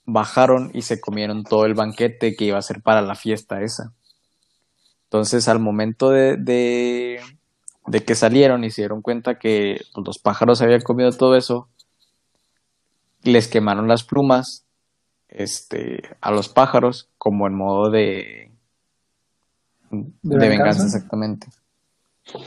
bajaron 0.05 0.71
y 0.75 0.83
se 0.83 1.01
comieron 1.01 1.45
todo 1.45 1.67
el 1.67 1.75
banquete 1.75 2.35
que 2.35 2.47
iba 2.47 2.59
a 2.59 2.63
ser 2.63 2.83
para 2.83 3.03
la 3.03 3.15
fiesta 3.15 3.63
esa. 3.63 3.95
Entonces, 5.05 5.49
al 5.49 5.61
momento 5.61 6.11
de, 6.11 6.37
de, 6.37 7.21
de 7.87 8.05
que 8.05 8.15
salieron 8.15 8.65
y 8.65 8.71
se 8.71 8.83
dieron 8.83 9.03
cuenta 9.03 9.39
que 9.39 9.81
pues, 9.95 10.07
los 10.07 10.19
pájaros 10.19 10.63
habían 10.63 10.83
comido 10.83 11.11
todo 11.13 11.37
eso, 11.37 11.69
les 13.23 13.49
quemaron 13.49 13.89
las 13.89 14.05
plumas 14.05 14.67
este, 15.29 16.03
a 16.21 16.31
los 16.31 16.49
pájaros 16.49 17.09
como 17.19 17.47
en 17.47 17.55
modo 17.55 17.91
de, 17.91 18.53
de, 19.91 20.07
¿De 20.23 20.49
venganza, 20.49 20.49
venganza? 20.49 20.85
exactamente. 20.85 21.47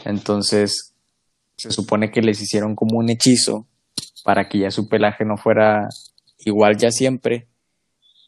Entonces, 0.06 0.94
se 1.58 1.72
supone 1.72 2.12
que 2.12 2.22
les 2.22 2.42
hicieron 2.42 2.76
como 2.76 2.98
un 2.98 3.10
hechizo 3.10 3.68
para 4.24 4.48
que 4.48 4.60
ya 4.60 4.72
su 4.72 4.88
pelaje 4.88 5.26
no 5.26 5.38
fuera 5.38 5.90
igual 6.40 6.78
ya 6.78 6.92
siempre 6.92 7.48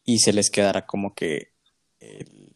y 0.06 0.20
se 0.20 0.34
les 0.34 0.50
quedara 0.50 0.86
como 0.86 1.14
que 1.14 1.52
el, 2.00 2.54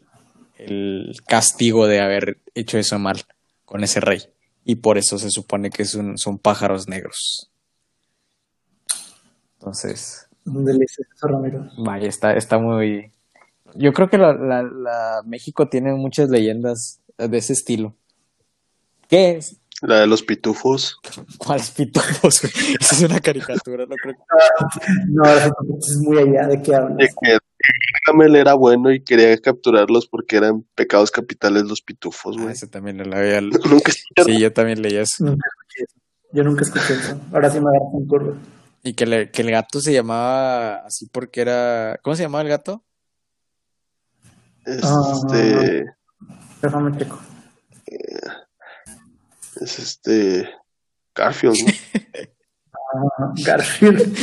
el 0.56 1.16
castigo 1.26 1.88
de 1.88 2.02
haber 2.02 2.42
hecho 2.54 2.78
eso 2.78 3.00
mal 3.00 3.24
con 3.66 3.84
ese 3.84 4.00
rey. 4.00 4.22
Y 4.70 4.76
por 4.76 5.00
eso 5.00 5.18
se 5.18 5.32
supone 5.32 5.72
que 5.72 5.84
son, 5.84 6.16
son 6.20 6.38
pájaros 6.38 6.88
negros. 6.88 7.50
Entonces, 9.58 10.28
un 10.46 10.64
delicioso, 10.64 11.10
Ramiro. 11.28 11.68
Vaya, 11.80 12.08
está, 12.08 12.34
está 12.36 12.60
muy. 12.60 13.12
Yo 13.74 13.94
creo 13.94 14.12
que 14.12 14.20
la, 14.20 14.34
la, 14.36 14.62
la 14.62 15.24
México 15.26 15.70
tiene 15.70 15.96
muchas 15.96 16.30
leyendas 16.30 17.00
de 17.18 17.36
ese 17.36 17.54
estilo. 17.54 17.96
¿Qué 19.08 19.38
es? 19.38 19.60
La 19.82 20.02
de 20.02 20.06
los 20.06 20.22
pitufos. 20.22 21.00
¿Cuáles 21.40 21.72
pitufos? 21.72 22.44
Esa 22.80 22.96
es 22.96 23.02
una 23.02 23.20
caricatura, 23.20 23.88
no 23.88 23.96
creo 23.96 24.14
que. 24.14 24.22
No, 25.08 25.26
sí 25.26 25.50
que 25.50 25.78
es 25.80 25.98
muy 26.04 26.18
allá 26.20 26.48
de 26.48 26.62
qué 26.62 26.72
De 26.74 26.78
hablas. 26.78 27.16
que 27.20 27.39
Camel 28.06 28.36
era 28.36 28.54
bueno 28.54 28.92
y 28.92 29.04
quería 29.04 29.38
capturarlos 29.38 30.08
porque 30.08 30.38
eran 30.38 30.64
pecados 30.76 31.12
capitales 31.12 31.64
los 31.64 31.82
pitufos, 31.82 32.36
Ah, 32.38 32.42
güey. 32.42 32.54
ese 32.54 32.68
también 32.68 32.98
lo 32.98 33.16
había. 33.16 33.42
Nunca. 33.42 33.92
Sí, 34.26 34.40
yo 34.40 34.52
también 34.54 34.82
leí 34.82 34.96
eso. 34.98 35.24
Nunca 35.26 35.48
escuché 35.48 35.84
eso. 35.84 36.00
Yo 36.32 36.44
nunca 36.44 36.62
escuché 36.64 36.94
eso. 36.94 37.20
Ahora 37.34 37.50
sí 37.50 37.60
me 37.60 37.68
agarras 37.70 37.94
en 37.94 38.08
curva. 38.08 38.34
Y 38.84 38.94
que, 38.94 39.06
le- 39.06 39.30
que 39.32 39.42
el 39.42 39.52
gato 39.52 39.82
se 39.82 39.92
llamaba 39.94 40.76
así 40.86 41.06
porque 41.08 41.42
era. 41.42 42.00
¿Cómo 42.02 42.16
se 42.16 42.24
llamaba 42.24 42.42
el 42.44 42.50
gato? 42.50 42.84
Este, 44.66 45.86
Déjame 46.62 46.98
checo. 46.98 47.20
es 49.62 49.80
este 49.80 50.50
Garfield, 51.16 51.58
¿no? 51.66 51.74
Ah, 52.92 53.32
Garfield. 53.46 54.18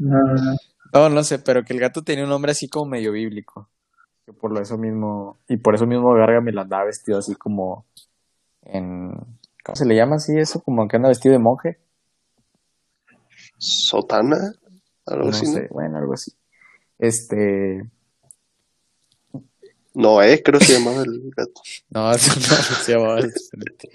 No, 0.00 0.18
no, 0.18 0.34
no. 0.34 0.56
No, 0.92 1.08
no 1.08 1.22
sé, 1.24 1.38
pero 1.38 1.64
que 1.64 1.72
el 1.72 1.80
gato 1.80 2.02
tenía 2.02 2.24
un 2.24 2.30
nombre 2.30 2.52
así 2.52 2.68
como 2.68 2.90
medio 2.90 3.12
bíblico. 3.12 3.68
Que 4.24 4.32
por 4.32 4.52
lo 4.52 4.60
eso 4.60 4.76
mismo. 4.78 5.38
Y 5.48 5.56
por 5.58 5.74
eso 5.74 5.86
mismo 5.86 6.12
Gargamel 6.14 6.58
andaba 6.58 6.84
vestido 6.84 7.18
así 7.18 7.34
como. 7.34 7.86
En. 8.62 9.12
¿Cómo 9.64 9.76
se 9.76 9.86
le 9.86 9.96
llama 9.96 10.16
así 10.16 10.32
eso? 10.38 10.62
Como 10.62 10.86
que 10.88 10.96
anda 10.96 11.08
vestido 11.08 11.32
de 11.32 11.38
monje. 11.38 11.78
Sotana, 13.58 14.54
algo 15.06 15.30
No 15.30 15.30
así, 15.30 15.46
¿no? 15.46 15.52
sé, 15.52 15.68
bueno, 15.70 15.98
algo 15.98 16.14
así. 16.14 16.32
Este. 16.98 17.90
Noé, 19.94 20.42
creo 20.42 20.60
que 20.60 20.66
se 20.66 20.78
llamaba 20.78 21.02
el 21.02 21.30
gato. 21.36 21.60
No, 21.90 22.12
eso 22.12 22.34
no 22.38 22.56
se 22.84 22.92
llamaba 22.92 23.16
diferente. 23.16 23.90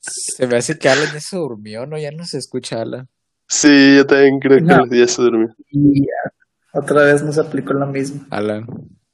Se 0.00 0.46
me 0.46 0.56
hace 0.56 0.78
que 0.78 0.88
Alan 0.88 1.20
se 1.20 1.36
durmió, 1.36 1.86
¿no? 1.86 1.98
Ya 1.98 2.10
no 2.10 2.24
se 2.24 2.38
escucha 2.38 2.80
Alan. 2.80 3.08
Sí, 3.52 3.96
yo 3.96 4.06
también 4.06 4.38
creo 4.38 4.58
que 4.58 4.64
No. 4.64 4.86
ya 4.86 5.08
se 5.08 5.22
durmió. 5.22 5.48
Y 5.72 6.02
ya, 6.06 6.30
otra 6.72 7.02
vez 7.02 7.24
nos 7.24 7.36
aplicó 7.36 7.72
lo 7.72 7.84
mismo. 7.88 8.24
Alan. 8.30 8.64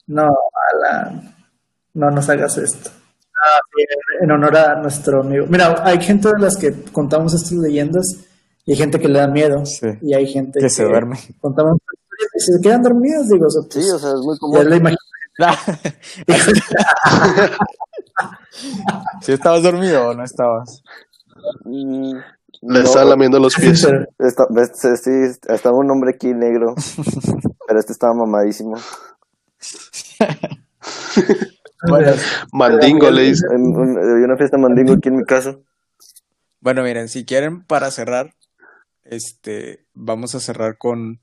No, 0.06 0.26
Alan, 0.74 1.34
no 1.94 2.10
nos 2.10 2.28
hagas 2.28 2.58
esto. 2.58 2.90
Ah, 3.42 3.58
en 4.22 4.30
honor 4.30 4.54
a 4.58 4.74
nuestro 4.82 5.22
amigo. 5.22 5.46
Mira, 5.48 5.74
hay 5.84 5.98
gente 6.02 6.28
de 6.28 6.38
las 6.38 6.56
que 6.58 6.70
contamos 6.92 7.32
estas 7.34 7.52
leyendas 7.52 8.04
y 8.66 8.72
hay 8.72 8.76
gente 8.78 8.98
que 8.98 9.08
le 9.08 9.20
da 9.20 9.28
miedo. 9.28 9.64
Sí. 9.64 9.86
Y 10.02 10.12
hay 10.14 10.26
gente 10.26 10.60
Que 10.60 10.68
se 10.68 10.84
duerme. 10.84 11.16
Contamos 11.40 11.78
y 12.34 12.40
se 12.40 12.60
quedan 12.62 12.82
dormidos, 12.82 13.28
digo. 13.28 13.46
O 13.46 13.50
sea, 13.50 13.62
pues, 13.70 13.84
Sí, 13.86 13.90
o 13.90 13.98
sea, 13.98 14.10
es 14.10 14.16
muy 14.20 14.34
ya 14.34 14.38
común. 14.40 14.58
es 14.58 14.66
la 14.66 14.76
imaginación. 14.76 15.38
¿Sí 19.22 19.32
estabas 19.32 19.62
dormido 19.62 20.08
o 20.08 20.14
no 20.14 20.24
estabas? 20.24 20.82
Le 22.62 22.80
no, 22.80 22.84
estaba 22.84 23.04
lamiendo 23.04 23.38
los 23.38 23.54
pies. 23.54 23.86
Está, 24.18 24.46
sí, 24.96 25.10
estaba 25.48 25.76
un 25.76 25.90
hombre 25.90 26.12
aquí 26.14 26.32
negro, 26.34 26.74
pero 27.66 27.78
este 27.78 27.92
estaba 27.92 28.14
mamadísimo. 28.14 28.76
Bueno, 31.88 32.12
Mandingo 32.52 33.10
le 33.10 33.22
dice. 33.24 33.46
Había 33.48 34.24
una 34.24 34.36
fiesta 34.36 34.56
mandingo 34.56 34.94
aquí 34.94 35.08
en 35.08 35.16
mi 35.16 35.24
casa. 35.24 35.56
bueno, 36.60 36.82
miren, 36.82 37.08
si 37.08 37.24
quieren, 37.24 37.64
para 37.64 37.90
cerrar, 37.90 38.34
este, 39.04 39.84
vamos 39.92 40.34
a 40.34 40.40
cerrar 40.40 40.78
con 40.78 41.20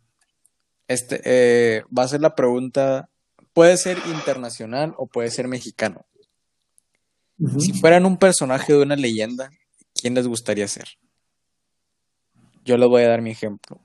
este, 0.88 1.22
eh, 1.26 1.84
va 1.98 2.04
a 2.04 2.08
ser 2.08 2.22
la 2.22 2.36
pregunta, 2.36 3.10
puede 3.54 3.78
ser 3.78 3.98
internacional 4.08 4.94
o 4.98 5.08
puede 5.08 5.32
ser 5.32 5.48
mexicano. 5.48 6.06
Si 7.60 7.74
fueran 7.74 8.06
un 8.06 8.18
personaje 8.18 8.74
de 8.74 8.82
una 8.82 8.96
leyenda, 8.96 9.50
¿quién 9.94 10.14
les 10.14 10.28
gustaría 10.28 10.68
ser? 10.68 10.88
Yo 12.64 12.78
les 12.78 12.88
voy 12.90 13.04
a 13.04 13.10
dar 13.10 13.22
mi 13.22 13.32
ejemplo. 13.32 13.80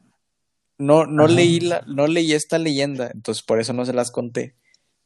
No, 0.78 1.06
no 1.06 1.24
Ajá. 1.24 1.32
leí 1.34 1.60
la, 1.60 1.82
no 1.86 2.06
leí 2.06 2.32
esta 2.32 2.58
leyenda, 2.58 3.10
entonces 3.12 3.42
por 3.42 3.58
eso 3.60 3.72
no 3.72 3.84
se 3.84 3.92
las 3.92 4.10
conté. 4.10 4.54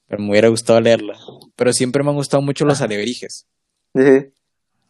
Pero 0.07 0.23
me 0.23 0.31
hubiera 0.31 0.49
gustado 0.49 0.81
leerla. 0.81 1.19
Pero 1.57 1.73
siempre 1.73 2.03
me 2.03 2.11
han 2.11 2.17
gustado 2.17 2.43
mucho 2.43 2.65
los 2.67 2.81
alebrijes. 2.83 3.47
Sí. 3.95 4.33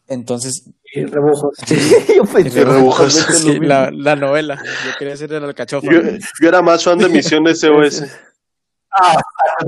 Entonces, 0.08 0.68
Y 0.94 1.04
rebujos. 1.04 1.56
Yo 2.16 2.24
pensé 2.24 2.64
rebujos. 2.64 3.12
sí, 3.14 3.60
la, 3.60 3.90
la 3.92 4.16
novela. 4.16 4.56
Yo 4.56 4.90
quería 4.98 5.16
ser 5.16 5.32
el 5.32 5.44
alcachofa. 5.44 5.86
Yo, 5.90 6.00
yo 6.02 6.48
era 6.48 6.60
más 6.62 6.82
fan 6.82 6.98
de 6.98 7.08
Misiones 7.10 7.60
SOS. 7.60 8.04
Ah, 8.90 9.16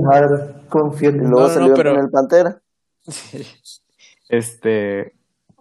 madre, 0.01 0.53
confío 0.69 1.09
en 1.09 1.17
luego 1.19 1.39
No, 1.41 1.47
no, 1.47 1.53
salió 1.53 1.73
pero- 1.73 1.95
con 1.95 2.03
el 2.03 2.09
Pantera. 2.11 2.61
Sí. 3.07 3.47
Este, 4.29 5.13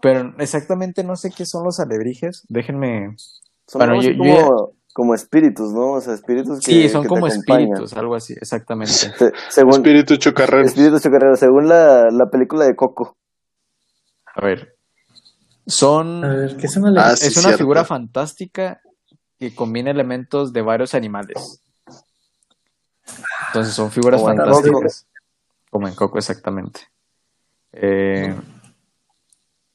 pero 0.03 0.35
exactamente 0.39 1.05
no 1.05 1.15
sé 1.17 1.31
qué 1.31 1.47
son 1.47 1.65
los 1.65 1.79
alebrijes. 1.81 2.43
Déjenme. 2.49 3.17
Son 3.67 3.79
Bueno, 3.79 4.01
yo- 4.03 4.17
como, 4.17 4.73
como 4.93 5.15
espíritus, 5.15 5.73
¿no? 5.73 5.93
O 5.93 6.01
sea, 6.01 6.15
espíritus 6.15 6.61
que 6.61 6.67
Sí, 6.73 6.89
son 6.89 7.03
que 7.03 7.09
como 7.09 7.27
espíritus, 7.27 7.93
algo 7.95 8.15
así, 8.15 8.35
exactamente. 8.35 8.93
Se- 8.93 9.33
según, 9.51 9.75
Espíritu 9.75 10.17
chocarrero. 10.17 10.65
espíritus 10.67 11.03
chocarreros, 11.03 11.39
según 11.41 11.69
la, 11.69 12.11
la 12.11 12.31
película 12.31 12.65
de 12.67 12.77
Coco. 12.77 13.17
A 14.35 14.45
ver. 14.45 14.77
Son. 15.67 16.25
A 16.25 16.29
ver, 16.29 16.57
¿qué 16.57 16.69
son 16.69 16.85
Ah, 16.99 17.13
es 17.13 17.21
sí, 17.21 17.27
una 17.39 17.49
cierto. 17.49 17.59
figura 17.59 17.85
fantástica 17.85 18.81
que 19.39 19.55
combina 19.55 19.91
elementos 19.91 20.53
de 20.53 20.61
varios 20.63 20.95
animales. 20.95 21.61
Entonces 23.49 23.75
son 23.75 23.91
figuras 23.91 24.21
Como 24.21 24.35
fantásticas. 24.37 25.07
Como 25.71 25.89
en 25.89 25.95
Coco, 25.95 26.19
exactamente. 26.19 26.81
Eh, 27.73 28.35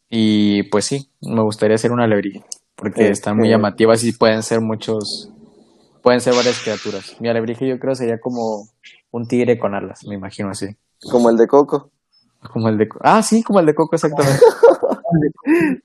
y 0.09 0.63
pues 0.63 0.85
sí, 0.85 1.09
me 1.21 1.41
gustaría 1.41 1.77
ser 1.77 1.91
una 1.91 2.05
alebrije. 2.05 2.43
Porque 2.80 3.09
están 3.09 3.38
muy 3.38 3.49
llamativas 3.49 4.03
y 4.03 4.13
pueden 4.13 4.41
ser 4.41 4.61
muchos. 4.61 5.30
Pueden 6.01 6.21
ser 6.21 6.34
varias 6.34 6.59
criaturas. 6.61 7.17
Mi 7.19 7.27
alebrije 7.27 7.67
yo 7.67 7.77
creo 7.77 7.93
sería 7.93 8.19
como 8.19 8.69
un 9.11 9.27
tigre 9.27 9.59
con 9.59 9.75
alas, 9.75 10.05
me 10.07 10.15
imagino 10.15 10.49
así. 10.49 10.67
Como 11.11 11.30
el 11.30 11.38
de 11.38 11.47
Coco. 11.47 11.91
Como 12.53 12.69
el 12.69 12.77
de. 12.77 12.88
Ah, 13.01 13.21
sí, 13.21 13.43
como 13.43 13.59
el 13.59 13.65
de 13.65 13.75
Coco, 13.75 13.95
exactamente. 13.95 14.41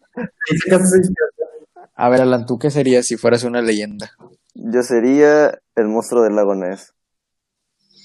A 1.97 2.09
ver, 2.09 2.23
Alan, 2.23 2.47
¿tú 2.47 2.59
qué 2.59 2.71
serías 2.71 3.07
si 3.07 3.17
fueras 3.17 3.45
una 3.45 3.61
leyenda? 3.61 4.13
Yo 4.55 4.83
sería 4.83 5.59
el 5.77 5.89
monstruo 5.89 6.23
del 6.23 6.37
lago 6.37 6.55
Ness. 6.55 6.95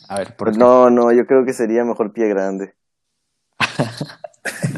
A 0.07 0.17
ver, 0.17 0.35
¿por 0.35 0.51
qué? 0.51 0.57
No, 0.57 0.89
no, 0.89 1.11
yo 1.11 1.25
creo 1.25 1.45
que 1.45 1.53
sería 1.53 1.83
mejor 1.83 2.13
pie 2.13 2.27
grande. 2.27 2.73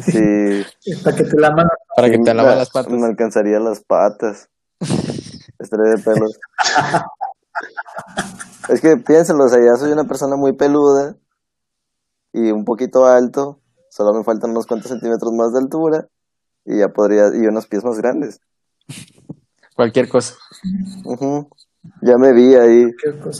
Sí. 0.03 0.63
para 1.03 1.15
que 1.15 1.24
te 1.24 1.39
la 1.39 1.51
mano. 1.51 1.69
Para 1.95 2.09
que 2.09 2.17
te 2.17 2.34
lavan 2.34 2.57
las 2.57 2.69
patas. 2.69 2.91
Me 2.91 3.05
alcanzaría 3.05 3.59
las 3.59 3.84
patas. 3.84 4.49
Estaré 5.59 5.89
de 5.95 6.03
pelos. 6.03 6.39
es 8.69 8.82
que 8.82 8.97
piénselo, 8.97 9.45
o 9.45 9.49
sea, 9.49 9.59
ya 9.59 9.76
soy 9.78 9.91
una 9.91 10.05
persona 10.05 10.36
muy 10.36 10.53
peluda 10.53 11.15
y 12.34 12.51
un 12.51 12.65
poquito 12.65 13.05
alto. 13.05 13.59
Solo 13.89 14.17
me 14.17 14.24
faltan 14.24 14.51
unos 14.51 14.65
cuantos 14.65 14.89
centímetros 14.89 15.32
más 15.34 15.51
de 15.51 15.59
altura 15.59 16.07
y 16.65 16.80
ya 16.80 16.88
podría, 16.89 17.26
y 17.34 17.45
unos 17.47 17.67
pies 17.67 17.84
más 17.84 17.97
grandes. 17.97 18.39
Cualquier 19.76 20.09
cosa. 20.09 20.36
Ya 22.01 22.17
me 22.17 22.34
vi 22.34 22.55
ahí, 22.55 22.86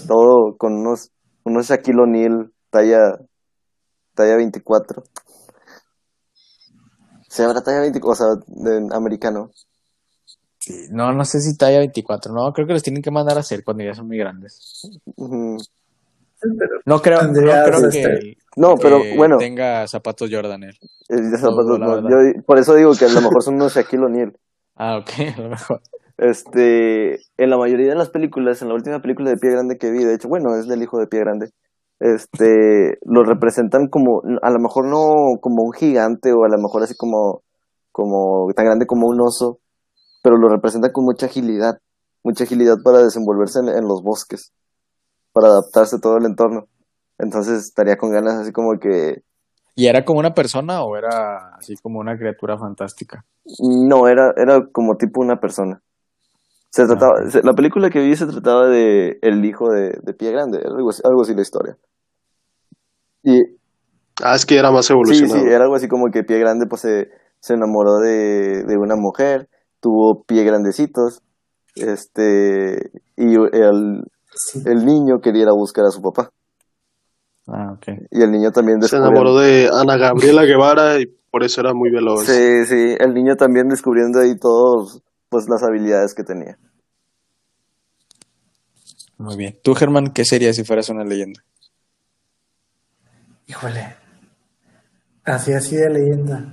todo 0.08 0.58
con 0.58 0.74
unos, 0.74 1.12
unos 1.44 1.68
Shaquille 1.68 2.02
O'Neal, 2.02 2.52
talla, 2.70 3.20
talla 4.16 4.36
24. 4.38 5.04
Se 7.32 7.44
habrá 7.46 7.62
talla 7.62 7.80
24, 7.80 8.12
o 8.12 8.16
sea, 8.16 8.44
de 8.46 8.94
americano. 8.94 9.52
Sí, 10.60 10.88
no, 10.92 11.14
no 11.14 11.24
sé 11.24 11.40
si 11.40 11.56
talla 11.56 11.80
24. 11.80 12.34
No, 12.34 12.52
creo 12.52 12.68
que 12.68 12.74
los 12.74 12.84
tienen 12.84 13.02
que 13.02 13.10
mandar 13.10 13.38
a 13.38 13.40
hacer 13.40 13.64
cuando 13.64 13.86
ya 13.86 13.94
son 13.94 14.08
muy 14.08 14.18
grandes. 14.18 14.86
Pero 15.16 16.82
No 16.86 17.02
creo, 17.02 17.24
no 17.24 17.32
creo 17.32 17.88
este, 17.88 18.02
que, 18.02 18.38
No, 18.58 18.76
pero 18.76 19.02
que 19.02 19.16
bueno, 19.16 19.38
tenga 19.38 19.88
zapatos 19.88 20.30
Jordan 20.30 20.64
él. 20.64 20.78
eh, 21.08 21.38
zapatos 21.38 21.80
no, 21.80 22.10
yo 22.10 22.44
por 22.46 22.60
eso 22.60 22.76
digo 22.76 22.94
que 22.96 23.06
a 23.06 23.10
lo 23.10 23.22
mejor 23.22 23.42
son 23.42 23.56
unos 23.56 23.76
Shaquille 23.76 24.04
O'Neal. 24.04 24.38
Ah, 24.76 24.98
ok, 24.98 25.10
a 25.38 25.42
lo 25.42 25.50
mejor. 25.52 25.82
Este, 26.18 27.14
en 27.38 27.50
la 27.50 27.58
mayoría 27.58 27.88
de 27.88 27.96
las 27.96 28.10
películas, 28.10 28.62
en 28.62 28.68
la 28.68 28.74
última 28.74 29.02
película 29.02 29.30
de 29.30 29.38
Pie 29.38 29.52
Grande 29.52 29.78
que 29.78 29.90
vi, 29.90 30.04
de 30.04 30.16
hecho, 30.16 30.28
bueno, 30.28 30.54
es 30.58 30.68
del 30.68 30.84
hijo 30.84 31.00
de 31.00 31.08
Pie 31.08 31.22
Grande, 31.22 31.52
este, 32.02 33.00
lo 33.06 33.24
representan 33.26 33.90
como, 33.90 34.24
a 34.44 34.52
lo 34.52 34.60
mejor 34.60 34.88
no 34.88 35.40
como 35.42 35.64
un 35.64 35.74
gigante 35.74 36.34
o 36.34 36.46
a 36.46 36.50
lo 36.50 36.60
mejor 36.60 36.84
así 36.84 36.96
como, 36.98 37.44
como 37.94 38.54
tan 38.56 38.66
grande 38.68 38.88
como 38.88 39.08
un 39.10 39.22
oso, 39.22 39.60
pero 40.24 40.38
lo 40.38 40.50
representan 40.50 40.92
con 40.94 41.06
mucha 41.06 41.28
agilidad, 41.28 41.80
mucha 42.24 42.46
agilidad 42.46 42.78
para 42.84 43.00
desenvolverse 43.04 43.60
en, 43.60 43.70
en 43.70 43.88
los 43.88 44.04
bosques, 44.04 44.54
para 45.34 45.50
adaptarse 45.50 45.98
a 45.98 46.00
todo 46.02 46.18
el 46.18 46.26
entorno. 46.26 46.68
Entonces 47.20 47.62
estaría 47.66 47.98
con 47.98 48.12
ganas 48.12 48.36
así 48.36 48.52
como 48.54 48.80
que, 48.80 49.24
¿Y 49.76 49.88
era 49.88 50.06
como 50.06 50.20
una 50.22 50.34
persona 50.34 50.82
o 50.84 50.96
era 50.96 51.56
así 51.56 51.76
como 51.76 52.00
una 52.00 52.18
criatura 52.18 52.58
fantástica? 52.58 53.26
no, 53.60 54.08
era, 54.08 54.34
era 54.38 54.68
como 54.72 54.98
tipo 54.98 55.22
una 55.22 55.40
persona. 55.40 55.82
Se 56.72 56.86
trataba, 56.88 57.30
se- 57.30 57.44
la 57.44 57.54
película 57.54 57.90
que 57.90 58.02
vi 58.02 58.16
se 58.16 58.28
trataba 58.28 58.68
de 58.68 59.20
el 59.22 59.44
hijo 59.46 59.70
de, 59.72 60.00
de 60.04 60.14
Pie 60.14 60.32
Grande, 60.32 60.60
algo 60.66 60.90
así, 60.92 61.02
algo 61.06 61.22
así 61.24 61.36
la 61.36 61.42
historia. 61.44 61.78
Y 63.24 63.42
Ah, 64.24 64.36
es 64.36 64.46
que 64.46 64.58
era 64.58 64.70
más 64.72 64.86
sí, 64.86 64.94
evolucionado. 64.94 65.42
sí, 65.42 65.48
era 65.48 65.64
algo 65.64 65.76
así 65.76 65.88
como 65.88 66.12
que 66.12 66.24
Pie 66.24 66.38
Grande 66.40 66.68
pues 66.68 66.82
se, 66.82 67.10
se 67.40 67.54
enamoró 67.54 67.98
de, 68.00 68.64
de 68.64 68.78
una 68.78 68.96
mujer, 68.96 69.50
tuvo 69.80 70.24
pie 70.24 70.44
grandecitos, 70.44 71.24
este, 71.76 72.92
y 73.18 73.34
el, 73.36 74.04
sí. 74.36 74.62
el 74.66 74.86
niño 74.86 75.22
quería 75.22 75.44
ir 75.44 75.48
a 75.48 75.54
buscar 75.54 75.86
a 75.86 75.92
su 75.92 76.02
papá. 76.02 76.30
Ah, 77.48 77.74
ok. 77.74 77.88
Y 78.12 78.22
el 78.22 78.32
niño 78.32 78.52
también 78.52 78.80
Se 78.82 78.96
descubrió- 78.98 79.08
enamoró 79.10 79.38
de 79.40 79.70
Ana 79.74 79.98
Gabriela 79.98 80.44
Guevara 80.44 81.00
y 81.00 81.08
por 81.32 81.44
eso 81.44 81.62
era 81.62 81.74
muy 81.74 81.90
veloz. 81.90 82.26
Sí, 82.26 82.66
sí, 82.66 82.96
el 83.00 83.14
niño 83.16 83.36
también 83.38 83.70
descubriendo 83.70 84.20
ahí 84.20 84.38
todos, 84.38 85.02
pues 85.30 85.46
las 85.50 85.64
habilidades 85.64 86.14
que 86.14 86.24
tenía. 86.24 86.60
Muy 89.18 89.36
bien. 89.38 89.58
¿Tú, 89.64 89.74
Germán, 89.74 90.12
qué 90.14 90.26
sería 90.26 90.54
si 90.54 90.64
fueras 90.64 90.90
una 90.90 91.04
leyenda? 91.04 91.42
Híjole. 93.52 93.96
Así, 95.26 95.52
así 95.52 95.76
de 95.76 95.90
leyenda. 95.90 96.46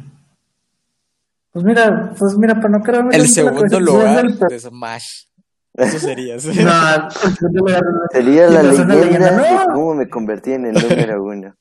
Pues 1.53 1.65
mira, 1.65 2.13
pues 2.19 2.37
mira, 2.37 2.55
para 2.57 2.71
no 2.71 2.83
quedarme 2.85 3.15
El 3.15 3.29
segundo 3.29 3.79
lugar 3.79 4.27
pues, 4.37 4.51
de 4.51 4.59
Smash. 4.69 5.27
Eso 5.75 5.99
serías. 6.01 6.45
po- 6.47 6.53
No, 6.55 7.65
de- 7.65 7.81
Sería 8.11 8.49
la 8.51 8.61
pues 8.63 8.79
leyenda 8.85 9.31
de 9.31 9.67
cómo 9.73 9.95
me 9.95 10.09
convertí 10.11 10.55
en 10.55 10.67
el 10.67 10.75
número 10.75 11.23
uno. 11.23 11.55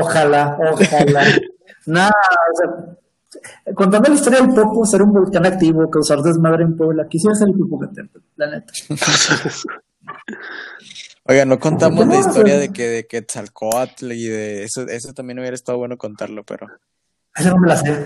Ojalá, 0.00 0.56
ojalá. 0.72 1.24
Nada, 1.86 2.12
o 2.52 2.56
sea, 2.56 3.74
contando 3.74 4.08
la 4.08 4.14
historia 4.14 4.40
del 4.40 4.54
Popo, 4.54 4.86
ser 4.86 5.02
un 5.02 5.12
volcán 5.12 5.46
activo, 5.46 5.90
causar 5.90 6.20
desmadre 6.22 6.62
en 6.62 6.76
Puebla, 6.76 7.08
quisiera 7.10 7.34
ser 7.34 7.48
el 7.48 7.54
Popocatépetl, 7.58 8.20
la 8.36 8.50
neta. 8.50 8.72
Oiga, 11.26 11.44
no 11.46 11.58
contamos 11.58 12.06
la 12.06 12.18
historia 12.18 12.58
de 12.58 12.70
que 12.70 12.86
de 12.88 13.06
Quetzalcóatl 13.06 14.12
y 14.12 14.26
de 14.28 14.64
eso, 14.64 14.82
eso 14.88 15.12
también 15.14 15.38
hubiera 15.38 15.54
estado 15.54 15.78
bueno 15.78 15.96
contarlo, 15.96 16.44
pero 16.44 16.66
Esa 17.34 17.50
no 17.50 17.58
me 17.58 17.68
la 17.68 17.76
sé. 17.76 18.04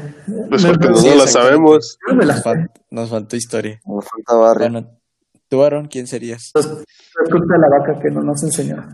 Pues 0.48 0.64
porque 0.64 0.94
Sí, 0.94 1.08
no 1.08 1.14
la 1.16 1.26
sabemos. 1.26 1.98
no 2.08 2.14
me 2.14 2.24
la 2.24 2.34
nos, 2.34 2.42
sé. 2.44 2.48
fal- 2.48 2.70
nos 2.90 3.10
faltó 3.10 3.36
historia. 3.36 3.80
Como 3.82 4.02
falta 4.02 4.34
barrio. 4.34 4.70
Bueno, 4.70 5.00
tú, 5.48 5.64
Aaron, 5.64 5.86
¿quién 5.88 6.06
serías? 6.06 6.50
Pues, 6.52 6.66
de 6.68 7.58
la 7.58 7.68
vaca 7.78 7.98
que 8.00 8.10
no 8.10 8.22
nos 8.22 8.42
enseñó. 8.44 8.86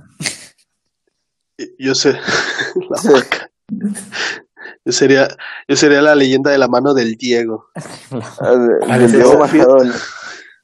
Yo 1.78 1.94
sé. 1.94 2.12
La 2.90 3.12
vaca. 3.12 3.50
Yo 4.86 4.92
sería, 4.92 5.28
yo 5.68 5.76
sería 5.76 6.00
la 6.02 6.14
leyenda 6.14 6.50
de 6.50 6.58
la 6.58 6.68
mano 6.68 6.94
del 6.94 7.14
Diego. 7.16 7.66
Ah, 8.10 8.54
Ah, 8.88 8.98
del 8.98 9.12
Diego 9.12 9.32
sí. 9.32 9.38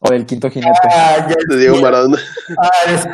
O 0.03 0.11
del 0.11 0.25
quinto 0.27 0.49
jinete. 0.51 0.73
Ah, 0.91 1.27
ya. 1.29 1.35
De 1.49 1.57
Diego 1.61 1.79
Maradona. 1.81 2.19
Ah, 2.59 2.71
es- 2.91 3.07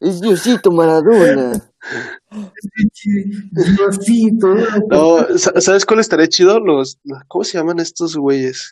Es 0.00 0.20
Diosito 0.20 0.70
Maradona. 0.70 1.60
Diosito. 3.52 4.54
No, 4.90 5.38
sa- 5.38 5.60
¿sabes 5.60 5.84
cuál 5.84 6.00
estaría 6.00 6.28
chido? 6.28 6.60
Los, 6.60 6.98
¿cómo 7.26 7.42
se 7.44 7.58
llaman 7.58 7.80
estos 7.80 8.16
güeyes? 8.16 8.70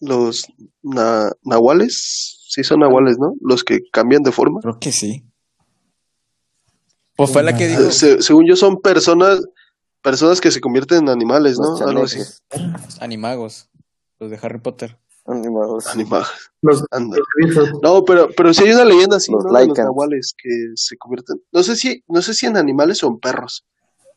Los 0.00 0.46
na- 0.82 1.32
nahuales. 1.42 2.36
Sí 2.48 2.62
son 2.62 2.80
nahuales, 2.80 3.18
¿no? 3.18 3.34
Los 3.40 3.64
que 3.64 3.80
cambian 3.92 4.22
de 4.22 4.32
forma. 4.32 4.60
Creo 4.60 4.78
que 4.78 4.92
sí. 4.92 5.24
Pues 7.16 7.32
fue 7.32 7.42
la 7.42 7.56
que 7.56 7.66
dijo. 7.66 7.90
Se- 7.90 8.22
según 8.22 8.46
yo 8.46 8.54
son 8.54 8.80
personas, 8.80 9.40
personas 10.02 10.40
que 10.40 10.52
se 10.52 10.60
convierten 10.60 10.98
en 10.98 11.08
animales, 11.08 11.58
¿no? 11.58 11.76
Algo 11.84 12.04
así. 12.04 12.20
Animagos. 13.00 13.68
los 14.20 14.30
de 14.30 14.38
Harry 14.42 14.58
Potter. 14.58 14.98
Animados. 15.28 15.86
Animados. 15.88 16.28
Los, 16.62 16.84
los. 16.90 17.70
No, 17.82 18.04
pero, 18.04 18.28
pero 18.36 18.52
sí 18.54 18.64
hay 18.64 18.72
una 18.72 18.84
leyenda 18.84 19.16
así, 19.18 19.30
Los 19.30 19.44
¿no? 19.44 19.58
De 19.58 19.66
los 19.66 19.78
nahuales 19.78 20.34
que 20.36 20.48
se 20.74 20.96
convierten. 20.96 21.40
No 21.52 21.62
sé 21.62 21.76
si, 21.76 22.02
no 22.08 22.20
sé 22.22 22.34
si 22.34 22.46
en 22.46 22.56
animales 22.56 23.02
o 23.04 23.08
en 23.08 23.18
perros. 23.18 23.64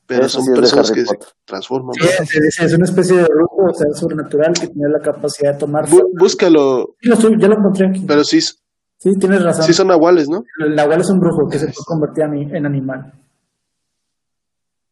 Pero 0.07 0.25
Eso 0.25 0.39
son 0.39 0.45
sí 0.45 0.51
es 0.53 0.59
personas 0.59 0.91
que 0.91 1.05
se 1.05 1.17
transforman. 1.45 1.93
Sí, 1.93 2.07
se 2.25 2.41
dice, 2.41 2.65
es 2.65 2.73
una 2.73 2.85
especie 2.85 3.17
de 3.17 3.23
brujo, 3.23 3.65
o 3.69 3.73
sea, 3.73 3.87
sobrenatural 3.93 4.53
que 4.53 4.67
tiene 4.67 4.89
la 4.89 4.99
capacidad 4.99 5.53
de 5.53 5.59
tomar. 5.59 5.87
Bú- 5.87 6.09
búscalo, 6.17 6.95
Sí, 7.01 7.09
lo 7.09 7.15
estoy- 7.15 7.39
ya 7.39 7.47
lo 7.47 7.57
encontré 7.59 7.87
aquí. 7.87 8.03
pero 8.07 8.23
sí, 8.23 8.41
Sí, 8.41 9.13
tienes 9.19 9.41
razón. 9.43 9.63
sí 9.63 9.73
son 9.73 9.87
nahuales, 9.87 10.27
¿no? 10.27 10.43
El 10.65 10.77
abuelo 10.79 11.01
es 11.01 11.09
un 11.09 11.19
brujo 11.19 11.47
que 11.49 11.59
se 11.59 11.65
puede 11.67 11.85
convertir 11.85 12.23
en, 12.25 12.55
en 12.55 12.65
animal. 12.65 13.13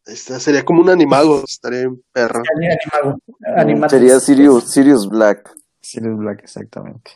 Esta 0.06 0.40
sería 0.40 0.64
como 0.64 0.80
un 0.82 0.90
animago, 0.90 1.42
estaría 1.46 1.82
en 1.82 2.02
perro. 2.12 2.42
Animago. 2.56 3.18
Animal. 3.56 3.90
Sería 3.90 4.18
Sirius, 4.20 4.70
Sirius 4.70 5.08
Black. 5.08 5.50
Sirius 5.80 6.18
Black, 6.18 6.40
exactamente. 6.42 7.12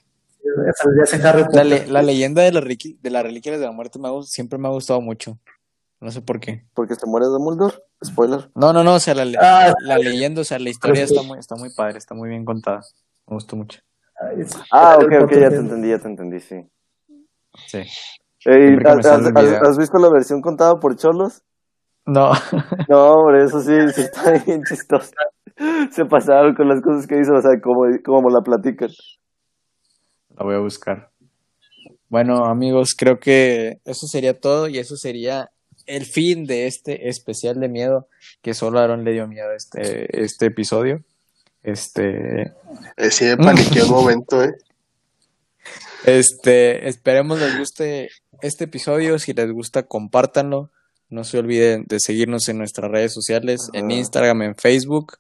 La, 1.23 1.33
Potter. 1.33 1.67
le- 1.67 1.87
la 1.87 2.03
leyenda 2.03 2.43
de, 2.43 2.53
la 2.53 2.61
de 2.61 3.11
las 3.11 3.23
reliquias 3.23 3.59
de 3.59 3.65
la 3.67 3.73
muerte 3.73 3.99
me 3.99 4.09
siempre 4.25 4.59
me 4.59 4.69
ha 4.69 4.71
gustado 4.71 5.01
mucho. 5.01 5.39
No 6.01 6.11
sé 6.11 6.21
por 6.21 6.39
qué. 6.39 6.65
Porque 6.75 6.95
se 6.95 7.07
muere 7.07 7.27
Dumbledore. 7.27 7.75
Spoiler. 8.05 8.51
No, 8.55 8.73
no, 8.73 8.85
no, 8.85 8.95
o 8.95 9.01
sea, 9.01 9.15
la, 9.15 9.25
le- 9.25 9.39
Ah, 9.41 9.73
la 9.81 9.97
leyenda, 9.99 10.43
o 10.43 10.45
sea, 10.45 10.59
la 10.59 10.69
historia 10.69 11.05
está 11.05 11.23
muy, 11.23 11.39
está 11.39 11.57
muy 11.57 11.71
padre, 11.75 11.97
está 11.99 12.15
muy 12.15 12.29
bien 12.29 12.45
contada. 12.45 12.83
Me 13.27 13.35
gustó 13.35 13.57
mucho. 13.57 13.81
Ah, 14.71 14.97
ok, 15.01 15.13
ok, 15.23 15.33
ya 15.33 15.49
te 15.51 15.57
entendí, 15.57 15.89
ya 15.89 15.99
te 15.99 16.09
entendí, 16.09 16.41
sí. 16.41 16.57
Sí. 17.67 17.79
Ey, 17.79 17.87
Siempre 18.45 18.85
que 18.85 18.95
me 18.95 19.01
¿has, 19.01 19.07
sale 19.07 19.29
el 19.29 19.37
has- 19.37 19.45
video. 19.45 19.63
has 19.63 19.79
visto 19.79 19.99
la 19.99 20.11
versión 20.11 20.43
contada 20.43 20.79
por 20.79 20.95
Cholos? 20.97 21.43
No, 22.07 22.33
No, 22.89 23.13
hombre, 23.15 23.45
eso 23.45 23.61
sí, 23.63 23.73
sí 23.95 24.03
está 24.03 24.33
bien 24.45 24.63
chistoso. 24.65 25.11
Se 25.91 26.05
pasaron 26.05 26.55
con 26.55 26.69
las 26.69 26.81
cosas 26.83 27.07
que 27.07 27.19
hizo, 27.21 27.35
o 27.35 27.41
sea, 27.41 27.53
como, 27.63 27.85
como 28.05 28.31
la 28.31 28.41
platican. 28.41 28.91
la 30.37 30.45
voy 30.45 30.55
a 30.57 30.61
buscar. 30.61 31.11
Bueno, 32.09 32.45
amigos, 32.45 32.95
creo 32.97 33.19
que 33.19 33.79
eso 33.85 34.07
sería 34.07 34.39
todo 34.39 34.69
y 34.69 34.79
eso 34.79 34.97
sería 34.97 35.51
el 35.87 36.05
fin 36.05 36.45
de 36.45 36.67
este 36.67 37.09
especial 37.09 37.61
de 37.61 37.69
miedo 37.69 38.09
que 38.43 38.55
solo 38.55 38.79
a 38.79 38.85
Aaron 38.85 39.05
le 39.05 39.13
dio 39.13 39.27
miedo 39.27 39.53
este, 39.53 40.23
este 40.23 40.47
episodio. 40.47 41.03
Este, 41.63 42.53
sí, 43.11 43.25
me 43.25 43.37
paniqué 43.39 43.83
un 43.83 43.91
momento, 43.91 44.43
¿eh? 44.43 44.53
Este, 46.05 46.87
esperemos 46.87 47.41
les 47.41 47.59
guste 47.59 48.11
este 48.43 48.65
episodio. 48.65 49.19
Si 49.19 49.33
les 49.33 49.51
gusta, 49.51 49.85
compártanlo. 49.85 50.71
No 51.09 51.25
se 51.25 51.39
olviden 51.39 51.85
de 51.89 51.99
seguirnos 51.99 52.49
en 52.51 52.59
nuestras 52.59 52.91
redes 52.91 53.15
sociales, 53.15 53.71
en. 53.73 53.91
Instagram, 53.91 54.43
en 54.43 54.55
Facebook. 54.55 55.15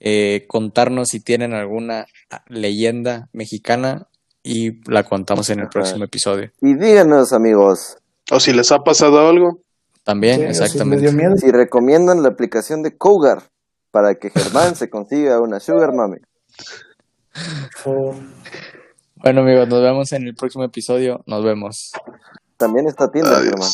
Eh, 0.00 0.46
contarnos 0.48 1.08
si 1.08 1.20
tienen 1.20 1.52
alguna 1.54 2.06
leyenda 2.48 3.28
mexicana 3.32 4.08
y 4.42 4.80
la 4.90 5.04
contamos 5.04 5.50
en 5.50 5.58
el 5.60 5.64
Ajá. 5.66 5.70
próximo 5.70 6.04
episodio. 6.04 6.50
Y 6.62 6.74
díganos, 6.74 7.32
amigos, 7.32 7.98
O 8.32 8.40
si 8.40 8.52
les 8.52 8.72
ha 8.72 8.78
pasado 8.78 9.28
algo. 9.28 9.60
También, 10.02 10.36
Sí, 10.36 10.42
si 10.54 10.62
exactamente. 10.64 11.12
miedo. 11.12 11.36
si 11.36 11.50
recomiendan 11.50 12.22
la 12.22 12.30
aplicación 12.30 12.82
de 12.82 12.96
Cougar 12.96 13.42
para 13.90 14.14
que 14.14 14.30
Germán 14.30 14.74
se 14.76 14.88
consiga 14.88 15.38
una 15.40 15.60
Sugar 15.60 15.90
Mami. 15.94 16.16
Bueno, 19.16 19.42
amigos, 19.42 19.68
nos 19.68 19.82
vemos 19.82 20.10
en 20.12 20.26
el 20.26 20.34
próximo 20.34 20.64
episodio. 20.64 21.22
Nos 21.26 21.44
vemos. 21.44 21.92
También 22.56 22.86
está 22.88 23.10
Tinder, 23.10 23.42
Germán. 23.42 23.68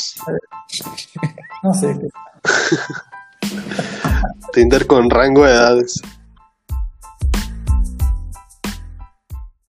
No 1.63 1.73
sé. 1.75 1.95
Tinder 4.57 4.87
con 4.87 5.11
rango 5.11 5.45
de 5.45 5.51
edades. 5.51 6.01